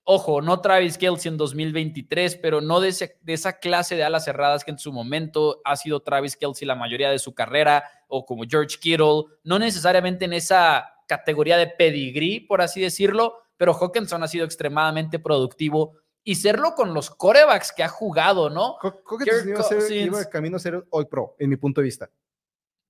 Ojo, 0.08 0.40
no 0.40 0.60
Travis 0.60 0.98
Kelsey 0.98 1.32
en 1.32 1.36
2023, 1.36 2.36
pero 2.36 2.60
no 2.60 2.78
de, 2.78 2.94
esa 3.26 3.58
clase 3.58 3.96
de 3.96 4.04
alas 4.04 4.24
cerradas 4.24 4.62
que 4.62 4.70
en 4.70 4.78
su 4.78 4.92
momento 4.92 5.60
ha 5.64 5.74
sido 5.74 5.98
Travis 5.98 6.36
Kelsey 6.36 6.64
la 6.64 6.76
mayoría 6.76 7.10
de 7.10 7.18
su 7.18 7.34
carrera, 7.34 7.82
o 8.06 8.24
como 8.24 8.44
George 8.48 8.78
Kittle, 8.80 9.24
no 9.42 9.58
necesariamente 9.58 10.24
en 10.24 10.32
esa 10.32 10.94
categoría 11.08 11.56
de 11.56 11.66
pedigree, 11.66 12.46
por 12.46 12.62
así 12.62 12.80
decirlo, 12.80 13.34
pero 13.56 13.74
Hawkinson 13.74 14.22
ha 14.22 14.28
sido 14.28 14.44
extremadamente 14.44 15.18
productivo 15.18 15.96
y 16.28 16.34
serlo 16.34 16.74
con 16.74 16.92
los 16.92 17.08
corebacks 17.08 17.72
que 17.72 17.84
ha 17.84 17.88
jugado, 17.88 18.50
¿no? 18.50 18.78
Hawkinson 18.82 19.92
iba, 19.92 20.20
a 20.20 20.28
camino 20.28 20.56
a 20.56 20.58
ser 20.58 20.84
hoy 20.90 21.04
pro, 21.04 21.36
en 21.38 21.48
mi 21.48 21.56
punto 21.56 21.80
de 21.80 21.84
vista. 21.84 22.10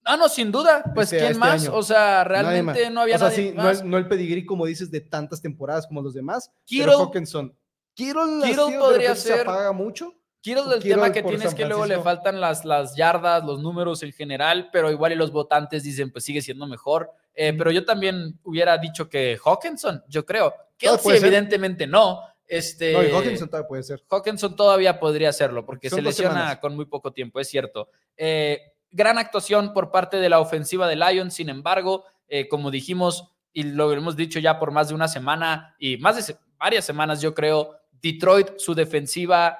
Ah, 0.04 0.16
no, 0.16 0.26
sin 0.30 0.50
duda. 0.50 0.82
Pues, 0.94 1.12
este, 1.12 1.18
¿quién 1.18 1.32
este 1.32 1.40
más? 1.40 1.68
O 1.68 1.82
sea, 1.82 2.24
realmente 2.24 2.88
no 2.88 3.02
había 3.02 3.16
o 3.16 3.18
sea, 3.18 3.30
sí, 3.30 3.52
No, 3.54 3.68
el, 3.68 3.90
no 3.90 3.98
el 3.98 4.08
pedigrí, 4.08 4.46
como 4.46 4.64
dices, 4.64 4.90
de 4.90 5.02
tantas 5.02 5.42
temporadas 5.42 5.86
como 5.86 6.00
los 6.00 6.14
demás. 6.14 6.50
Kittle, 6.64 6.86
pero 6.86 6.98
Hawkinson. 7.00 7.54
Kittle, 7.92 8.40
Kittle 8.42 8.78
podría 8.78 9.14
ser. 9.14 9.36
Se 9.36 9.42
apaga 9.42 9.72
mucho. 9.72 10.14
Kittle, 10.40 10.74
el 10.74 10.82
tema 10.82 11.12
que 11.12 11.22
tienes 11.22 11.48
es 11.48 11.54
que 11.54 11.66
luego 11.66 11.84
le 11.84 12.00
faltan 12.00 12.40
las, 12.40 12.64
las 12.64 12.96
yardas, 12.96 13.44
los 13.44 13.60
números 13.60 14.02
en 14.02 14.12
general, 14.12 14.70
pero 14.72 14.90
igual 14.90 15.12
y 15.12 15.16
los 15.16 15.30
votantes 15.30 15.82
dicen, 15.82 16.10
pues 16.10 16.24
sigue 16.24 16.40
siendo 16.40 16.66
mejor. 16.66 17.10
Eh, 17.34 17.52
pero 17.52 17.70
yo 17.70 17.84
también 17.84 18.38
hubiera 18.44 18.78
dicho 18.78 19.10
que 19.10 19.38
Hawkinson, 19.44 20.02
yo 20.08 20.24
creo. 20.24 20.54
Kelsey, 20.78 21.18
evidentemente 21.18 21.86
no. 21.86 22.22
Este, 22.48 22.92
no, 22.92 23.02
y 23.02 23.10
Hawkinson 23.10 23.48
todavía 23.48 23.68
puede 23.68 23.82
ser. 23.82 24.04
Hawkinson 24.08 24.56
todavía 24.56 25.00
podría 25.00 25.32
serlo, 25.32 25.66
porque 25.66 25.90
se 25.90 26.02
lesiona 26.02 26.60
con 26.60 26.76
muy 26.76 26.86
poco 26.86 27.12
tiempo, 27.12 27.40
es 27.40 27.48
cierto. 27.48 27.90
Eh, 28.16 28.60
gran 28.90 29.18
actuación 29.18 29.72
por 29.72 29.90
parte 29.90 30.18
de 30.18 30.28
la 30.28 30.40
ofensiva 30.40 30.86
de 30.88 30.96
Lions, 30.96 31.34
sin 31.34 31.48
embargo, 31.48 32.04
eh, 32.28 32.48
como 32.48 32.70
dijimos 32.70 33.32
y 33.52 33.62
lo 33.62 33.92
hemos 33.92 34.16
dicho 34.16 34.38
ya 34.38 34.58
por 34.58 34.70
más 34.70 34.88
de 34.88 34.94
una 34.94 35.08
semana 35.08 35.74
y 35.78 35.96
más 35.96 36.26
de 36.26 36.36
varias 36.58 36.84
semanas, 36.84 37.22
yo 37.22 37.34
creo, 37.34 37.74
Detroit, 38.02 38.58
su 38.58 38.74
defensiva, 38.74 39.58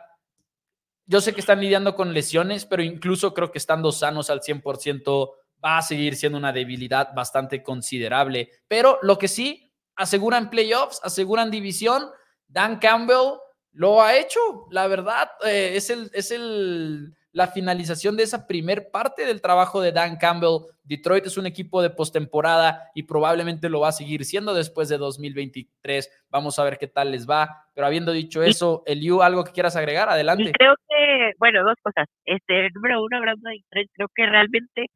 yo 1.07 1.21
sé 1.21 1.33
que 1.33 1.41
están 1.41 1.61
lidiando 1.61 1.95
con 1.95 2.13
lesiones, 2.13 2.67
pero 2.67 2.83
incluso 2.83 3.33
creo 3.33 3.51
que 3.51 3.59
estando 3.59 3.93
sanos 3.93 4.29
al 4.29 4.41
100% 4.41 5.31
va 5.65 5.79
a 5.79 5.83
seguir 5.83 6.17
siendo 6.17 6.37
una 6.37 6.53
debilidad 6.53 7.15
bastante 7.15 7.63
considerable. 7.63 8.51
Pero 8.69 8.99
lo 9.03 9.17
que 9.17 9.29
sí, 9.29 9.73
aseguran 9.95 10.51
playoffs, 10.51 11.01
aseguran 11.03 11.51
división, 11.51 12.11
Dan 12.49 12.79
Campbell 12.79 13.39
lo 13.73 14.03
ha 14.03 14.17
hecho, 14.17 14.67
la 14.71 14.87
verdad, 14.87 15.31
eh, 15.45 15.73
es, 15.75 15.91
el, 15.91 16.11
es 16.15 16.31
el 16.31 17.15
la 17.37 17.49
finalización 17.49 18.17
de 18.17 18.23
esa 18.23 18.47
primer 18.47 18.91
parte 18.91 19.27
del 19.27 19.43
trabajo 19.43 19.83
de 19.83 19.93
Dan 19.93 20.17
Campbell. 20.17 20.61
Detroit 20.85 21.27
es 21.27 21.37
un 21.37 21.45
equipo 21.45 21.83
de 21.83 21.91
postemporada 21.91 22.91
y 22.95 23.03
probablemente 23.03 23.69
lo 23.69 23.81
va 23.81 23.89
a 23.89 23.93
seguir 23.93 24.25
siendo 24.25 24.55
después 24.55 24.89
de 24.89 24.97
2023. 24.97 26.11
Vamos 26.31 26.59
a 26.59 26.65
ver 26.65 26.79
qué 26.79 26.87
tal 26.87 27.11
les 27.11 27.29
va. 27.29 27.65
Pero 27.75 27.87
habiendo 27.87 28.13
dicho 28.13 28.43
eso, 28.43 28.83
Eliu, 28.87 29.21
¿algo 29.21 29.45
que 29.45 29.53
quieras 29.53 29.77
agregar? 29.77 30.09
Adelante. 30.09 30.51
creo 30.59 30.77
que, 30.89 31.33
bueno, 31.39 31.63
dos 31.63 31.77
cosas. 31.83 32.09
Este, 32.25 32.71
número 32.71 33.03
uno, 33.05 33.19
hablando 33.19 33.51
de 33.51 33.57
Detroit, 33.57 33.91
creo 33.93 34.09
que 34.15 34.25
realmente 34.25 34.87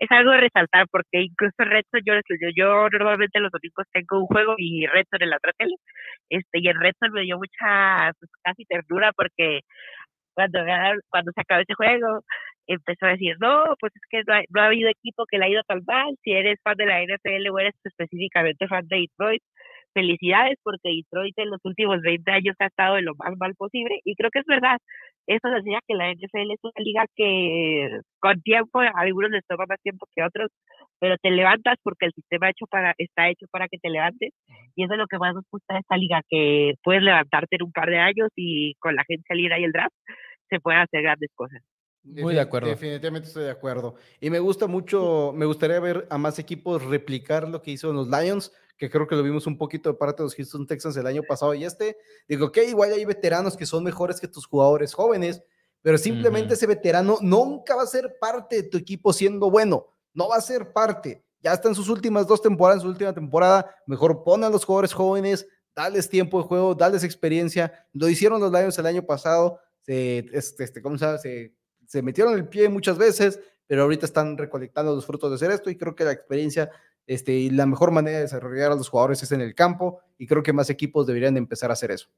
es 0.00 0.10
algo 0.10 0.32
de 0.32 0.40
resaltar 0.40 0.86
porque 0.90 1.22
incluso 1.22 1.54
Redstone, 1.58 2.02
yo, 2.06 2.14
yo, 2.40 2.48
yo 2.56 2.88
normalmente 2.90 3.40
los 3.40 3.52
domingos 3.52 3.86
tengo 3.92 4.20
un 4.20 4.26
juego 4.26 4.54
y 4.58 4.86
Redstone 4.86 5.24
en 5.24 5.30
la 5.30 5.36
otra 5.36 5.52
tele, 5.58 5.76
este, 6.30 6.58
y 6.60 6.68
en 6.68 6.80
Redstone 6.80 7.12
me 7.12 7.22
dio 7.22 7.36
mucha, 7.38 8.12
pues, 8.18 8.30
casi 8.42 8.64
ternura 8.64 9.12
porque 9.14 9.60
cuando, 10.34 10.60
cuando 11.10 11.32
se 11.32 11.40
acabó 11.42 11.62
ese 11.62 11.74
juego, 11.74 12.24
empezó 12.66 13.06
a 13.06 13.10
decir, 13.10 13.36
no, 13.40 13.74
pues 13.80 13.92
es 13.94 14.02
que 14.10 14.22
no 14.50 14.62
ha, 14.62 14.66
habido 14.66 14.88
equipo 14.88 15.26
que 15.26 15.38
le 15.38 15.46
ha 15.46 15.48
ido 15.50 15.62
tan 15.64 15.82
mal, 15.86 16.16
si 16.24 16.32
eres 16.32 16.58
fan 16.62 16.76
de 16.76 16.86
la 16.86 17.02
NFL 17.02 17.50
o 17.50 17.58
eres 17.58 17.74
específicamente 17.84 18.68
fan 18.68 18.86
de 18.88 18.96
Detroit, 19.00 19.42
felicidades 19.92 20.58
porque 20.62 20.90
Detroit 20.90 21.38
en 21.38 21.50
los 21.50 21.60
últimos 21.64 22.00
20 22.00 22.30
años 22.30 22.56
ha 22.58 22.66
estado 22.66 22.96
de 22.96 23.02
lo 23.02 23.14
más 23.16 23.36
mal 23.38 23.54
posible 23.56 24.00
y 24.04 24.14
creo 24.14 24.30
que 24.30 24.40
es 24.40 24.46
verdad. 24.46 24.78
Eso 25.26 25.48
decía 25.48 25.80
que 25.86 25.94
la 25.94 26.12
NFL 26.12 26.50
es 26.52 26.60
una 26.62 26.72
liga 26.84 27.04
que 27.14 28.00
con 28.20 28.40
tiempo, 28.42 28.80
a 28.80 28.92
algunos 28.96 29.30
les 29.30 29.46
toma 29.46 29.64
más 29.68 29.80
tiempo 29.82 30.06
que 30.14 30.22
a 30.22 30.26
otros, 30.26 30.50
pero 30.98 31.16
te 31.22 31.30
levantas 31.30 31.76
porque 31.82 32.06
el 32.06 32.12
sistema 32.12 32.50
hecho 32.50 32.66
para, 32.66 32.94
está 32.98 33.28
hecho 33.28 33.46
para 33.50 33.68
que 33.68 33.78
te 33.78 33.90
levantes 33.90 34.32
y 34.76 34.84
eso 34.84 34.94
es 34.94 34.98
lo 34.98 35.06
que 35.06 35.18
más 35.18 35.34
nos 35.34 35.44
gusta 35.50 35.74
de 35.74 35.80
esta 35.80 35.96
liga, 35.96 36.22
que 36.28 36.74
puedes 36.82 37.02
levantarte 37.02 37.56
en 37.56 37.64
un 37.64 37.72
par 37.72 37.88
de 37.88 37.98
años 37.98 38.30
y 38.36 38.74
con 38.76 38.94
la 38.96 39.04
gente 39.04 39.24
salir 39.28 39.52
ahí 39.52 39.64
el 39.64 39.72
draft 39.72 39.94
se 40.48 40.60
pueden 40.60 40.80
hacer 40.80 41.02
grandes 41.02 41.30
cosas. 41.34 41.62
Muy 42.02 42.34
de 42.34 42.40
acuerdo. 42.40 42.68
Definitivamente 42.68 43.28
estoy 43.28 43.44
de 43.44 43.50
acuerdo. 43.50 43.94
Y 44.20 44.30
me 44.30 44.38
gusta 44.38 44.66
mucho, 44.66 45.32
me 45.34 45.46
gustaría 45.46 45.78
ver 45.80 46.06
a 46.10 46.18
más 46.18 46.38
equipos 46.38 46.82
replicar 46.84 47.48
lo 47.48 47.60
que 47.60 47.72
hizo 47.72 47.92
los 47.92 48.08
Lions, 48.08 48.52
que 48.76 48.90
creo 48.90 49.06
que 49.06 49.16
lo 49.16 49.22
vimos 49.22 49.46
un 49.46 49.58
poquito 49.58 49.90
de 49.90 49.98
parte 49.98 50.22
de 50.22 50.26
los 50.26 50.34
Houston 50.34 50.66
Texans 50.66 50.96
el 50.96 51.06
año 51.06 51.22
pasado 51.22 51.52
y 51.54 51.64
este. 51.64 51.96
Digo, 52.26 52.50
que 52.50 52.64
igual 52.64 52.92
hay 52.92 53.04
veteranos 53.04 53.56
que 53.56 53.66
son 53.66 53.84
mejores 53.84 54.20
que 54.20 54.28
tus 54.28 54.46
jugadores 54.46 54.94
jóvenes, 54.94 55.42
pero 55.82 55.98
simplemente 55.98 56.54
ese 56.54 56.66
veterano 56.66 57.18
nunca 57.20 57.76
va 57.76 57.82
a 57.82 57.86
ser 57.86 58.16
parte 58.18 58.56
de 58.56 58.62
tu 58.64 58.78
equipo 58.78 59.12
siendo 59.12 59.50
bueno. 59.50 59.86
No 60.14 60.28
va 60.28 60.36
a 60.36 60.40
ser 60.40 60.72
parte. 60.72 61.22
Ya 61.42 61.52
está 61.52 61.68
en 61.68 61.74
sus 61.74 61.88
últimas 61.88 62.26
dos 62.26 62.42
temporadas, 62.42 62.82
en 62.82 62.82
su 62.82 62.88
última 62.88 63.14
temporada. 63.14 63.74
Mejor 63.86 64.24
pon 64.24 64.44
a 64.44 64.50
los 64.50 64.64
jugadores 64.64 64.92
jóvenes, 64.92 65.46
dales 65.74 66.08
tiempo 66.08 66.40
de 66.40 66.48
juego, 66.48 66.74
dales 66.74 67.04
experiencia. 67.04 67.86
Lo 67.92 68.08
hicieron 68.08 68.40
los 68.40 68.52
Lions 68.52 68.78
el 68.78 68.86
año 68.86 69.02
pasado 69.02 69.60
se, 69.80 70.18
este, 70.32 70.64
este, 70.64 70.82
¿cómo 70.82 70.98
se, 70.98 71.18
se, 71.18 71.54
metieron 72.02 72.34
el 72.34 72.48
pie 72.48 72.68
muchas 72.68 72.98
veces, 72.98 73.40
pero 73.66 73.82
ahorita 73.82 74.06
están 74.06 74.36
recolectando 74.36 74.94
los 74.94 75.06
frutos 75.06 75.30
de 75.30 75.36
hacer 75.36 75.50
esto 75.50 75.70
y 75.70 75.76
creo 75.76 75.94
que 75.94 76.04
la 76.04 76.12
experiencia 76.12 76.70
este, 77.06 77.32
y 77.32 77.50
la 77.50 77.66
mejor 77.66 77.90
manera 77.90 78.18
de 78.18 78.22
desarrollar 78.22 78.72
a 78.72 78.76
los 78.76 78.88
jugadores 78.88 79.22
es 79.22 79.32
en 79.32 79.40
el 79.40 79.54
campo 79.54 80.00
y 80.16 80.26
creo 80.26 80.42
que 80.42 80.52
más 80.52 80.70
equipos 80.70 81.06
deberían 81.06 81.36
empezar 81.36 81.70
a 81.70 81.72
hacer 81.72 81.90
eso. 81.90 82.08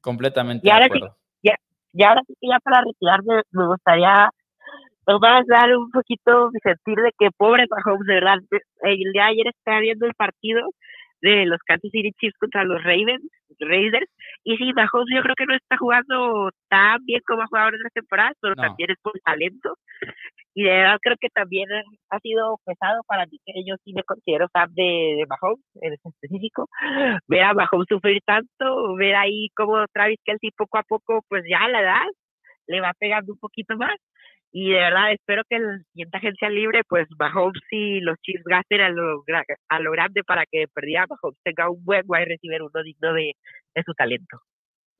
Completamente. 0.00 0.66
Y 0.66 0.70
ahora, 0.70 0.84
de 0.84 0.86
acuerdo. 0.86 1.16
Sí, 1.42 1.50
ya, 1.92 2.08
ahora 2.08 2.22
sí 2.26 2.34
que 2.40 2.48
ya 2.48 2.58
para 2.60 2.82
retirarme 2.82 3.42
me 3.50 3.66
gustaría 3.66 4.30
nos 5.08 5.22
a 5.22 5.42
dar 5.48 5.74
un 5.74 5.90
poquito 5.90 6.50
de 6.50 6.60
sentir 6.62 6.96
de 6.96 7.12
que 7.18 7.30
pobre 7.36 7.66
Mahomes, 7.70 8.06
de 8.06 8.14
verdad, 8.14 8.36
el 8.82 9.12
día 9.12 9.24
de 9.24 9.30
ayer 9.30 9.46
estaba 9.48 9.80
viendo 9.80 10.06
el 10.06 10.14
partido 10.14 10.60
de 11.20 11.46
los 11.46 11.58
Kansas 11.66 11.90
City 11.90 12.12
Chiefs 12.18 12.38
contra 12.38 12.64
los 12.64 12.82
Ravens, 12.82 13.22
Raiders. 13.60 14.10
Y 14.44 14.56
sí, 14.56 14.72
Mahomes 14.72 15.14
yo 15.14 15.22
creo 15.22 15.34
que 15.36 15.46
no 15.46 15.54
está 15.54 15.76
jugando 15.76 16.50
tan 16.68 17.04
bien 17.04 17.20
como 17.26 17.42
ha 17.42 17.46
jugado 17.46 17.68
en 17.68 17.74
otras 17.76 17.92
temporadas, 17.92 18.36
pero 18.40 18.54
también 18.54 18.90
es 18.90 18.98
por 19.02 19.12
talento. 19.24 19.74
Y 20.54 20.64
de 20.64 20.70
verdad 20.70 20.98
creo 21.00 21.16
que 21.20 21.28
también 21.28 21.68
ha 22.10 22.18
sido 22.20 22.58
pesado 22.64 23.02
para 23.06 23.26
mí, 23.26 23.38
que 23.44 23.52
yo 23.66 23.76
sí 23.84 23.92
me 23.92 24.02
considero 24.02 24.48
fan 24.52 24.68
de, 24.74 24.82
de 24.82 25.26
Mahomes 25.28 25.64
en 25.80 25.92
específico. 25.92 26.68
Ver 27.28 27.42
a 27.42 27.54
Mahomes 27.54 27.86
sufrir 27.88 28.20
tanto, 28.24 28.94
ver 28.96 29.14
ahí 29.16 29.48
como 29.54 29.86
Travis 29.92 30.20
Kelsey 30.24 30.50
poco 30.56 30.78
a 30.78 30.82
poco, 30.82 31.22
pues 31.28 31.44
ya 31.48 31.64
a 31.64 31.68
la 31.68 31.80
edad 31.80 32.06
le 32.66 32.80
va 32.80 32.92
pegando 32.98 33.32
un 33.32 33.38
poquito 33.38 33.76
más 33.76 33.96
y 34.50 34.70
de 34.70 34.78
verdad 34.78 35.12
espero 35.12 35.42
que 35.48 35.58
la 35.58 35.78
siguiente 35.92 36.16
agencia 36.16 36.48
libre, 36.48 36.82
pues 36.88 37.06
Mahomes 37.18 37.62
y 37.70 38.00
los 38.00 38.16
Chiefs 38.22 38.44
gasten 38.44 38.80
a 38.80 38.88
lo, 38.88 39.22
a 39.68 39.80
lo 39.80 39.92
grande 39.92 40.24
para 40.24 40.44
que 40.46 40.64
perdía 40.72 41.06
Mahomes 41.08 41.38
tenga 41.44 41.70
un 41.70 41.84
buen 41.84 42.02
wide 42.06 42.24
receiver, 42.24 42.62
uno 42.62 42.82
digno 42.82 43.12
de, 43.12 43.34
de, 43.74 43.82
su 43.84 43.92
talento. 43.94 44.40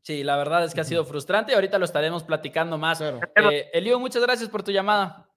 Sí, 0.02 0.22
la 0.22 0.36
verdad 0.36 0.64
es 0.64 0.74
que 0.74 0.80
ha 0.80 0.84
sido 0.84 1.04
frustrante 1.04 1.52
y 1.52 1.54
ahorita 1.54 1.78
lo 1.78 1.84
estaremos 1.84 2.24
platicando 2.24 2.78
más. 2.78 3.00
Eh, 3.00 3.70
Elio, 3.72 3.98
muchas 3.98 4.22
gracias 4.22 4.48
por 4.48 4.62
tu 4.62 4.70
llamada. 4.70 5.28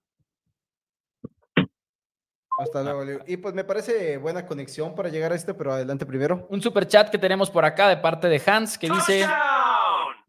Hasta 2.58 2.82
luego, 2.82 3.02
Elio. 3.02 3.20
Y 3.26 3.38
pues 3.38 3.54
me 3.54 3.64
parece 3.64 4.18
buena 4.18 4.46
conexión 4.46 4.94
para 4.94 5.08
llegar 5.08 5.32
a 5.32 5.34
este, 5.34 5.54
pero 5.54 5.72
adelante 5.72 6.06
primero. 6.06 6.46
Un 6.50 6.62
super 6.62 6.86
chat 6.86 7.10
que 7.10 7.18
tenemos 7.18 7.50
por 7.50 7.64
acá 7.64 7.88
de 7.88 7.96
parte 7.96 8.28
de 8.28 8.40
Hans 8.46 8.78
que 8.78 8.88
dice... 8.88 9.26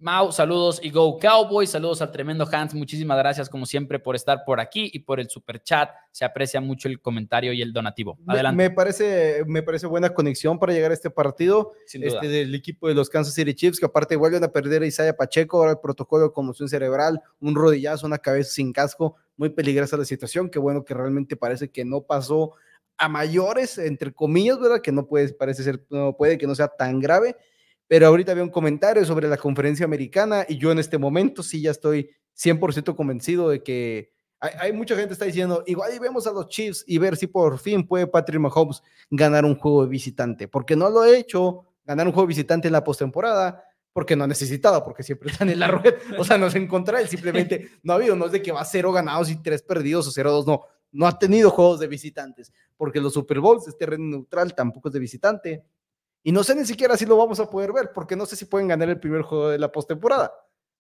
Mau, 0.04 0.34
saludos 0.34 0.82
y 0.84 0.90
Go 0.90 1.18
Cowboys, 1.18 1.70
saludos 1.70 2.02
al 2.02 2.12
tremendo 2.12 2.46
Hans, 2.52 2.74
muchísimas 2.74 3.18
gracias 3.18 3.48
como 3.48 3.66
siempre 3.66 4.00
por 4.00 4.18
estar 4.18 4.44
por 4.46 4.60
aquí 4.60 4.92
y 4.92 5.00
por 5.00 5.18
el 5.22 5.30
super 5.30 5.64
chat, 5.64 5.92
se 6.12 6.26
aprecia 6.26 6.60
mucho 6.60 6.90
el 6.90 7.00
comentario 7.00 7.54
y 7.54 7.62
el 7.62 7.72
donativo. 7.72 8.18
Adelante. 8.28 8.58
Me, 8.58 8.70
parece, 8.70 9.46
me 9.48 9.64
parece 9.64 9.88
buena 9.88 10.14
conexión 10.14 10.60
para 10.60 10.74
llegar 10.74 10.92
a 10.92 10.94
este 10.94 11.10
partido 11.10 11.72
este, 11.90 12.28
del 12.28 12.54
equipo 12.54 12.90
de 12.90 12.96
los 12.96 13.10
Kansas 13.10 13.34
City 13.34 13.54
Chiefs, 13.54 13.80
que 13.80 13.86
aparte 13.86 14.18
vuelven 14.18 14.44
a 14.44 14.50
perder 14.50 14.82
a 14.82 14.88
Isaiah 14.88 15.16
Pacheco, 15.16 15.60
ahora 15.60 15.72
el 15.72 15.80
protocolo 15.80 16.26
de 16.26 16.34
conmoción 16.34 16.68
cerebral, 16.68 17.22
un 17.40 17.56
rodillazo, 17.56 18.06
una 18.06 18.18
cabeza 18.18 18.52
sin 18.52 18.74
casco, 18.74 19.16
muy 19.38 19.52
peligrosa 19.52 19.96
la 19.96 20.04
situación, 20.04 20.50
qué 20.50 20.60
bueno 20.60 20.84
que 20.84 20.94
realmente 20.94 21.38
parece 21.38 21.72
que 21.72 21.86
no 21.86 22.02
pasó 22.02 22.56
a 22.98 23.08
mayores, 23.08 23.78
entre 23.78 24.12
comillas, 24.12 24.60
¿verdad? 24.60 24.82
Que 24.82 24.92
no 24.92 25.08
puede, 25.08 25.34
parece 25.34 25.64
ser, 25.64 25.82
no 25.90 26.18
puede 26.18 26.38
que 26.38 26.46
no 26.46 26.56
sea 26.56 26.68
tan 26.68 27.00
grave, 27.00 27.38
pero 27.88 28.08
ahorita 28.08 28.32
había 28.32 28.44
un 28.44 28.50
comentario 28.50 29.06
sobre 29.06 29.28
la 29.28 29.38
conferencia 29.38 29.86
americana 29.86 30.46
y 30.48 30.58
yo 30.58 30.72
en 30.72 30.80
este 30.80 30.98
momento 30.98 31.44
sí 31.44 31.62
ya 31.62 31.72
estoy 31.72 32.10
100% 32.36 32.96
convencido 32.96 33.50
de 33.50 33.62
que 33.62 34.12
Hay, 34.40 34.74
mucha 34.74 34.96
gente 34.96 35.14
está 35.14 35.26
diciendo, 35.26 35.64
igual 35.68 35.94
y 35.96 36.00
vemos 36.00 36.28
a 36.28 36.32
los 36.32 36.48
Chiefs 36.50 36.84
y 36.88 36.98
ver 36.98 37.16
si 37.16 37.28
por 37.28 37.60
fin 37.60 37.88
puede 37.88 38.08
Patrick 38.08 38.42
Mahomes 38.42 38.82
ganar 39.10 39.46
un 39.46 39.56
juego 39.56 39.84
de 39.84 39.90
visitante, 39.90 40.48
porque 40.48 40.76
no 40.76 40.90
lo 40.90 41.02
ha 41.02 41.16
hecho, 41.16 41.66
ganar 41.86 42.08
un 42.08 42.14
juego 42.14 42.28
de 42.28 42.34
visitante 42.34 42.68
en 42.68 42.74
la 42.74 42.84
postemporada, 42.84 43.64
porque 43.94 44.16
no 44.16 44.24
ha 44.24 44.28
necesitado, 44.28 44.84
porque 44.84 45.04
siempre 45.04 45.30
están 45.32 45.50
en 45.50 45.60
la 45.60 45.68
red, 45.68 45.96
o 46.18 46.24
sea, 46.24 46.38
no 46.38 46.50
se 46.50 46.58
encontrará, 46.58 47.00
él 47.00 47.08
simplemente 47.08 47.70
no 47.84 47.94
ha 47.94 47.96
habido, 47.96 48.16
no 48.16 48.26
es 48.26 48.32
de 48.32 48.42
que 48.42 48.52
va 48.52 48.66
cero 48.66 48.92
ganados 48.92 49.30
y 49.30 49.42
tres 49.42 49.62
perdidos 49.62 50.08
o 50.08 50.12
cero 50.12 50.32
dos, 50.32 50.48
no, 50.48 50.64
no 50.92 51.08
ha 51.08 51.18
tenido 51.18 51.50
juegos 51.50 51.80
de 51.80 51.88
visitantes, 51.88 52.52
porque 52.76 53.00
los 53.00 53.14
Super 53.14 53.40
Bowls 53.40 53.68
es 53.68 53.78
terreno 53.78 54.06
neutral, 54.06 54.54
tampoco 54.56 54.90
es 54.90 54.94
de 54.94 55.00
visitante, 55.00 55.64
y 56.24 56.32
no 56.32 56.44
sé 56.44 56.56
ni 56.56 56.66
siquiera 56.66 56.96
si 56.98 57.06
lo 57.06 57.18
vamos 57.18 57.40
a 57.40 57.50
poder 57.50 57.72
ver, 57.74 57.92
porque 57.94 58.16
no 58.16 58.26
sé 58.26 58.36
si 58.36 58.46
pueden 58.46 58.68
ganar 58.68 58.90
el 58.90 59.00
primer 59.00 59.22
juego 59.24 59.50
de 59.50 59.60
la 59.60 59.72
postemporada. 59.72 60.34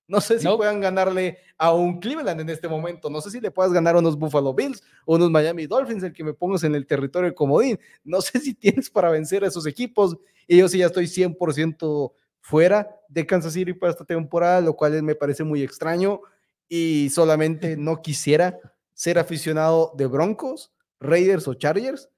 No 0.07 0.19
sé 0.19 0.37
si 0.37 0.45
No. 0.45 0.57
puedan 0.57 0.81
ganarle 0.81 1.37
a 1.57 1.73
un 1.73 1.99
Cleveland 1.99 2.41
en 2.41 2.49
este 2.49 2.67
momento. 2.67 3.09
No 3.09 3.21
sé 3.21 3.31
si 3.31 3.39
le 3.39 3.51
puedas 3.51 3.71
ganar 3.71 3.95
a 3.95 3.99
unos 3.99 4.17
Buffalo 4.17 4.53
Bills 4.53 4.83
o 5.05 5.15
unos 5.15 5.31
Miami 5.31 5.65
Dolphins, 5.65 6.03
el 6.03 6.11
que 6.13 6.23
me 6.25 6.33
pongas 6.33 6.63
en 6.65 6.75
el 6.75 6.85
territorio 6.85 7.29
de 7.29 7.35
comodín. 7.35 7.79
No 8.03 8.19
sé 8.21 8.39
si 8.39 8.53
tienes 8.55 8.89
para 8.89 9.09
vencer 9.09 9.43
a 9.43 9.47
esos 9.47 9.65
equipos. 9.65 10.17
Y 10.45 10.57
yo 10.57 10.67
sí 10.67 10.79
ya 10.79 10.87
estoy 10.87 11.07
100% 11.07 12.11
fuera 12.41 12.89
de 13.07 13.25
Kansas 13.25 13.53
City 13.53 13.73
para 13.73 13.91
esta 13.93 14.03
temporada, 14.03 14.59
lo 14.59 14.75
cual 14.75 15.01
me 15.03 15.15
parece 15.15 15.45
muy 15.45 15.63
extraño. 15.63 16.19
Y 16.67 17.09
solamente 17.09 17.77
no 17.77 18.01
quisiera 18.01 18.59
ser 18.93 19.17
aficionado 19.19 19.93
de 19.95 20.05
Broncos, 20.07 20.73
Raiders 20.99 21.47
o 21.47 21.53
Chargers, 21.53 22.09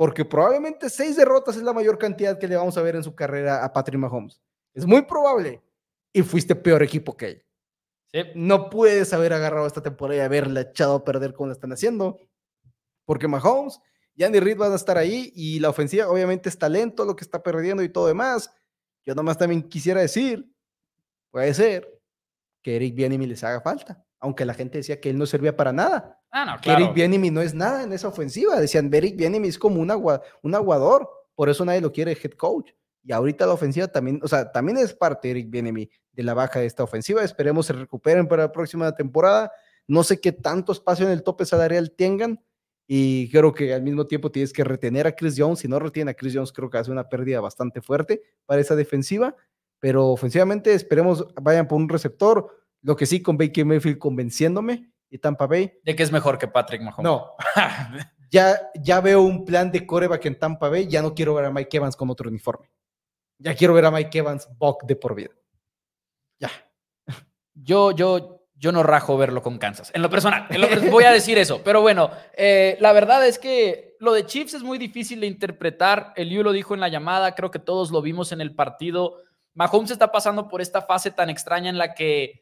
porque 0.00 0.24
probablemente 0.24 0.88
seis 0.88 1.14
derrotas 1.14 1.56
es 1.56 1.62
la 1.62 1.74
mayor 1.74 1.98
cantidad 1.98 2.38
que 2.38 2.48
le 2.48 2.56
vamos 2.56 2.74
a 2.78 2.80
ver 2.80 2.96
en 2.96 3.04
su 3.04 3.14
carrera 3.14 3.62
a 3.62 3.70
Patrick 3.70 4.00
Mahomes. 4.00 4.40
Es 4.72 4.86
muy 4.86 5.02
probable. 5.02 5.60
Y 6.10 6.22
fuiste 6.22 6.54
peor 6.54 6.82
equipo 6.82 7.14
que 7.14 7.26
él. 7.26 7.44
Sí. 8.10 8.20
No 8.34 8.70
puedes 8.70 9.12
haber 9.12 9.34
agarrado 9.34 9.66
esta 9.66 9.82
temporada 9.82 10.16
y 10.18 10.24
haberla 10.24 10.62
echado 10.62 10.94
a 10.94 11.04
perder 11.04 11.34
como 11.34 11.48
la 11.48 11.52
están 11.52 11.70
haciendo. 11.74 12.18
Porque 13.04 13.28
Mahomes 13.28 13.78
y 14.14 14.24
Andy 14.24 14.40
Reid 14.40 14.56
van 14.56 14.72
a 14.72 14.76
estar 14.76 14.96
ahí 14.96 15.34
y 15.34 15.60
la 15.60 15.68
ofensiva 15.68 16.08
obviamente 16.08 16.48
es 16.48 16.56
talento 16.56 17.04
lo 17.04 17.14
que 17.14 17.24
está 17.24 17.42
perdiendo 17.42 17.82
y 17.82 17.90
todo 17.90 18.06
demás. 18.06 18.50
Yo 19.04 19.14
nomás 19.14 19.36
también 19.36 19.68
quisiera 19.68 20.00
decir, 20.00 20.50
puede 21.30 21.52
ser 21.52 22.00
que 22.62 22.76
Eric 22.76 22.94
Bieniemy 22.94 23.26
les 23.26 23.44
haga 23.44 23.60
falta, 23.60 24.02
aunque 24.18 24.46
la 24.46 24.54
gente 24.54 24.78
decía 24.78 24.98
que 24.98 25.10
él 25.10 25.18
no 25.18 25.26
servía 25.26 25.54
para 25.54 25.74
nada. 25.74 26.19
Ah, 26.30 26.44
no, 26.44 26.60
claro. 26.60 26.84
Eric 26.84 26.94
Bieniemy 26.94 27.30
no 27.30 27.40
es 27.40 27.54
nada 27.54 27.82
en 27.82 27.92
esa 27.92 28.08
ofensiva. 28.08 28.60
Decían, 28.60 28.92
Eric 28.92 29.16
Bieniemy 29.16 29.48
es 29.48 29.58
como 29.58 29.80
un, 29.80 29.90
agua, 29.90 30.22
un 30.42 30.54
aguador, 30.54 31.08
por 31.34 31.48
eso 31.48 31.64
nadie 31.64 31.80
lo 31.80 31.92
quiere 31.92 32.12
head 32.12 32.32
coach. 32.32 32.70
Y 33.02 33.12
ahorita 33.12 33.46
la 33.46 33.54
ofensiva 33.54 33.88
también, 33.88 34.20
o 34.22 34.28
sea, 34.28 34.52
también 34.52 34.78
es 34.78 34.92
parte 34.92 35.30
Eric 35.30 35.50
Bieniemy 35.50 35.90
de 36.12 36.22
la 36.22 36.34
baja 36.34 36.60
de 36.60 36.66
esta 36.66 36.84
ofensiva. 36.84 37.24
Esperemos 37.24 37.66
se 37.66 37.72
recuperen 37.72 38.28
para 38.28 38.44
la 38.44 38.52
próxima 38.52 38.94
temporada. 38.94 39.50
No 39.86 40.04
sé 40.04 40.20
qué 40.20 40.32
tanto 40.32 40.72
espacio 40.72 41.06
en 41.06 41.12
el 41.12 41.22
tope 41.22 41.46
salarial 41.46 41.92
tengan. 41.96 42.40
Y 42.86 43.30
creo 43.30 43.54
que 43.54 43.72
al 43.72 43.82
mismo 43.82 44.06
tiempo 44.06 44.30
tienes 44.30 44.52
que 44.52 44.64
retener 44.64 45.06
a 45.06 45.12
Chris 45.12 45.34
Jones. 45.36 45.60
Si 45.60 45.68
no 45.68 45.78
retiene 45.78 46.10
a 46.10 46.14
Chris 46.14 46.34
Jones, 46.34 46.52
creo 46.52 46.68
que 46.68 46.78
hace 46.78 46.90
una 46.90 47.08
pérdida 47.08 47.40
bastante 47.40 47.80
fuerte 47.80 48.22
para 48.46 48.60
esa 48.60 48.76
defensiva. 48.76 49.34
Pero 49.78 50.08
ofensivamente 50.08 50.74
esperemos 50.74 51.26
vayan 51.40 51.66
por 51.66 51.78
un 51.78 51.88
receptor. 51.88 52.54
Lo 52.82 52.96
que 52.96 53.06
sí 53.06 53.22
con 53.22 53.38
Baker 53.38 53.64
Mayfield 53.64 53.98
convenciéndome 53.98 54.90
y 55.10 55.18
Tampa 55.18 55.46
Bay. 55.46 55.72
De 55.84 55.94
que 55.96 56.02
es 56.02 56.12
mejor 56.12 56.38
que 56.38 56.48
Patrick 56.48 56.80
Mahomes. 56.82 57.04
No, 57.04 57.34
ya, 58.30 58.70
ya 58.74 59.00
veo 59.00 59.22
un 59.22 59.44
plan 59.44 59.70
de 59.70 59.86
coreback 59.86 60.24
en 60.26 60.38
Tampa 60.38 60.68
Bay. 60.68 60.86
Ya 60.86 61.02
no 61.02 61.14
quiero 61.14 61.34
ver 61.34 61.44
a 61.46 61.50
Mike 61.50 61.76
Evans 61.76 61.96
con 61.96 62.08
otro 62.10 62.28
uniforme. 62.28 62.70
Ya 63.38 63.54
quiero 63.54 63.74
ver 63.74 63.86
a 63.86 63.90
Mike 63.90 64.18
Evans 64.18 64.48
Buck 64.56 64.84
de 64.84 64.96
por 64.96 65.14
vida. 65.14 65.30
Ya. 66.38 66.50
yo, 67.54 67.90
yo, 67.92 68.44
yo 68.54 68.72
no 68.72 68.82
rajo 68.82 69.16
verlo 69.16 69.42
con 69.42 69.58
Kansas. 69.58 69.90
En 69.94 70.02
lo 70.02 70.10
personal, 70.10 70.46
en 70.50 70.60
lo 70.60 70.68
pers- 70.68 70.90
voy 70.90 71.04
a 71.04 71.10
decir 71.12 71.38
eso. 71.38 71.62
Pero 71.64 71.80
bueno, 71.80 72.10
eh, 72.36 72.76
la 72.80 72.92
verdad 72.92 73.26
es 73.26 73.38
que 73.38 73.96
lo 73.98 74.12
de 74.12 74.26
Chiefs 74.26 74.54
es 74.54 74.62
muy 74.62 74.78
difícil 74.78 75.20
de 75.20 75.26
interpretar. 75.26 76.12
Eliu 76.16 76.42
lo 76.42 76.52
dijo 76.52 76.74
en 76.74 76.80
la 76.80 76.88
llamada, 76.88 77.34
creo 77.34 77.50
que 77.50 77.58
todos 77.58 77.90
lo 77.90 78.00
vimos 78.02 78.32
en 78.32 78.40
el 78.40 78.54
partido. 78.54 79.16
Mahomes 79.54 79.90
está 79.90 80.12
pasando 80.12 80.46
por 80.48 80.60
esta 80.60 80.82
fase 80.82 81.10
tan 81.10 81.28
extraña 81.30 81.68
en 81.70 81.78
la 81.78 81.94
que 81.94 82.39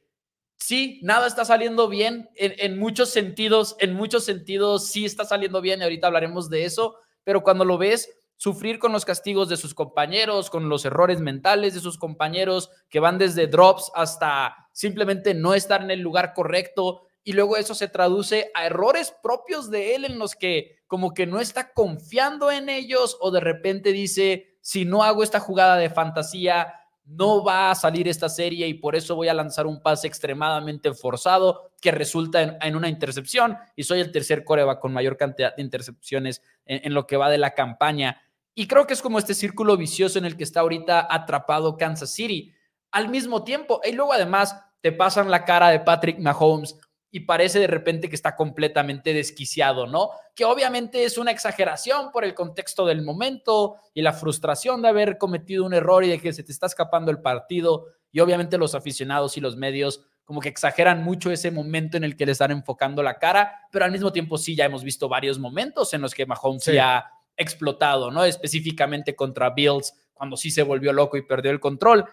sí, 0.59 1.01
nada 1.03 1.27
está 1.27 1.45
saliendo 1.45 1.89
bien 1.89 2.29
en, 2.35 2.79
muchos 2.79 3.11
sentidos, 3.11 3.77
en 3.79 3.95
muchos 3.95 4.25
sentidos 4.25 4.89
sí 4.89 5.05
está 5.05 5.25
saliendo 5.25 5.61
bien 5.61 5.81
y 5.81 5.85
ahorita 5.85 6.09
hablaremos 6.09 6.51
de 6.51 6.65
eso, 6.65 6.97
pero 7.25 7.43
cuando 7.43 7.65
lo 7.65 7.79
ves 7.79 8.11
sufrir 8.37 8.79
con 8.79 8.93
los 8.93 9.05
castigos 9.05 9.49
de 9.49 9.57
sus 9.57 9.75
compañeros, 9.75 10.51
con 10.51 10.69
los 10.69 10.85
errores 10.85 11.21
mentales 11.21 11.75
de 11.75 11.81
sus 11.81 11.99
compañeros, 11.99 12.71
que 12.89 13.01
van 13.01 13.19
desde 13.19 13.47
drops 13.47 13.91
hasta 13.95 14.69
simplemente 14.73 15.35
no 15.35 15.55
estar 15.55 15.83
en 15.83 15.91
el 15.91 16.01
lugar 16.01 16.35
correcto, 16.35 17.09
y 17.25 17.33
luego 17.33 17.57
eso 17.57 17.75
se 17.75 17.89
traduce 17.89 18.51
a 18.55 18.67
errores 18.67 19.13
propios 19.23 19.71
de 19.71 19.95
él 19.95 20.05
en 20.05 20.19
los 20.19 20.35
que 20.35 20.79
como 20.87 21.13
que 21.13 21.27
no 21.27 21.41
está 21.41 21.75
confiando 21.75 22.51
en 22.51 22.71
ellos 22.71 23.19
o 23.21 23.31
de 23.31 23.41
repente 23.41 23.93
dice, 23.93 24.57
si 24.63 24.87
no 24.87 25.03
hago 25.03 25.23
esta 25.23 25.39
jugada 25.39 25.77
de 25.77 25.91
fantasía, 25.91 26.73
no 27.09 27.43
va 27.43 27.71
a 27.71 27.75
salir 27.75 28.07
esta 28.07 28.29
serie 28.29 28.69
y 28.69 28.75
por 28.75 28.95
eso 28.95 29.17
voy 29.17 29.29
a 29.29 29.35
lanzar 29.35 29.67
un 29.67 29.81
pase 29.81 30.07
extremadamente 30.07 30.93
forzado 30.93 31.73
que 31.81 31.91
resulta 31.91 32.59
en, 32.61 32.77
una 32.77 32.89
intercepción 32.89 33.57
y 33.75 33.85
soy 33.85 34.01
el 34.01 34.13
tercer 34.13 34.45
coreback 34.45 34.79
con 34.79 34.93
mayor 34.93 35.17
cantidad 35.17 35.57
de 35.57 35.63
intercepciones 35.63 36.43
en, 36.67 36.81
en 36.85 36.95
lo 36.95 37.07
que 37.07 37.17
va 37.17 37.31
de 37.31 37.39
la 37.39 37.55
campaña. 37.55 38.21
Y 38.55 38.67
creo 38.67 38.87
que 38.87 38.93
es 38.93 39.01
como 39.01 39.19
este 39.19 39.35
círculo 39.35 39.77
vicioso 39.77 40.19
en 40.19 40.27
el 40.27 40.37
que 40.37 40.45
está 40.45 40.61
ahorita 40.61 41.07
atrapado 41.11 41.77
Kansas 41.77 42.11
City. 42.11 42.53
Al 42.91 43.09
mismo 43.09 43.43
tiempo, 43.43 43.81
y 43.85 43.93
luego 43.93 44.13
además 44.13 44.57
te 44.81 44.93
pasan 44.93 45.31
la 45.31 45.45
cara 45.45 45.71
de 45.71 45.81
Patrick 45.81 46.19
Mahomes 46.19 46.77
y 47.11 47.21
parece 47.21 47.59
de 47.59 47.67
repente 47.67 48.09
que 48.09 48.15
está 48.17 48.37
completamente 48.37 49.15
desquiciado, 49.15 49.87
¿no? 49.87 50.11
Que 50.35 50.45
obviamente 50.45 51.05
es 51.05 51.17
una 51.17 51.31
exageración 51.31 52.11
por 52.13 52.25
el 52.25 52.35
contexto 52.35 52.85
del 52.85 53.03
momento 53.03 53.77
y 53.95 54.03
la 54.03 54.13
frustración 54.13 54.83
de 54.83 54.89
haber 54.89 55.17
cometido 55.19 55.65
un 55.65 55.73
error 55.73 56.05
y 56.05 56.09
de 56.09 56.19
que 56.21 56.33
se 56.33 56.43
te 56.43 56.53
está 56.53 56.67
escapando 56.67 57.11
el 57.11 57.21
partido. 57.23 57.87
Y 58.13 58.21
obviamente 58.21 58.59
los 58.59 58.75
aficionados 58.75 59.37
y 59.37 59.41
los 59.41 59.57
medios 59.57 60.03
como 60.25 60.41
que 60.41 60.51
exageran 60.51 61.03
mucho 61.03 61.31
ese 61.31 61.51
momento 61.51 61.97
en 61.97 62.05
el 62.05 62.15
que 62.15 62.27
le 62.27 62.33
están 62.33 62.51
enfocando 62.51 63.03
la 63.03 63.19
cara, 63.19 63.51
pero 63.73 63.87
al 63.87 63.93
mismo 63.93 64.13
tiempo 64.13 64.37
sí 64.37 64.55
ya 64.55 64.67
hemos 64.67 64.85
visto 64.85 65.09
varios 65.09 65.39
momentos 65.39 65.95
en 65.95 66.03
los 66.03 66.13
que 66.15 66.27
Mahomes 66.27 66.65
Sí. 66.65 66.75
ya 66.75 66.99
ha 66.99 67.11
explotado, 67.39 68.11
¿no? 68.11 68.23
Específicamente 68.25 69.17
contra 69.17 69.49
Bills, 69.49 69.95
cuando 70.13 70.37
sí 70.37 70.51
se 70.51 70.63
volvió 70.63 70.93
loco 70.93 71.17
y 71.17 71.23
perdió 71.23 71.51
el 71.51 71.61
control. 71.61 72.05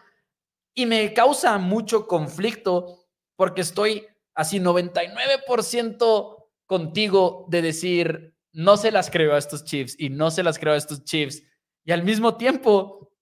Y 0.74 0.86
me 0.86 1.14
causa 1.14 1.58
mucho 1.58 2.08
conflicto 2.08 3.06
porque 3.36 3.62
estoy 3.62 4.08
así 4.36 4.60
99% 4.60 6.46
contigo 6.66 7.46
de 7.50 7.62
decir, 7.62 8.36
no 8.52 8.78
se 8.78 8.92
las 8.92 9.10
creo 9.10 9.34
a 9.34 9.38
estos 9.38 9.66
Chiefs 9.66 9.96
y 9.98 10.10
no 10.10 10.32
se 10.32 10.44
las 10.44 10.60
creo 10.60 10.74
a 10.74 10.78
estos 10.78 11.04
Chiefs. 11.04 11.44
Y 11.84 11.92
al 11.92 12.04
mismo 12.04 12.36
tiempo, 12.36 13.14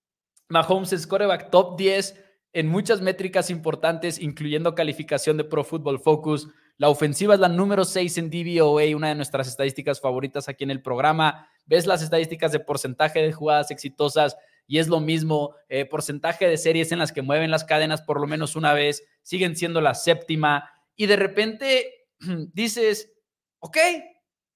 Mahomes 0.49 0.93
es 0.93 1.07
quarterback 1.07 1.49
top 1.49 1.77
10 1.77 2.19
en 2.53 2.67
muchas 2.67 3.01
métricas 3.01 3.49
importantes, 3.49 4.19
incluyendo 4.19 4.75
calificación 4.75 5.37
de 5.37 5.43
Pro 5.43 5.63
Football 5.63 5.99
Focus. 5.99 6.49
La 6.77 6.89
ofensiva 6.89 7.33
es 7.33 7.39
la 7.39 7.49
número 7.49 7.83
6 7.83 8.17
en 8.19 8.29
DVOA, 8.29 8.95
una 8.95 9.09
de 9.09 9.15
nuestras 9.15 9.47
estadísticas 9.47 9.99
favoritas 9.99 10.47
aquí 10.47 10.63
en 10.63 10.71
el 10.71 10.81
programa. 10.81 11.47
Ves 11.65 11.87
las 11.87 12.03
estadísticas 12.03 12.51
de 12.51 12.59
porcentaje 12.59 13.21
de 13.21 13.33
jugadas 13.33 13.71
exitosas 13.71 14.37
y 14.67 14.77
es 14.77 14.87
lo 14.87 14.99
mismo, 14.99 15.55
eh, 15.67 15.85
porcentaje 15.85 16.47
de 16.47 16.57
series 16.57 16.91
en 16.91 16.99
las 16.99 17.11
que 17.11 17.21
mueven 17.21 17.51
las 17.51 17.63
cadenas 17.63 18.01
por 18.01 18.21
lo 18.21 18.27
menos 18.27 18.55
una 18.55 18.73
vez, 18.73 19.03
siguen 19.23 19.55
siendo 19.55 19.81
la 19.81 19.93
séptima. 19.93 20.69
Y 20.95 21.05
de 21.07 21.15
repente 21.15 22.07
dices, 22.53 23.11
ok, 23.59 23.77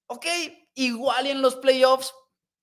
ok, 0.08 0.26
igual 0.76 1.28
y 1.28 1.32
en 1.32 1.42
los 1.42 1.56
playoffs 1.56 2.14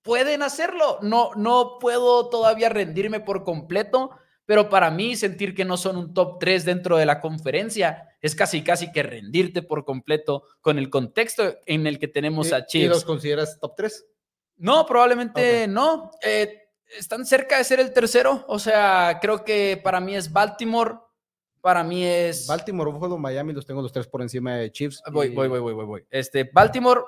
pueden 0.03 0.43
hacerlo. 0.43 0.99
No, 1.03 1.31
no 1.37 1.79
puedo 1.81 2.29
todavía 2.29 2.68
rendirme 2.68 3.20
por 3.20 3.45
completo, 3.45 4.11
pero 4.47 4.68
para 4.68 4.91
mí 4.91 5.16
sentir 5.16 5.55
que 5.55 5.64
no 5.64 5.77
son 5.79 5.97
un 5.97 6.12
top 6.14 6.39
3 6.39 6.64
dentro 6.66 6.97
de 6.99 7.07
la 7.07 7.20
conferencia 7.20 8.09
es 8.20 8.35
casi, 8.35 8.62
casi 8.62 8.93
que 8.93 9.03
rendirte 9.03 9.62
por 9.62 9.85
completo 9.85 10.45
con 10.61 10.79
el 10.79 10.91
contexto 10.91 11.57
en 11.66 11.87
el 11.87 11.99
que 11.99 12.09
tenemos 12.09 12.49
¿Y- 12.51 12.53
a 12.53 12.57
¿Y 12.59 12.61
los 12.61 12.68
Chiefs. 12.68 13.05
consideras 13.05 13.59
top 13.61 13.75
3? 13.77 14.07
No, 14.57 14.85
probablemente 14.87 15.66
no. 15.66 16.11
Eh, 16.22 16.61
están 16.99 17.25
cerca 17.27 17.59
de 17.59 17.64
ser 17.64 17.81
el 17.81 17.93
tercero. 17.93 18.45
O 18.47 18.59
sea, 18.59 19.18
creo 19.20 19.43
que 19.45 19.81
para 19.83 19.99
mí 20.01 20.14
es 20.14 20.31
Baltimore. 20.33 20.97
Para 21.65 21.83
mí 21.83 22.05
es. 22.05 22.47
Baltimore, 22.47 22.91
Buffalo, 22.93 23.17
Miami, 23.17 23.55
los 23.55 23.65
tengo 23.65 23.81
los 23.81 23.91
tres 23.91 24.07
por 24.07 24.21
encima 24.21 24.55
de 24.57 24.71
Chiefs. 24.71 25.03
Voy, 25.11 25.29
y- 25.29 25.31
voy, 25.31 25.49
voy, 25.49 25.61
voy, 25.61 25.73
voy, 25.73 25.85
voy. 25.87 26.07
Este, 26.11 26.45
Baltimore, 26.53 27.01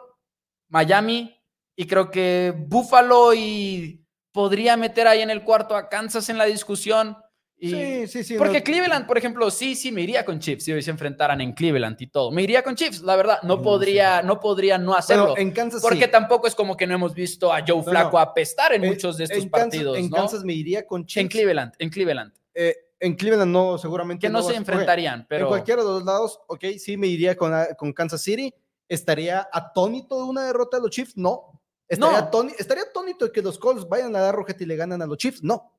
Miami, 0.68 1.38
y 1.76 1.86
creo 1.86 2.10
que 2.10 2.54
Buffalo 2.56 3.34
y 3.34 4.02
podría 4.32 4.78
meter 4.78 5.06
ahí 5.08 5.20
en 5.20 5.28
el 5.28 5.42
cuarto 5.44 5.76
a 5.76 5.90
Kansas 5.90 6.30
en 6.30 6.38
la 6.38 6.46
discusión. 6.46 7.18
Y, 7.58 7.70
Sí, 7.70 8.06
sí, 8.06 8.24
sí. 8.24 8.34
porque 8.38 8.58
no- 8.60 8.64
Cleveland, 8.64 9.06
por 9.06 9.18
ejemplo, 9.18 9.50
sí, 9.50 9.74
sí, 9.74 9.92
me 9.92 10.00
iría 10.00 10.24
con 10.24 10.38
Chiefs 10.38 10.64
si 10.64 10.72
hoy 10.72 10.82
se 10.82 10.90
enfrentaran 10.90 11.40
en 11.42 11.52
Cleveland 11.52 12.00
y 12.00 12.06
todo. 12.06 12.30
Me 12.30 12.42
iría 12.42 12.62
con 12.62 12.76
Chiefs, 12.76 13.02
la 13.02 13.14
verdad. 13.16 13.38
No 13.42 13.56
No 13.56 13.62
podría, 13.62 14.22
no 14.22 14.40
podría 14.40 14.78
no 14.78 14.94
hacerlo. 14.94 15.28
Bueno, 15.28 15.40
en 15.42 15.50
Kansas 15.52 15.82
porque 15.82 16.04
sí. 16.06 16.10
tampoco 16.10 16.46
es 16.46 16.54
como 16.54 16.76
que 16.78 16.86
no 16.86 16.94
hemos 16.94 17.12
visto 17.14 17.52
a 17.52 17.62
Joe 17.66 17.82
Flaco 17.82 18.12
no. 18.16 18.18
apestar 18.22 18.72
en 18.72 18.84
Eh, 18.84 18.88
muchos 18.88 19.18
de 19.18 19.24
estos 19.24 19.42
en 19.42 19.50
Kansas- 19.50 19.60
partidos. 19.70 19.98
En 19.98 20.08
¿no? 20.10 20.16
Kansas 20.16 20.44
me 20.44 20.52
iría 20.54 20.86
con 20.86 21.04
Chiefs. 21.06 21.22
en 21.22 21.28
Cleveland, 21.28 21.72
en 21.78 21.90
Cleveland. 21.90 22.32
Eh, 22.54 22.74
en 23.00 23.14
Cleveland 23.14 23.52
no, 23.52 23.78
seguramente 23.78 24.26
Que 24.26 24.32
no, 24.32 24.42
se 24.42 24.54
enfrentarían, 24.54 25.26
pero. 25.28 25.46
En 25.46 25.48
cualquiera 25.48 25.82
de 25.82 25.88
los 25.88 26.04
lados, 26.04 26.40
ok, 26.46 26.64
sí 26.78 26.96
me 26.96 27.06
iría 27.06 27.36
con, 27.36 27.52
con 27.76 27.92
Kansas 27.92 28.22
City. 28.22 28.52
¿Estaría 28.88 29.48
atónito 29.52 30.16
de 30.16 30.24
una 30.24 30.46
derrota 30.46 30.76
de 30.76 30.82
los 30.82 30.90
Chiefs? 30.90 31.16
No. 31.16 31.60
¿Estaría, 31.88 32.30
No. 32.32 32.48
¿Estaría 32.58 32.84
atónito 32.84 33.26
de 33.26 33.32
que 33.32 33.42
los 33.42 33.58
Colts 33.58 33.88
vayan 33.88 34.14
a 34.16 34.20
dar 34.20 34.34
rojete 34.34 34.64
y 34.64 34.66
le 34.66 34.76
ganan 34.76 35.02
a 35.02 35.06
los 35.06 35.18
Chiefs? 35.18 35.42
No. 35.42 35.72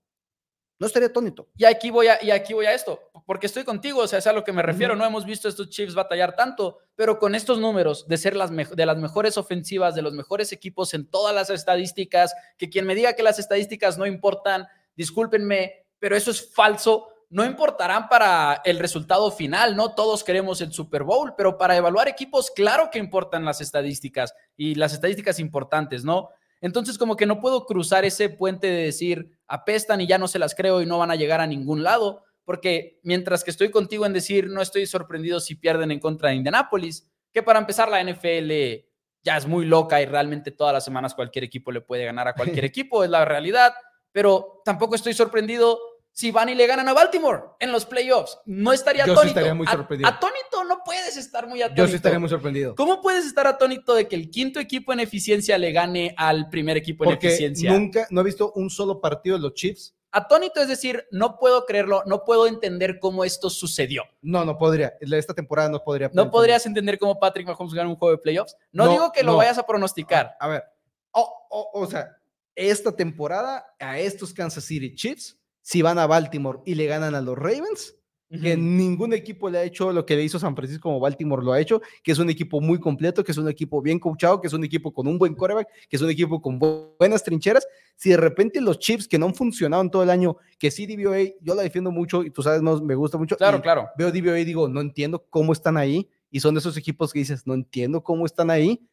No 0.80 0.86
estaría 0.86 1.07
atónito. 1.07 1.49
Y 1.55 1.65
aquí 1.65 1.89
voy 1.89 2.07
a, 2.07 2.24
y 2.24 2.30
aquí 2.30 2.53
voy 2.53 2.68
a 2.68 2.74
esto, 2.74 3.09
porque 3.26 3.47
estoy 3.47 3.63
contigo, 3.63 4.01
o 4.01 4.07
sea, 4.07 4.20
es 4.20 4.28
a 4.28 4.34
lo 4.34 4.43
que 4.43 4.53
me 4.53 4.61
refiero. 4.61 4.95
No 4.95 5.05
hemos 5.05 5.26
visto 5.26 5.47
a 5.47 5.49
estos 5.49 5.70
Chiefs 5.70 5.95
batallar 5.95 6.36
tanto, 6.36 6.78
pero 6.95 7.18
con 7.18 7.34
estos 7.34 7.57
números 7.59 8.07
de 8.07 8.18
ser 8.18 8.36
las 8.36 8.51
de 8.51 8.86
las 8.86 8.97
mejores 8.97 9.39
ofensivas, 9.39 9.95
de 9.95 10.03
los 10.03 10.13
mejores 10.13 10.51
equipos 10.51 10.93
en 10.93 11.09
todas 11.09 11.34
las 11.34 11.49
estadísticas, 11.49 12.36
que 12.59 12.70
quien 12.70 12.86
me 12.86 12.93
diga 12.93 13.13
que 13.13 13.24
las 13.24 13.39
estadísticas 13.39 13.97
no 13.97 14.05
importan, 14.05 14.68
discúlpenme, 14.95 15.86
pero 15.99 16.15
eso 16.15 16.31
es 16.31 16.53
falso. 16.53 17.07
No 17.29 17.45
importarán 17.45 18.07
para 18.07 18.61
el 18.63 18.79
resultado 18.79 19.31
final, 19.31 19.75
no 19.75 19.93
todos 19.95 20.23
queremos 20.23 20.61
el 20.61 20.71
Super 20.71 21.03
Bowl, 21.03 21.33
pero 21.35 21.57
para 21.57 21.75
evaluar 21.75 22.07
equipos, 22.07 22.51
claro 22.51 22.89
que 22.89 22.99
importan 22.99 23.43
las 23.43 23.59
estadísticas 23.59 24.33
y 24.55 24.75
las 24.75 24.93
estadísticas 24.93 25.39
importantes, 25.39 26.05
¿no? 26.05 26.29
Entonces, 26.61 26.97
como 26.97 27.15
que 27.15 27.25
no 27.25 27.39
puedo 27.39 27.65
cruzar 27.65 28.05
ese 28.05 28.29
puente 28.29 28.67
de 28.67 28.83
decir 28.83 29.37
apestan 29.47 30.01
y 30.01 30.07
ya 30.07 30.17
no 30.17 30.27
se 30.27 30.39
las 30.39 30.55
creo 30.55 30.81
y 30.81 30.85
no 30.85 30.97
van 30.97 31.11
a 31.11 31.15
llegar 31.15 31.41
a 31.41 31.47
ningún 31.47 31.83
lado, 31.83 32.23
porque 32.45 32.99
mientras 33.03 33.43
que 33.43 33.51
estoy 33.51 33.69
contigo 33.69 34.05
en 34.05 34.13
decir 34.13 34.47
no 34.47 34.61
estoy 34.61 34.85
sorprendido 34.85 35.39
si 35.39 35.55
pierden 35.55 35.91
en 35.91 35.99
contra 35.99 36.29
de 36.29 36.35
Indianapolis, 36.35 37.07
que 37.33 37.43
para 37.43 37.59
empezar 37.59 37.89
la 37.89 38.03
NFL 38.03 38.51
ya 39.21 39.37
es 39.37 39.45
muy 39.45 39.65
loca 39.65 40.01
y 40.01 40.05
realmente 40.05 40.51
todas 40.51 40.73
las 40.73 40.85
semanas 40.85 41.13
cualquier 41.13 41.43
equipo 41.43 41.71
le 41.71 41.81
puede 41.81 42.05
ganar 42.05 42.27
a 42.27 42.33
cualquier 42.33 42.65
equipo, 42.65 43.03
es 43.03 43.09
la 43.09 43.25
realidad, 43.25 43.73
pero 44.18 44.63
tampoco 44.65 44.95
estoy 44.95 45.13
sorprendido 45.13 45.78
si 46.11 46.32
van 46.32 46.49
y 46.49 46.55
le 46.55 46.65
ganan 46.65 46.89
a 46.89 46.93
Baltimore 46.93 47.39
en 47.59 47.72
los 47.72 47.86
playoffs. 47.86 48.39
No 48.47 48.74
estaría 48.74 49.01
Yo 49.05 49.13
sí 49.13 49.20
atónito. 49.20 49.28
estaría 49.39 49.53
muy 49.53 49.68
A- 49.68 49.72
sorprendido. 49.74 50.09
Atónito 50.09 50.63
no 50.68 50.82
puedes 50.84 51.18
estar 51.18 51.47
muy 51.47 51.61
atónito. 51.61 51.84
Yo 51.84 51.88
sí 51.88 51.97
estaría 51.97 52.18
muy 52.18 52.28
sorprendido. 52.28 52.74
¿Cómo 52.74 52.99
puedes 52.99 53.28
estar 53.28 53.45
atónito 53.45 53.93
de 53.93 54.07
que 54.07 54.15
el 54.15 54.32
quinto 54.32 54.59
equipo 54.59 54.91
en 54.91 55.01
eficiencia 55.01 55.55
le 55.59 55.72
gane 55.72 56.15
al 56.18 56.49
primer 56.49 56.78
equipo 56.78 57.03
en 57.03 57.11
eficiencia? 57.11 57.72
nunca, 57.72 58.07
no 58.09 58.22
he 58.22 58.24
visto 58.24 58.51
un 58.55 58.72
solo 58.72 58.99
partido 58.99 59.36
de 59.38 59.43
los 59.43 59.53
Chiefs. 59.53 59.93
Atónito 60.11 60.61
es 60.61 60.68
decir, 60.68 61.05
no 61.11 61.38
puedo 61.38 61.68
creerlo, 61.68 62.01
no 62.07 62.26
puedo 62.26 62.47
entender 62.47 62.97
cómo 62.99 63.24
esto 63.24 63.51
sucedió. 63.51 64.01
No, 64.24 64.43
no 64.45 64.57
podría. 64.57 64.95
Esta 64.99 65.36
temporada 65.36 65.70
no 65.70 65.84
podría. 65.84 66.09
No 66.11 66.32
podrías 66.32 66.65
entender 66.65 66.97
cómo 66.97 67.20
Patrick 67.20 67.45
Mahomes 67.45 67.76
gana 67.76 67.88
un 67.88 67.95
juego 67.95 68.15
de 68.15 68.24
playoffs. 68.24 68.55
No, 68.72 68.86
No, 68.86 68.91
digo 68.93 69.11
que 69.11 69.22
lo 69.22 69.34
no. 69.34 69.38
vayas 69.38 69.59
a 69.59 69.68
pronosticar. 69.68 70.36
A 70.39 70.47
ver, 70.47 70.63
o, 71.11 71.22
o- 71.51 71.82
o 71.82 71.86
sea, 71.86 72.18
esta 72.57 72.91
temporada 72.95 73.65
a 73.79 73.99
estos 73.99 74.33
Kansas 74.33 74.65
City 74.65 74.93
Chiefs, 74.95 75.39
si 75.61 75.81
van 75.81 75.99
a 75.99 76.07
Baltimore 76.07 76.59
y 76.65 76.75
le 76.75 76.87
ganan 76.87 77.15
a 77.15 77.21
los 77.21 77.37
Ravens, 77.37 77.93
que 78.29 78.57
ningún 78.57 79.13
equipo 79.13 79.49
le 79.49 79.57
ha 79.59 79.63
hecho 79.63 79.93
lo 79.93 80.05
que 80.05 80.17
le 80.17 80.23
hizo 80.23 80.37
San 80.37 80.53
Francisco 80.53 80.89
como 80.89 80.99
Baltimore 80.99 81.41
lo 81.45 81.53
ha 81.53 81.61
hecho, 81.61 81.81
que 82.03 82.11
es 82.11 82.19
un 82.19 82.29
equipo 82.29 82.59
muy 82.59 82.77
completo, 82.77 83.23
que 83.23 83.31
es 83.31 83.37
un 83.37 83.47
equipo 83.47 83.81
bien 83.81 83.99
coachado, 83.99 84.41
que 84.41 84.47
es 84.47 84.53
un 84.53 84.65
equipo 84.65 84.91
con 84.93 85.07
un 85.07 85.17
buen 85.17 85.33
quarterback, 85.33 85.69
que 85.87 85.95
es 85.95 86.01
un 86.01 86.09
equipo 86.09 86.41
con 86.41 86.59
bu- 86.59 86.93
buenas 86.99 87.23
trincheras. 87.23 87.65
Si 87.95 88.09
de 88.09 88.17
repente 88.17 88.59
los 88.59 88.79
Chiefs 88.79 89.07
que 89.07 89.17
no 89.17 89.27
han 89.27 89.33
funcionado 89.35 89.81
en 89.81 89.89
todo 89.89 90.03
el 90.03 90.09
año, 90.09 90.35
que 90.59 90.71
sí 90.71 90.85
DVOA, 90.85 91.19
yo 91.39 91.55
la 91.55 91.61
defiendo 91.63 91.89
mucho 91.89 92.21
y 92.23 92.29
tú 92.29 92.43
sabes, 92.43 92.61
no, 92.61 92.81
me 92.81 92.95
gusta 92.95 93.17
mucho. 93.17 93.37
Claro, 93.37 93.61
claro. 93.61 93.87
Veo 93.97 94.11
DVOA 94.11 94.39
y 94.41 94.45
digo, 94.45 94.67
no 94.67 94.81
entiendo 94.81 95.25
cómo 95.29 95.53
están 95.53 95.77
ahí. 95.77 96.09
Y 96.29 96.41
son 96.41 96.53
de 96.53 96.59
esos 96.59 96.75
equipos 96.75 97.13
que 97.13 97.19
dices, 97.19 97.47
no 97.47 97.53
entiendo 97.53 98.03
cómo 98.03 98.25
están 98.25 98.49
ahí. 98.49 98.85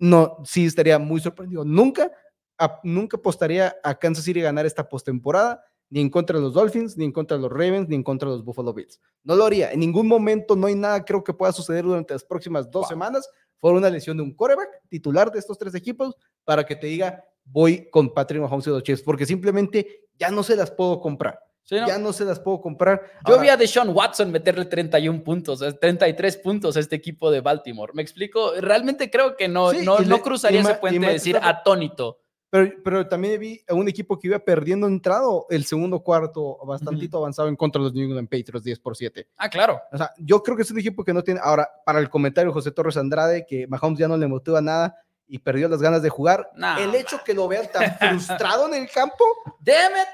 No, 0.00 0.38
sí 0.44 0.64
estaría 0.66 0.98
muy 0.98 1.20
sorprendido. 1.20 1.64
Nunca, 1.64 2.10
a- 2.58 2.80
nunca 2.84 3.16
apostaría 3.16 3.76
a 3.82 3.98
Kansas 3.98 4.24
City 4.24 4.40
ganar 4.40 4.66
esta 4.66 4.88
postemporada, 4.88 5.62
ni 5.88 6.00
en 6.00 6.10
contra 6.10 6.36
de 6.38 6.42
los 6.44 6.54
Dolphins, 6.54 6.96
ni 6.96 7.04
en 7.04 7.12
contra 7.12 7.36
de 7.36 7.42
los 7.44 7.50
Ravens, 7.52 7.88
ni 7.88 7.94
en 7.96 8.02
contra 8.02 8.28
de 8.28 8.36
los 8.36 8.44
Buffalo 8.44 8.72
Bills. 8.74 9.00
No 9.22 9.36
lo 9.36 9.44
haría. 9.44 9.70
En 9.72 9.80
ningún 9.80 10.08
momento 10.08 10.56
no 10.56 10.66
hay 10.66 10.74
nada, 10.74 11.04
creo 11.04 11.22
que 11.22 11.32
pueda 11.32 11.52
suceder 11.52 11.84
durante 11.84 12.12
las 12.14 12.24
próximas 12.24 12.70
dos 12.70 12.82
Wow. 12.82 12.88
semanas. 12.88 13.28
Fue 13.60 13.70
una 13.72 13.88
lesión 13.88 14.16
de 14.16 14.22
un 14.22 14.34
quarterback 14.34 14.68
titular 14.88 15.30
de 15.30 15.38
estos 15.38 15.56
tres 15.58 15.74
equipos 15.74 16.14
para 16.44 16.64
que 16.66 16.74
te 16.76 16.88
diga, 16.88 17.24
voy 17.44 17.88
con 17.90 18.12
Patrick 18.12 18.42
Mahomes 18.42 18.66
y 18.66 18.70
los 18.70 18.82
Chiefs, 18.82 19.02
porque 19.02 19.24
simplemente 19.26 20.08
ya 20.18 20.30
no 20.30 20.42
se 20.42 20.56
las 20.56 20.70
puedo 20.70 21.00
comprar. 21.00 21.38
Sí, 21.62 21.76
¿no? 21.76 21.86
Ya 21.86 21.98
no 21.98 22.12
se 22.12 22.24
las 22.24 22.38
puedo 22.38 22.60
comprar. 22.60 23.02
Yo 23.26 23.34
Ahora, 23.34 23.42
vi 23.42 23.48
a 23.48 23.56
Deshaun 23.56 23.88
Watson 23.90 24.30
meterle 24.30 24.66
31 24.66 25.22
puntos, 25.24 25.62
eh, 25.62 25.72
33 25.72 26.36
puntos 26.36 26.76
a 26.76 26.80
este 26.80 26.94
equipo 26.96 27.28
de 27.30 27.40
Baltimore. 27.40 27.92
¿Me 27.94 28.02
explico? 28.02 28.52
Realmente 28.60 29.10
creo 29.10 29.36
que 29.36 29.48
no, 29.48 29.70
Sí, 29.72 29.78
no, 29.84 29.98
no 30.00 30.16
le- 30.16 30.22
cruzaría 30.22 30.60
ese 30.60 30.74
puente 30.74 31.04
de 31.06 31.12
decir 31.14 31.36
atónito. 31.42 32.18
Pero, 32.48 32.72
pero 32.84 33.08
también 33.08 33.40
vi 33.40 33.60
a 33.68 33.74
un 33.74 33.88
equipo 33.88 34.18
que 34.18 34.28
iba 34.28 34.38
perdiendo 34.38 34.86
entrado 34.86 35.46
el 35.50 35.64
segundo 35.64 36.00
cuarto, 36.00 36.58
bastantito 36.64 37.18
avanzado 37.18 37.48
en 37.48 37.56
contra 37.56 37.80
de 37.80 37.84
los 37.84 37.94
New 37.94 38.04
England 38.04 38.28
Patriots, 38.28 38.62
10 38.64 38.78
por 38.78 38.96
7. 38.96 39.28
Ah, 39.36 39.50
claro. 39.50 39.80
O 39.92 39.98
sea, 39.98 40.12
yo 40.18 40.42
creo 40.42 40.56
que 40.56 40.62
es 40.62 40.70
un 40.70 40.78
equipo 40.78 41.04
que 41.04 41.12
no 41.12 41.24
tiene. 41.24 41.40
Ahora, 41.42 41.68
para 41.84 41.98
el 41.98 42.08
comentario 42.08 42.52
José 42.52 42.70
Torres 42.70 42.96
Andrade, 42.96 43.44
que 43.46 43.66
Mahomes 43.66 43.98
ya 43.98 44.08
no 44.08 44.16
le 44.16 44.28
motiva 44.28 44.60
nada 44.60 44.96
y 45.26 45.38
perdió 45.38 45.68
las 45.68 45.82
ganas 45.82 46.02
de 46.02 46.08
jugar, 46.08 46.48
el 46.78 46.94
hecho 46.94 47.20
que 47.24 47.34
lo 47.34 47.48
vean 47.48 47.66
tan 47.72 47.96
frustrado 47.98 48.68
en 48.68 48.74
el 48.74 48.90
campo, 48.90 49.24
Damn 49.60 49.92
it. 49.92 50.08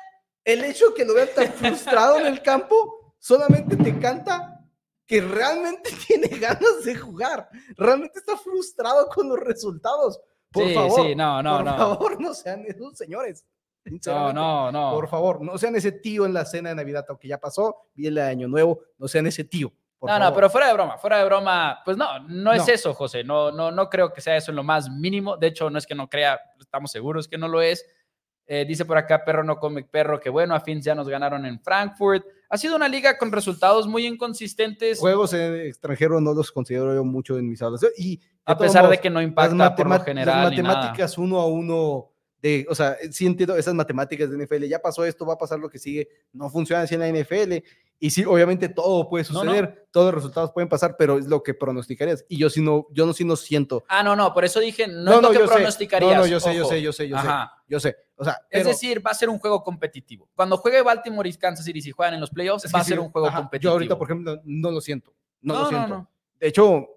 el 0.45 0.65
hecho 0.65 0.95
que 0.95 1.05
lo 1.05 1.15
vean 1.15 1.29
tan 1.35 1.53
frustrado 1.53 2.19
en 2.19 2.27
el 2.27 2.41
campo, 2.41 3.15
solamente 3.19 3.77
te 3.77 3.99
canta 3.99 4.59
que 5.07 5.21
realmente 5.21 5.91
tiene 6.07 6.29
ganas 6.29 6.85
de 6.85 6.97
jugar. 6.97 7.49
Realmente 7.77 8.19
está 8.19 8.37
frustrado 8.39 9.07
con 9.09 9.29
los 9.29 9.39
resultados. 9.39 10.19
Por 10.53 10.65
Sí, 10.69 10.75
favor. 10.75 11.03
sí, 11.07 11.15
no, 11.15 11.43
no, 11.43 11.57
por 11.57 11.65
no. 11.65 11.77
favor, 11.77 12.21
no 12.21 12.35
sean 12.35 12.65
esos 12.67 12.97
señores. 12.97 13.47
No, 14.07 14.33
no, 14.33 14.71
no. 14.71 14.93
Por 14.93 15.09
favor, 15.09 15.41
no 15.43 15.59
sean 15.59 15.75
ese 15.75 15.91
tío 15.93 16.25
en 16.25 16.33
la 16.35 16.45
cena 16.45 16.69
de 16.69 16.77
Navidad, 16.77 17.05
aunque 17.09 17.27
ya 17.29 17.39
pasó, 17.39 17.89
viene 17.95 18.21
el 18.21 18.27
año 18.27 18.47
nuevo, 18.49 18.81
no 18.99 19.09
sean 19.09 19.27
ese 19.27 19.43
tío. 19.45 19.73
por 19.99 20.09
no, 20.11 20.19
no, 20.19 20.33
pero 20.35 20.49
fuera 20.51 20.69
de 20.69 20.75
broma, 20.75 20.99
fuera 20.99 21.19
de 21.19 21.25
broma, 21.25 21.81
pues 21.85 21.97
no, 21.97 22.21
no 22.29 22.53
es 22.53 22.69
eso, 22.69 22.95
José. 22.95 23.25
No, 23.25 23.51
no, 23.51 23.71
no 23.73 23.89
creo 23.91 24.13
que 24.13 24.21
sea 24.21 24.37
eso 24.37 24.53
en 24.53 24.57
lo 24.57 24.63
más 24.63 24.89
mínimo. 24.91 25.37
De 25.37 25.49
hecho, 25.49 25.69
no 25.71 25.79
es 25.79 25.87
que 25.87 25.95
no 25.97 26.09
crea, 26.09 26.41
estamos 26.61 26.91
seguros 26.93 27.27
que 27.27 27.39
no 27.39 27.49
lo 27.49 27.61
es. 27.61 27.85
Eh, 28.47 28.65
dice 28.67 28.85
por 28.85 28.99
acá, 28.99 29.25
perro 29.25 29.43
no 29.45 29.59
come 29.59 29.85
perro, 29.85 30.19
que 30.21 30.29
bueno, 30.31 30.55
a 30.55 30.61
fin 30.61 30.81
ya 30.83 30.95
nos 30.95 31.09
ganaron 31.09 31.47
en 31.47 31.61
Frankfurt. 31.61 32.25
Ha 32.53 32.59
sido 32.59 32.77
una 32.77 32.87
liga 32.87 33.17
con 33.17 33.33
resultados 33.33 33.89
muy 33.89 34.07
inconsistentes, 34.07 34.99
Juegos 34.99 35.33
en 35.33 35.57
extranjero 35.57 36.21
no 36.21 36.35
los 36.35 36.53
considero 36.53 36.95
yo 36.95 37.03
mucho 37.03 37.39
en 37.39 37.49
mis 37.49 37.63
aulas. 37.63 37.81
Y 37.97 38.21
a 38.45 38.59
pesar 38.59 38.91
de 38.91 38.99
que 38.99 39.09
no 39.09 39.23
impacta 39.23 39.75
por 39.75 39.89
lo 39.89 40.01
general. 40.01 40.43
las 40.43 40.51
ni 40.51 40.59
nada. 40.59 40.75
matemáticas 40.75 41.17
uno 41.17 41.41
a 41.41 41.47
uno 41.47 42.12
de, 42.43 42.67
o 42.69 42.75
sea, 42.75 42.97
sí 43.11 43.25
entiendo 43.25 43.57
esas 43.57 43.73
matemáticas 43.75 44.29
de 44.31 44.37
NFL, 44.45 44.65
ya 44.65 44.81
pasó 44.81 45.05
esto, 45.05 45.25
va 45.25 45.35
a 45.35 45.39
pasar 45.39 45.59
lo 45.61 45.71
que 45.71 45.79
sigue, 45.79 46.09
no 46.33 46.51
funciona 46.51 46.83
así 46.83 46.95
en 46.97 47.01
la 47.01 47.09
NFL. 47.09 47.63
Y 48.01 48.11
sí, 48.11 48.25
obviamente 48.25 48.69
todo 48.69 49.09
puede 49.09 49.25
No, 49.31 49.45
no. 49.45 49.51
suceder, 49.53 49.87
todos 49.93 50.07
los 50.07 50.15
resultados 50.17 50.51
pueden 50.51 50.69
pasar, 50.69 50.97
pero 50.99 51.19
es 51.19 51.27
lo 51.27 51.41
que 51.45 51.55
pronosticarías. 51.55 52.25
Y 52.29 52.37
yo 52.37 52.51
sí 52.51 52.61
no, 52.61 52.89
yo 52.91 53.07
no 53.07 53.13
sí 53.13 53.25
no 53.25 53.37
siento. 53.37 53.85
Ah, 53.89 54.03
no, 54.03 54.17
no, 54.17 54.35
por 54.35 54.45
eso 54.45 54.59
dije, 54.59 54.89
no, 54.89 55.15
es 55.15 55.23
lo 55.23 55.31
que 55.31 55.39
sé. 55.39 55.45
pronosticarías. 55.47 56.13
No, 56.17 56.21
no, 56.23 56.27
yo 56.27 56.41
sé, 56.41 56.53
yo 56.57 56.65
sé, 56.65 56.83
yo 56.83 56.93
sé, 56.93 57.09
yo 57.09 57.17
sé. 57.17 57.29
Ajá. 57.29 57.53
Yo 57.69 57.79
sé. 57.79 57.95
O 58.17 58.25
sea, 58.25 58.39
Es 58.51 58.67
decir, 58.67 59.07
va 59.07 59.13
a 59.13 59.15
ser 59.15 59.29
un 59.29 59.39
juego 59.39 59.63
competitivo. 59.63 60.29
Cuando 60.35 60.57
juegue 60.57 60.83
Baltimore 60.83 61.29
y 61.29 61.33
Kansas 61.35 61.65
City, 61.65 61.81
si 61.81 61.93
juegan 61.93 62.15
en 62.15 62.21
los 62.21 62.31
playoffs, 62.31 62.65
Es 62.65 62.75
va 62.75 62.81
a 62.81 62.85
ser 62.85 62.99
un 62.99 63.11
juego 63.13 63.29
ajá, 63.29 63.37
competitivo. 63.39 63.71
Yo 63.71 63.73
ahorita, 63.75 63.97
por 63.97 64.09
ejemplo, 64.09 64.41
no 64.45 64.71
lo 64.73 64.81
siento. 64.81 65.15
No, 65.41 65.55
No, 65.55 65.59
lo 65.61 65.65
no, 65.65 65.69
siento. 65.79 65.89
no. 65.97 66.11
De 66.41 66.49
hecho, 66.49 66.89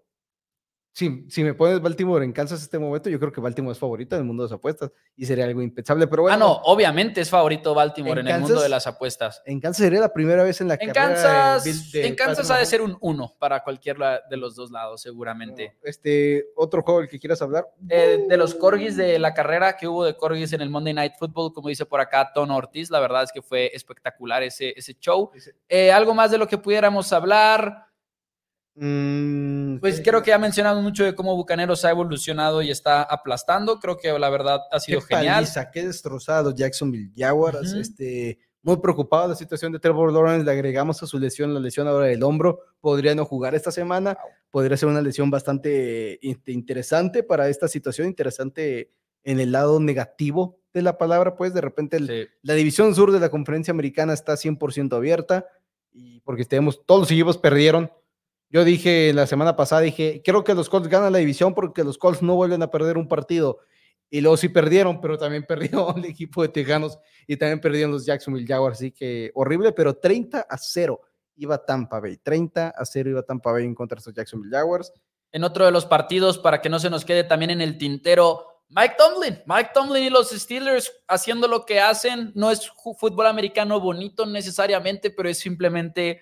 si, 0.96 1.26
si 1.28 1.43
me 1.43 1.54
pones 1.54 1.82
Baltimore 1.82 2.24
en 2.24 2.32
Kansas 2.32 2.62
este 2.62 2.80
momento, 2.80 3.10
yo 3.10 3.20
creo 3.20 3.30
que 3.30 3.41
Baltimore 3.41 3.74
es 3.74 3.78
favorito 3.80 4.16
en 4.16 4.22
el 4.22 4.26
mundo 4.26 4.43
de 4.43 4.48
las 4.50 4.58
apuestas 4.58 4.91
y 5.18 5.26
sería 5.26 5.43
algo 5.43 5.62
impensable. 5.62 6.08
Pero 6.08 6.22
bueno, 6.22 6.36
ah, 6.36 6.39
no, 6.39 6.54
obviamente 6.64 7.20
es 7.20 7.30
favorito 7.30 7.74
Baltimore 7.74 8.22
En 8.22 8.28
en, 8.30 8.34
el 8.34 8.39
mundo 8.39 8.54
Kansas- 8.56 8.64
de 8.64 8.70
las 8.70 8.88
apuestas. 8.88 9.41
en 9.46 9.60
Kansas 9.60 9.84
sería 9.84 10.00
la 10.00 10.14
primera 10.14 10.41
vez 10.43 10.62
en 10.62 10.70
la 10.70 10.76
En 10.76 10.88
carrera 10.93 11.22
Kansas, 11.22 11.91
de 11.91 12.08
en 12.08 12.16
Kansas 12.16 12.50
ha 12.50 12.58
de 12.60 12.66
ser 12.66 12.82
un 12.82 12.98
1 13.02 13.36
para 13.38 13.62
cualquiera 13.62 14.22
de 14.30 14.38
los 14.38 14.56
dos 14.56 14.72
lados, 14.72 15.02
seguramente. 15.02 15.76
Este, 15.84 16.46
otro 16.56 16.82
juego 16.82 17.02
del 17.02 17.10
que 17.10 17.20
quieras 17.20 17.41
hablar. 17.41 17.68
Eh, 17.89 18.24
de 18.30 18.38
los 18.38 18.56
corgis 18.56 18.96
de 18.96 19.20
la 19.20 19.34
carrera 19.34 19.76
que 19.76 19.89
hubo 19.89 20.06
de 20.06 20.16
corgis 20.16 20.54
en 20.54 20.62
el 20.62 20.70
Monday 20.70 20.93
Night 20.93 21.16
Football, 21.20 21.52
como 21.52 21.68
dice 21.68 21.86
por 21.86 22.00
acá 22.00 22.32
Tono 22.34 22.56
Ortiz, 22.56 22.89
la 22.89 23.02
verdad 23.02 23.24
es 23.24 23.34
que 23.34 23.41
fue 23.41 23.70
espectacular 23.74 24.43
ese, 24.43 24.74
ese 24.78 24.93
show. 24.93 25.30
Eh, 25.68 25.91
algo 25.91 26.14
más 26.14 26.32
de 26.32 26.38
lo 26.38 26.48
que 26.48 26.58
pudiéramos 26.58 27.12
hablar. 27.12 27.84
Mm, 28.76 29.78
Pues 29.80 30.01
creo 30.03 30.21
que 30.21 30.34
ha 30.34 30.38
mencionado 30.38 30.82
mucho 30.82 31.03
de 31.05 31.15
cómo 31.15 31.36
Bucaneros 31.36 31.86
ha 31.86 31.91
evolucionado 31.91 32.61
y 32.61 32.71
está 32.71 33.03
aplastando. 33.03 33.80
Creo 33.80 33.97
que 33.97 34.11
la 34.19 34.30
verdad 34.30 34.59
ha 34.71 34.78
qué 34.78 34.80
sido 34.82 35.01
genial. 35.01 35.36
paliza, 35.36 35.71
qué 35.71 35.86
destrozado 35.88 36.53
Jacksonville 36.53 37.11
Jaguars. 37.15 37.71
Ujú. 37.71 37.80
este, 37.82 38.39
muy 38.61 38.78
preocupado 38.78 39.23
de 39.23 39.30
la 39.30 39.36
situación 39.36 39.71
de 39.71 39.80
Trevor 39.80 40.11
Lawrence. 40.11 40.43
Le 40.43 40.51
agregamos 40.51 41.01
a 41.03 41.07
su 41.07 41.19
lesión 41.19 41.53
la 41.53 41.59
lesión 41.59 41.88
ahora 41.88 42.07
del 42.07 42.23
hombro. 42.23 42.59
Podría 42.82 43.13
no 43.15 43.23
jugar 43.26 43.53
esta 43.55 43.71
semana. 43.71 44.17
Podría 44.49 44.76
ser 44.76 44.89
una 44.89 45.01
lesión 45.01 45.30
bastante 45.30 46.19
este, 46.28 46.51
interesante 46.51 47.23
para 47.23 47.47
esta 47.47 47.67
situación. 47.67 48.07
Interesante 48.07 48.91
en 49.23 49.39
el 49.39 49.51
lado 49.51 49.80
negativo 49.80 50.59
de 50.73 50.82
la 50.82 50.97
palabra. 50.97 51.36
Pues 51.36 51.53
de 51.53 51.61
repente 51.61 51.97
el- 51.97 52.07
Sí. 52.07 52.28
la 52.41 52.53
división 52.55 52.93
sur 52.95 53.11
de 53.11 53.19
la 53.19 53.30
conferencia 53.30 53.71
americana 53.71 54.13
está 54.13 54.36
100% 54.36 54.95
abierta. 54.95 55.45
Y 55.93 56.19
porque 56.21 56.43
tenemos, 56.43 56.84
todos 56.86 57.01
los 57.01 57.11
equipos 57.11 57.38
perdieron. 57.38 57.89
Yo 58.50 58.64
dije 58.64 59.12
la 59.14 59.28
semana 59.28 59.56
pasada, 59.56 59.82
dije, 59.82 60.22
creo 60.24 60.43
que 60.43 60.54
los 60.54 60.70
Colts 60.70 60.88
ganan 60.88 61.12
la 61.12 61.20
división 61.20 61.54
porque 61.54 61.84
los 61.84 61.98
Colts 61.98 62.22
no 62.22 62.36
vuelven 62.36 62.62
a 62.62 62.72
perder 62.72 62.98
un 62.98 63.08
partido. 63.08 63.60
Y 64.10 64.22
luego 64.22 64.38
sí 64.38 64.50
perdieron, 64.50 65.02
pero 65.02 65.18
también 65.18 65.46
perdió 65.48 65.96
el 65.96 66.06
equipo 66.06 66.41
de 66.41 66.50
Tejanos 66.50 66.98
y 67.28 67.38
también 67.38 67.60
perdieron 67.60 67.91
los 67.91 68.06
Jacksonville 68.06 68.48
Jaguars. 68.48 68.78
Así 68.78 68.91
que 68.91 69.32
horrible, 69.34 69.72
pero 69.72 69.96
30 69.96 70.41
a 70.41 70.58
0 70.58 71.02
iba 71.38 71.58
Tampa 71.66 72.00
Bay. 72.00 72.18
30 72.18 72.70
a 72.70 72.86
0 72.86 73.10
iba 73.10 73.24
Tampa 73.24 73.52
Bay 73.52 73.66
en 73.66 73.76
contra 73.76 73.96
de 73.96 74.00
estos 74.00 74.14
Jacksonville 74.14 74.56
Jaguars. 74.56 74.93
en 75.32 75.43
otro 75.43 75.66
de 75.66 75.72
los 75.72 75.86
partidos 75.86 76.38
para 76.38 76.62
que 76.62 76.70
no 76.70 76.80
se 76.80 76.89
nos 76.89 77.04
quede 77.04 77.26
también 77.26 77.52
en 77.52 77.62
el 77.62 77.78
tintero. 77.78 78.64
Mike 78.70 78.96
Tomlin, 78.98 79.43
Mike 79.46 79.72
Tomlin 79.74 80.04
y 80.06 80.10
los 80.10 80.30
Steelers 80.30 80.91
haciendo 81.08 81.48
lo 81.48 81.66
que 81.66 81.82
hacen. 81.82 82.32
No 82.36 82.52
es 82.52 82.72
fútbol 82.98 83.28
americano 83.28 83.80
bonito 83.82 84.26
necesariamente, 84.26 85.10
pero 85.10 85.28
es 85.28 85.38
simplemente 85.38 86.22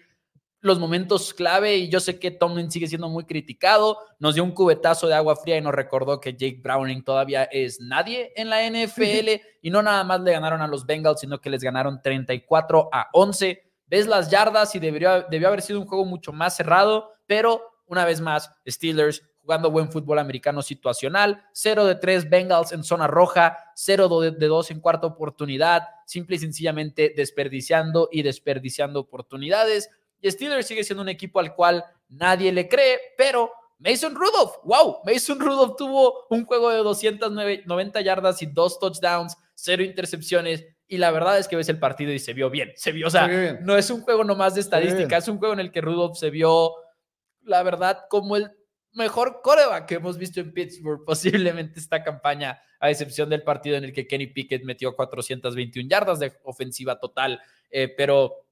los 0.63 0.79
momentos 0.79 1.33
clave 1.33 1.75
y 1.75 1.89
yo 1.89 1.99
sé 1.99 2.19
que 2.19 2.31
Tomlin 2.31 2.71
sigue 2.71 2.87
siendo 2.87 3.09
muy 3.09 3.25
criticado. 3.25 3.97
Nos 4.17 4.35
dio 4.35 4.45
un 4.45 4.51
cubetazo 4.51 5.07
de 5.07 5.13
agua 5.13 5.35
fría 5.35 5.57
y 5.57 5.61
nos 5.61 5.73
recordó 5.73 6.21
que 6.21 6.31
Jake 6.31 6.61
Browning 6.63 7.03
todavía 7.03 7.43
es 7.43 7.81
nadie 7.81 8.31
en 8.37 8.49
la 8.49 8.65
NFL 8.65 9.41
y 9.61 9.69
no 9.69 9.83
nada 9.83 10.05
más 10.05 10.21
le 10.21 10.31
ganaron 10.31 10.61
a 10.61 10.67
los 10.67 10.85
Bengals, 10.85 11.19
sino 11.19 11.41
que 11.41 11.49
les 11.49 11.61
ganaron 11.61 12.01
34 12.01 12.89
a 12.93 13.09
11. 13.11 13.61
Ves 13.87 14.07
las 14.07 14.31
yardas 14.31 14.73
y 14.73 14.79
debió, 14.79 15.23
debió 15.23 15.49
haber 15.49 15.61
sido 15.61 15.81
un 15.81 15.85
juego 15.85 16.05
mucho 16.05 16.31
más 16.31 16.55
cerrado, 16.55 17.11
pero 17.27 17.61
una 17.85 18.05
vez 18.05 18.21
más, 18.21 18.49
Steelers 18.65 19.21
jugando 19.43 19.69
buen 19.69 19.91
fútbol 19.91 20.19
americano 20.19 20.61
situacional, 20.61 21.43
0 21.51 21.85
de 21.85 21.95
3 21.95 22.29
Bengals 22.29 22.71
en 22.71 22.85
zona 22.85 23.07
roja, 23.07 23.57
0 23.75 24.21
de 24.21 24.47
2 24.47 24.71
en 24.71 24.79
cuarta 24.79 25.07
oportunidad, 25.07 25.83
simple 26.05 26.37
y 26.37 26.39
sencillamente 26.39 27.13
desperdiciando 27.15 28.07
y 28.09 28.21
desperdiciando 28.21 29.01
oportunidades. 29.01 29.89
Y 30.23 30.31
Steelers 30.31 30.65
sigue 30.65 30.85
siendo 30.85 31.03
un 31.03 31.09
equipo 31.09 31.39
al 31.39 31.53
cual 31.53 31.83
nadie 32.07 32.51
le 32.51 32.69
cree, 32.69 32.97
pero 33.17 33.51
Mason 33.77 34.15
Rudolph, 34.15 34.53
wow, 34.63 34.99
Mason 35.05 35.37
Rudolph 35.37 35.75
tuvo 35.77 36.25
un 36.29 36.45
juego 36.45 36.69
de 36.69 36.77
290 36.77 38.01
yardas 38.01 38.41
y 38.41 38.45
dos 38.45 38.79
touchdowns, 38.79 39.35
cero 39.53 39.83
intercepciones. 39.83 40.65
Y 40.87 40.97
la 40.97 41.11
verdad 41.11 41.37
es 41.39 41.49
que 41.49 41.57
ves 41.57 41.67
el 41.67 41.77
partido 41.77 42.13
y 42.13 42.19
se 42.19 42.31
vio 42.31 42.49
bien, 42.49 42.71
se 42.75 42.93
vio, 42.93 43.07
o 43.07 43.09
sea, 43.09 43.59
no 43.61 43.75
es 43.75 43.89
un 43.89 44.01
juego 44.01 44.23
nomás 44.23 44.55
de 44.55 44.61
estadística, 44.61 45.17
es 45.17 45.27
un 45.27 45.39
juego 45.39 45.53
en 45.53 45.59
el 45.59 45.71
que 45.71 45.81
Rudolph 45.81 46.15
se 46.15 46.29
vio 46.29 46.73
la 47.41 47.61
verdad, 47.63 48.05
como 48.09 48.37
el 48.37 48.51
mejor 48.93 49.41
coreback 49.43 49.87
que 49.87 49.95
hemos 49.95 50.17
visto 50.17 50.39
en 50.39 50.53
Pittsburgh, 50.53 51.03
posiblemente 51.05 51.79
esta 51.79 52.01
campaña, 52.01 52.61
a 52.79 52.89
excepción 52.89 53.29
del 53.29 53.43
partido 53.43 53.75
en 53.75 53.83
el 53.85 53.93
que 53.93 54.07
Kenny 54.07 54.27
Pickett 54.27 54.63
metió 54.63 54.95
421 54.95 55.89
yardas 55.89 56.19
de 56.19 56.33
ofensiva 56.43 56.99
total, 56.99 57.41
eh, 57.69 57.93
pero 57.95 58.45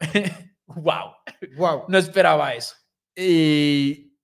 wow, 0.76 1.12
wow, 1.56 1.84
no 1.88 1.98
esperaba 1.98 2.54
eso. 2.54 2.74
Y 3.16 4.16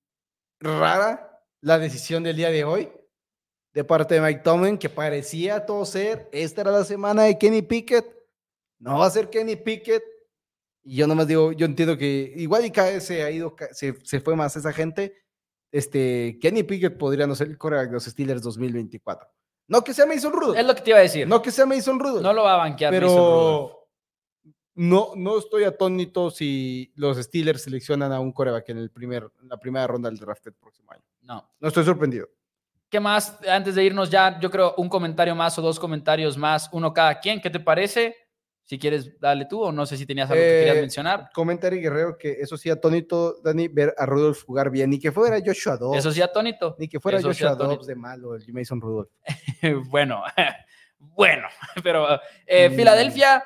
rara 0.60 1.42
la 1.60 1.78
decisión 1.78 2.22
del 2.22 2.36
día 2.36 2.50
de 2.50 2.64
hoy 2.64 2.92
de 3.72 3.82
parte 3.82 4.14
de 4.14 4.20
Mike 4.20 4.42
Tomlin, 4.44 4.78
que 4.78 4.88
parecía 4.88 5.66
todo 5.66 5.84
ser, 5.84 6.28
esta 6.32 6.60
era 6.60 6.70
la 6.70 6.84
semana 6.84 7.24
de 7.24 7.36
Kenny 7.36 7.62
Pickett, 7.62 8.06
no 8.78 9.00
va 9.00 9.06
a 9.06 9.10
ser 9.10 9.28
Kenny 9.30 9.56
Pickett, 9.56 10.04
y 10.84 10.96
yo 10.96 11.06
nomás 11.08 11.26
digo, 11.26 11.50
yo 11.52 11.66
entiendo 11.66 11.98
que 11.98 12.32
igual 12.36 12.64
y 12.64 12.70
cada 12.70 12.90
vez 12.90 13.04
se 13.04 13.22
ha 13.24 13.30
ido, 13.30 13.56
se, 13.72 13.98
se 14.04 14.20
fue 14.20 14.36
más 14.36 14.54
esa 14.54 14.72
gente. 14.72 15.24
Este, 15.72 16.38
Kenny 16.40 16.62
Pickett 16.62 16.96
podría 16.96 17.26
no 17.26 17.34
ser 17.34 17.48
el 17.48 17.58
coreback 17.58 17.88
de 17.88 17.94
los 17.94 18.04
Steelers 18.04 18.42
2024. 18.42 19.28
No 19.66 19.82
que 19.82 19.94
sea 19.94 20.06
Mason 20.06 20.32
Rudolph. 20.32 20.58
Es 20.58 20.66
lo 20.66 20.74
que 20.74 20.82
te 20.82 20.90
iba 20.90 20.98
a 20.98 21.02
decir. 21.02 21.26
No 21.26 21.40
que 21.40 21.50
sea 21.50 21.64
Mason 21.64 21.98
Rudolph. 21.98 22.22
No 22.22 22.32
lo 22.34 22.44
va 22.44 22.54
a 22.54 22.58
banquear 22.58 22.92
pero 22.92 23.83
No, 24.76 25.12
no 25.14 25.38
estoy 25.38 25.64
atónito 25.64 26.30
si 26.30 26.92
los 26.96 27.16
Steelers 27.16 27.62
seleccionan 27.62 28.12
a 28.12 28.20
un 28.20 28.32
coreback 28.32 28.70
en, 28.70 28.78
el 28.78 28.90
primer, 28.90 29.28
en 29.40 29.48
la 29.48 29.56
primera 29.56 29.86
ronda 29.86 30.10
del 30.10 30.18
draft 30.18 30.46
el 30.46 30.54
próximo 30.54 30.90
año. 30.92 31.02
No. 31.22 31.48
No 31.60 31.68
estoy 31.68 31.84
sorprendido. 31.84 32.28
¿Qué 32.88 33.00
más? 33.00 33.38
Antes 33.48 33.74
de 33.74 33.84
irnos 33.84 34.10
ya, 34.10 34.38
yo 34.40 34.50
creo 34.50 34.74
un 34.76 34.88
comentario 34.88 35.34
más 35.34 35.58
o 35.58 35.62
dos 35.62 35.78
comentarios 35.78 36.36
más, 36.36 36.68
uno 36.72 36.92
cada 36.92 37.18
quien. 37.18 37.40
¿Qué 37.40 37.50
te 37.50 37.60
parece? 37.60 38.16
Si 38.64 38.78
quieres, 38.78 39.20
dale 39.20 39.44
tú, 39.44 39.62
o 39.62 39.70
no 39.70 39.84
sé 39.84 39.96
si 39.96 40.06
tenías 40.06 40.30
algo 40.30 40.42
que 40.42 40.48
querías 40.48 40.76
eh, 40.76 40.80
mencionar. 40.80 41.28
Comentario 41.34 41.80
Guerrero 41.80 42.16
que 42.16 42.32
eso 42.40 42.56
sí, 42.56 42.70
atónito, 42.70 43.40
Dani, 43.42 43.68
ver 43.68 43.94
a 43.98 44.06
Rudolph 44.06 44.44
jugar 44.44 44.70
bien, 44.70 44.90
ni 44.90 44.98
que 44.98 45.12
fuera 45.12 45.38
Joshua 45.44 45.76
Dobbs. 45.76 45.98
Eso 45.98 46.12
sí, 46.12 46.22
atónito. 46.22 46.74
Ni 46.78 46.88
que 46.88 46.98
fuera 46.98 47.20
Joshua 47.20 47.54
Dobbs 47.54 47.86
de 47.86 47.94
malo, 47.94 48.34
el 48.34 48.52
Mason 48.52 48.80
Rudolph. 48.80 49.10
bueno, 49.88 50.22
bueno, 50.98 51.46
pero 51.82 52.18
eh, 52.46 52.70
mm. 52.70 52.74
Filadelfia 52.74 53.44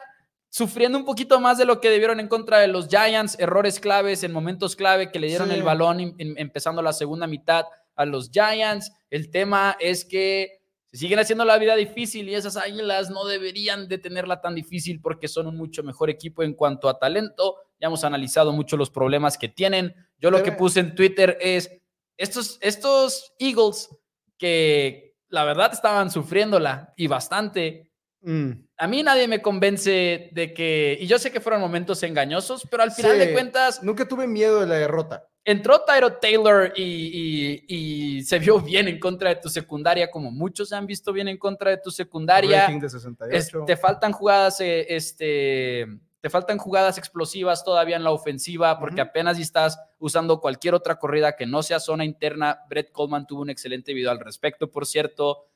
sufriendo 0.51 0.99
un 0.99 1.05
poquito 1.05 1.41
más 1.41 1.59
de 1.59 1.65
lo 1.65 1.81
que 1.81 1.91
debieron 1.91 2.21
en 2.21 2.29
contra 2.29 2.59
de 2.59 2.69
los 2.69 2.89
Giants, 2.89 3.39
errores 3.39 3.81
claves 3.81 4.23
en 4.23 4.33
momentos 4.33 4.77
clave 4.77 5.11
que 5.11 5.21
le 5.21 5.29
dieron 5.29 5.51
el 5.51 5.63
balón 5.63 6.15
empezando 6.19 6.83
la 6.83 6.93
segunda 6.93 7.27
mitad 7.27 7.67
a 7.95 8.07
los 8.07 8.31
Giants. 8.31 8.93
El 9.11 9.31
tema 9.31 9.77
es 9.79 10.05
que 10.05 10.59
se 10.91 10.97
siguen 10.97 11.19
haciendo 11.19 11.45
la 11.45 11.59
vida 11.59 11.77
difícil 11.77 12.29
y 12.29 12.35
esas 12.35 12.57
águilas 12.57 13.11
no 13.11 13.27
deberían 13.27 13.89
de 13.89 13.99
tenerla 13.99 14.41
tan 14.41 14.55
difícil 14.55 15.03
porque 15.03 15.29
son 15.29 15.47
un 15.47 15.57
mucho 15.57 15.83
mejor 15.83 16.09
equipo 16.09 16.43
en 16.43 16.55
cuanto 16.55 16.89
a 16.89 16.99
talento. 16.99 17.57
Ya 17.79 17.89
hemos 17.89 18.05
analizado 18.05 18.53
mucho 18.53 18.79
los 18.79 18.89
problemas 18.89 19.37
que 19.37 19.49
tienen. 19.49 19.95
Yo 20.19 20.31
lo 20.31 20.43
que 20.43 20.53
puse 20.53 20.81
en 20.81 20.95
Twitter 20.95 21.37
es, 21.43 21.71
estos, 22.17 22.59
estos 22.63 23.35
Eagles 23.39 23.91
que 24.39 25.17
la 25.29 25.45
verdad 25.45 25.73
estaban 25.73 26.11
sufriéndola 26.11 26.95
y 26.97 27.07
bastante. 27.07 27.88
Mm. 28.21 28.51
A 28.77 28.87
mí 28.87 29.03
nadie 29.03 29.29
me 29.29 29.43
convence 29.43 30.31
de 30.33 30.55
que, 30.55 30.99
y 31.01 31.07
yo 31.07 31.19
sé 31.19 31.31
que 31.31 31.41
fueron 31.41 31.61
momentos 31.61 32.03
engañosos, 32.03 32.67
pero 32.71 32.83
al 32.83 32.93
final 32.93 33.19
de 33.19 33.33
cuentas... 33.33 33.83
Nunca 33.83 34.07
tuve 34.07 34.27
miedo 34.27 34.61
de 34.61 34.67
la 34.67 34.77
derrota 34.77 35.29
entró 35.49 35.81
Tyro 35.81 36.13
Taylor 36.19 36.75
y, 36.77 38.23
se 38.23 38.39
vio 38.39 38.61
bien 38.61 38.87
en 38.87 39.01
contra 39.01 39.31
de 39.31 39.37
tu 39.37 39.49
secundaria, 39.49 40.11
como 40.11 40.31
muchos 40.31 40.69
se 40.69 40.77
han 40.77 40.87
visto 40.87 41.11
bien 41.11 41.27
en 41.27 41.39
contra 41.39 41.71
de 41.71 41.79
tu 41.79 41.91
secundaria. 41.91 42.69
te 43.67 43.77
faltan 43.79 44.13
jugadas, 44.13 44.61
eh, 44.61 44.85
este, 44.95 45.87
te 46.21 46.29
faltan 46.29 46.59
jugadas 46.59 46.99
explosivas 46.99 47.65
todavía 47.65 47.97
en 47.97 48.05
la 48.05 48.11
ofensiva, 48.11 48.79
porque 48.79 49.01
apenas 49.01 49.39
estás 49.39 49.81
usando 49.99 50.39
cualquier 50.41 50.75
otra 50.75 50.99
corrida 50.99 51.35
que 51.35 51.47
no 51.47 51.63
sea 51.63 51.81
zona 51.81 52.05
interna. 52.05 52.61
Brett 52.69 52.93
Coleman 52.93 53.27
tuvo 53.27 53.41
un 53.41 53.51
excelente 53.51 53.95
video 53.95 54.11
al 54.11 54.21
respecto, 54.21 54.71
por 54.71 54.85
cierto. 54.85 55.48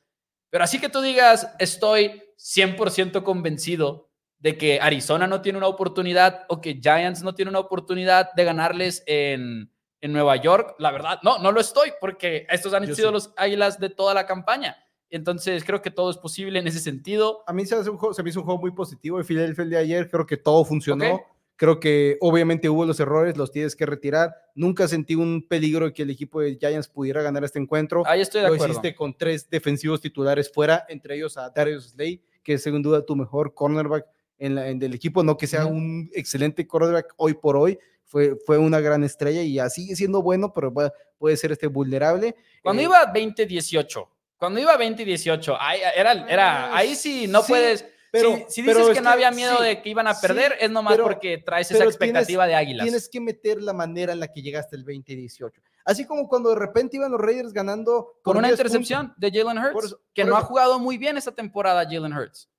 Pero 0.53 0.65
así 0.65 0.79
que 0.79 0.87
tú 0.87 1.01
digas, 1.01 1.51
estoy 1.57 2.21
100% 2.37 3.23
convencido 3.23 4.11
de 4.37 4.55
que 4.55 4.79
Arizona 4.79 5.25
no 5.25 5.41
tiene 5.41 5.57
una 5.57 5.65
oportunidad 5.65 6.45
o 6.47 6.61
que 6.61 6.79
Giants 6.79 7.23
no 7.23 7.33
tiene 7.33 7.49
una 7.49 7.57
oportunidad 7.57 8.31
de 8.35 8.43
ganarles 8.43 9.01
en, 9.07 9.71
en 9.99 10.13
Nueva 10.13 10.35
York, 10.35 10.75
la 10.77 10.91
verdad, 10.91 11.17
no, 11.23 11.39
no 11.39 11.51
lo 11.51 11.59
estoy, 11.59 11.93
porque 11.99 12.45
estos 12.51 12.71
han 12.75 12.85
sido 12.93 13.11
los 13.11 13.33
águilas 13.35 13.79
de 13.79 13.89
toda 13.89 14.13
la 14.13 14.27
campaña. 14.27 14.77
Entonces, 15.09 15.63
creo 15.63 15.81
que 15.81 15.89
todo 15.89 16.11
es 16.11 16.17
posible 16.17 16.59
en 16.59 16.67
ese 16.67 16.79
sentido. 16.79 17.43
A 17.47 17.53
mí 17.53 17.65
se, 17.65 17.73
hace 17.73 17.89
un 17.89 17.97
juego, 17.97 18.13
se 18.13 18.21
me 18.21 18.29
hizo 18.29 18.41
un 18.41 18.45
juego 18.45 18.61
muy 18.61 18.73
positivo. 18.73 19.17
El 19.17 19.25
Philadelphia 19.25 19.65
de 19.65 19.77
ayer, 19.77 20.07
creo 20.07 20.27
que 20.27 20.37
todo 20.37 20.63
funcionó. 20.65 21.19
Creo 21.55 21.79
que 21.79 22.17
obviamente 22.19 22.67
hubo 22.67 22.85
los 22.85 22.99
errores, 22.99 23.37
los 23.37 23.51
tienes 23.51 23.75
que 23.75 23.85
retirar. 23.85 24.35
Nunca 24.55 24.87
sentí 24.87 25.15
un 25.15 25.47
peligro 25.47 25.85
de 25.85 25.93
que 25.93 26.01
el 26.01 26.09
equipo 26.09 26.41
de 26.41 26.57
Giants 26.57 26.87
pudiera 26.87 27.21
ganar 27.21 27.43
este 27.43 27.59
encuentro. 27.59 28.03
Ahí 28.05 28.21
estoy 28.21 28.41
de 28.41 28.47
Lo 28.47 28.53
acuerdo. 28.55 28.73
hiciste 28.73 28.95
con 28.95 29.15
tres 29.15 29.49
defensivos 29.49 30.01
titulares 30.01 30.51
fuera, 30.51 30.85
entre 30.89 31.15
ellos 31.15 31.37
a 31.37 31.49
Darius 31.49 31.91
Slay, 31.91 32.21
que 32.43 32.53
es 32.53 32.63
sin 32.63 32.81
duda 32.81 33.05
tu 33.05 33.15
mejor 33.15 33.53
cornerback 33.53 34.05
en, 34.39 34.55
la, 34.55 34.67
en 34.67 34.81
el 34.81 34.93
equipo. 34.93 35.23
No 35.23 35.37
que 35.37 35.47
sea 35.47 35.65
un 35.65 36.09
excelente 36.13 36.67
cornerback 36.67 37.13
hoy 37.17 37.35
por 37.35 37.55
hoy, 37.55 37.77
fue, 38.05 38.35
fue 38.45 38.57
una 38.57 38.79
gran 38.79 39.03
estrella 39.03 39.41
y 39.41 39.59
sigue 39.69 39.95
siendo 39.95 40.21
bueno, 40.21 40.53
pero 40.53 40.73
puede, 41.17 41.37
ser 41.37 41.51
este 41.51 41.67
vulnerable. 41.67 42.35
Cuando 42.61 42.81
eh, 42.81 42.85
iba 42.85 43.13
20-18, 43.13 44.07
cuando 44.37 44.59
iba 44.59 44.77
20-18, 44.77 45.57
ahí, 45.59 45.79
era, 45.95 46.11
era, 46.29 46.75
ahí 46.75 46.95
sí 46.95 47.27
no 47.27 47.43
puedes... 47.43 47.85
Pero, 48.13 48.45
si, 48.47 48.61
dices 48.61 48.89
que 48.89 49.01
no 49.01 49.09
había 49.09 49.31
miedo 49.31 49.59
de 49.59 49.81
que 49.81 49.89
iban 49.89 50.05
a 50.05 50.13
perder, 50.13 50.55
es 50.59 50.69
nomás 50.69 50.99
porque 50.99 51.39
traes 51.39 51.71
esa 51.71 51.83
expectativa 51.83 52.45
de 52.45 52.53
águilas. 52.53 52.83
Tienes 52.85 53.09
que 53.09 53.19
meter 53.19 53.59
la 53.59 53.73
manera 53.73 54.13
en 54.13 54.19
la 54.19 54.27
que 54.27 54.43
llegaste 54.43 54.75
el 54.75 54.83
2018. 54.83 55.59
Así 55.83 56.05
como 56.05 56.27
cuando 56.27 56.49
de 56.49 56.55
repente 56.57 56.97
iban 56.97 57.11
los 57.11 57.19
Raiders 57.19 57.51
ganando. 57.51 58.19
Con 58.21 58.37
una 58.37 58.51
intercepción 58.51 59.15
de 59.17 59.31
Jalen 59.31 59.57
Hurts, 59.57 59.97
que 60.13 60.25
no 60.25 60.37
ha 60.37 60.41
jugado 60.41 60.77
muy 60.77 60.99
bien 60.99 61.17
esta 61.17 61.31
temporada 61.31 61.85
Jalen 61.89 62.13
Hurts. 62.13 62.51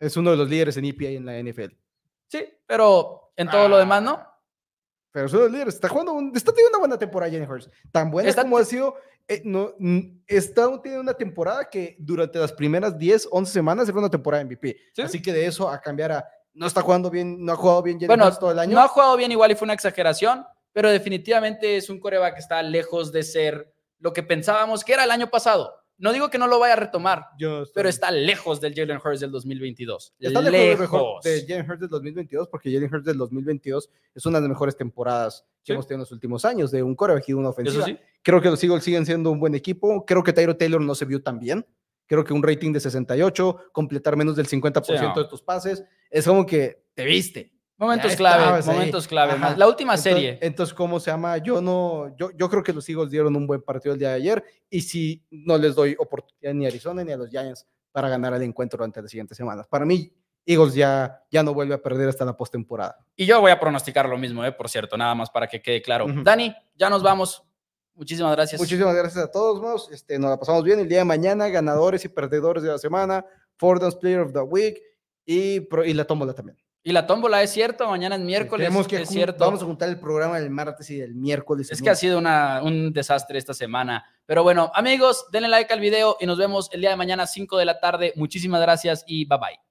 Es 0.00 0.16
uno 0.16 0.30
de 0.30 0.38
los 0.38 0.48
líderes 0.48 0.78
en 0.78 0.86
EPA 0.86 1.04
en 1.04 1.26
la 1.26 1.38
NFL. 1.38 1.76
Sí, 2.28 2.48
pero 2.66 3.34
en 3.36 3.50
todo 3.50 3.68
lo 3.68 3.76
demás, 3.76 4.02
¿no? 4.02 4.26
Pero 5.14 5.28
son 5.28 5.42
los 5.42 5.52
líderes. 5.52 5.74
Está 5.74 5.88
jugando, 5.88 6.18
está 6.34 6.50
teniendo 6.50 6.70
una 6.70 6.78
buena 6.80 6.98
temporada 6.98 7.30
Jenny 7.30 7.46
Hurts. 7.46 7.70
Tan 7.92 8.10
buena 8.10 8.34
como 8.34 8.58
ha 8.58 8.64
sido. 8.64 8.96
Eh, 9.28 9.42
no, 9.44 9.72
está 10.26 10.66
teniendo 10.82 11.02
una 11.02 11.14
temporada 11.14 11.70
que 11.70 11.94
durante 12.00 12.36
las 12.40 12.52
primeras 12.52 12.98
10, 12.98 13.28
11 13.30 13.52
semanas 13.52 13.88
era 13.88 13.96
una 13.96 14.10
temporada 14.10 14.42
MVP. 14.42 14.76
Así 14.98 15.22
que 15.22 15.32
de 15.32 15.46
eso 15.46 15.68
a 15.70 15.80
cambiar 15.80 16.10
a. 16.10 16.28
No 16.52 16.66
está 16.66 16.82
jugando 16.82 17.10
bien, 17.10 17.44
no 17.44 17.52
ha 17.52 17.56
jugado 17.56 17.80
bien 17.82 18.00
Jenny 18.00 18.12
Hurts 18.12 18.40
todo 18.40 18.50
el 18.50 18.58
año. 18.58 18.74
No 18.74 18.80
ha 18.80 18.88
jugado 18.88 19.16
bien 19.16 19.30
igual 19.30 19.52
y 19.52 19.54
fue 19.54 19.66
una 19.66 19.74
exageración, 19.74 20.44
pero 20.72 20.90
definitivamente 20.90 21.76
es 21.76 21.88
un 21.88 22.00
coreback 22.00 22.34
que 22.34 22.40
está 22.40 22.60
lejos 22.64 23.12
de 23.12 23.22
ser 23.22 23.72
lo 24.00 24.12
que 24.12 24.24
pensábamos 24.24 24.82
que 24.82 24.94
era 24.94 25.04
el 25.04 25.12
año 25.12 25.30
pasado. 25.30 25.83
No 25.96 26.12
digo 26.12 26.28
que 26.28 26.38
no 26.38 26.48
lo 26.48 26.58
vaya 26.58 26.72
a 26.72 26.76
retomar, 26.76 27.26
pero 27.74 27.88
está 27.88 28.10
lejos 28.10 28.60
del 28.60 28.74
Jalen 28.74 28.98
Hurts 29.02 29.20
del 29.20 29.30
2022. 29.30 30.14
Está 30.18 30.42
lejos, 30.42 31.22
de 31.22 31.44
Jalen 31.46 31.70
Hurts 31.70 31.80
del 31.80 31.90
2022 31.90 32.48
porque 32.48 32.72
Jalen 32.72 32.92
Hurts 32.92 33.04
del 33.04 33.18
2022 33.18 33.90
es 34.14 34.26
una 34.26 34.38
de 34.38 34.42
las 34.42 34.48
mejores 34.48 34.76
temporadas 34.76 35.46
que 35.62 35.72
hemos 35.72 35.86
tenido 35.86 35.98
en 35.98 36.00
los 36.00 36.12
últimos 36.12 36.44
años 36.44 36.70
de 36.70 36.82
un 36.82 36.94
coreback 36.94 37.28
y 37.28 37.32
una 37.32 37.50
ofensiva. 37.50 37.86
Creo 38.22 38.40
que 38.40 38.50
los 38.50 38.62
Eagles 38.62 38.82
siguen 38.82 39.06
siendo 39.06 39.30
un 39.30 39.38
buen 39.38 39.54
equipo. 39.54 40.04
Creo 40.04 40.22
que 40.22 40.32
Tyro 40.32 40.56
Taylor 40.56 40.80
no 40.80 40.94
se 40.94 41.04
vio 41.04 41.22
tan 41.22 41.38
bien. 41.38 41.64
Creo 42.06 42.24
que 42.24 42.34
un 42.34 42.42
rating 42.42 42.72
de 42.72 42.80
68, 42.80 43.70
completar 43.72 44.16
menos 44.16 44.36
del 44.36 44.46
50% 44.46 45.14
de 45.14 45.24
tus 45.28 45.40
pases, 45.40 45.84
es 46.10 46.26
como 46.26 46.44
que 46.44 46.84
te 46.94 47.04
viste. 47.04 47.53
Momentos 47.76 48.14
clave, 48.16 48.44
ahí. 48.44 48.62
momentos 48.64 49.08
clave. 49.08 49.32
Ajá. 49.32 49.56
La 49.56 49.66
última 49.66 49.94
Entonces- 49.94 50.12
serie. 50.12 50.38
Entonces, 50.40 50.72
¿cómo 50.74 51.00
se 51.00 51.10
llama? 51.10 51.38
Yo 51.38 51.60
no, 51.60 52.14
yo, 52.16 52.30
yo 52.36 52.48
creo 52.48 52.62
que 52.62 52.72
los 52.72 52.88
Eagles 52.88 53.10
dieron 53.10 53.34
un 53.34 53.46
buen 53.46 53.62
partido 53.62 53.92
el 53.94 53.98
día 53.98 54.10
de 54.10 54.14
ayer 54.14 54.44
y 54.70 54.80
si 54.80 55.24
no 55.30 55.58
les 55.58 55.74
doy 55.74 55.96
oportunidad 55.98 56.54
ni 56.54 56.64
a 56.66 56.68
Arizona 56.68 57.02
ni 57.02 57.12
a 57.12 57.16
los 57.16 57.28
Giants 57.30 57.66
para 57.90 58.08
ganar 58.08 58.32
el 58.34 58.42
encuentro 58.42 58.76
durante 58.78 59.02
las 59.02 59.10
siguientes 59.10 59.36
semanas. 59.36 59.66
Para 59.68 59.84
mí, 59.84 60.12
Eagles 60.46 60.74
ya, 60.74 61.22
ya 61.30 61.42
no 61.42 61.52
vuelve 61.54 61.74
a 61.74 61.82
perder 61.82 62.08
hasta 62.08 62.24
la 62.24 62.36
postemporada. 62.36 62.98
Y 63.16 63.26
yo 63.26 63.40
voy 63.40 63.50
a 63.50 63.58
pronosticar 63.58 64.08
lo 64.08 64.18
mismo, 64.18 64.44
eh, 64.44 64.52
por 64.52 64.68
cierto, 64.68 64.96
nada 64.96 65.14
más 65.14 65.30
para 65.30 65.46
que 65.48 65.60
quede 65.62 65.80
claro. 65.82 66.06
Dani, 66.22 66.54
ya 66.76 66.88
nos 66.90 67.02
vamos. 67.02 67.42
Muchísimas 67.94 68.32
gracias. 68.36 68.60
Muchísimas 68.60 68.94
gracias 68.94 69.24
a 69.24 69.30
todos, 69.30 69.60
modos. 69.60 69.88
Este, 69.90 70.18
nos 70.18 70.30
la 70.30 70.38
pasamos 70.38 70.62
bien 70.64 70.80
el 70.80 70.88
día 70.88 70.98
de 70.98 71.04
mañana, 71.04 71.48
ganadores 71.48 72.04
y 72.04 72.08
perdedores 72.08 72.62
de 72.62 72.68
la 72.70 72.78
semana, 72.78 73.24
Four 73.56 73.78
Downs 73.80 73.94
Player 73.96 74.20
of 74.20 74.32
the 74.32 74.40
Week 74.40 74.76
y, 75.24 75.60
pro- 75.60 75.84
y 75.84 75.94
la 75.94 76.04
tómbola 76.04 76.32
también. 76.34 76.58
Y 76.86 76.92
la 76.92 77.06
tómbola 77.06 77.42
es 77.42 77.50
cierto, 77.50 77.88
mañana 77.88 78.16
es 78.16 78.20
miércoles. 78.20 78.66
Tenemos 78.66 78.86
que 78.86 78.96
es 79.00 79.08
cierto. 79.08 79.42
Vamos 79.42 79.62
a 79.62 79.64
juntar 79.64 79.88
el 79.88 79.98
programa 79.98 80.38
del 80.38 80.50
martes 80.50 80.90
y 80.90 80.98
del 80.98 81.14
miércoles. 81.14 81.70
Es 81.72 81.80
que 81.80 81.88
ha 81.88 81.94
sido 81.94 82.18
una- 82.18 82.60
un 82.62 82.92
desastre 82.92 83.38
esta 83.38 83.54
semana. 83.54 84.04
Pero 84.26 84.42
bueno, 84.42 84.70
amigos, 84.74 85.24
denle 85.32 85.48
like 85.48 85.72
al 85.72 85.80
video 85.80 86.18
y 86.20 86.26
nos 86.26 86.36
vemos 86.36 86.68
el 86.72 86.82
día 86.82 86.90
de 86.90 86.96
mañana, 86.96 87.26
5 87.26 87.56
de 87.56 87.64
la 87.64 87.80
tarde. 87.80 88.12
Muchísimas 88.16 88.60
gracias 88.60 89.02
y 89.06 89.24
bye 89.24 89.38
bye. 89.38 89.63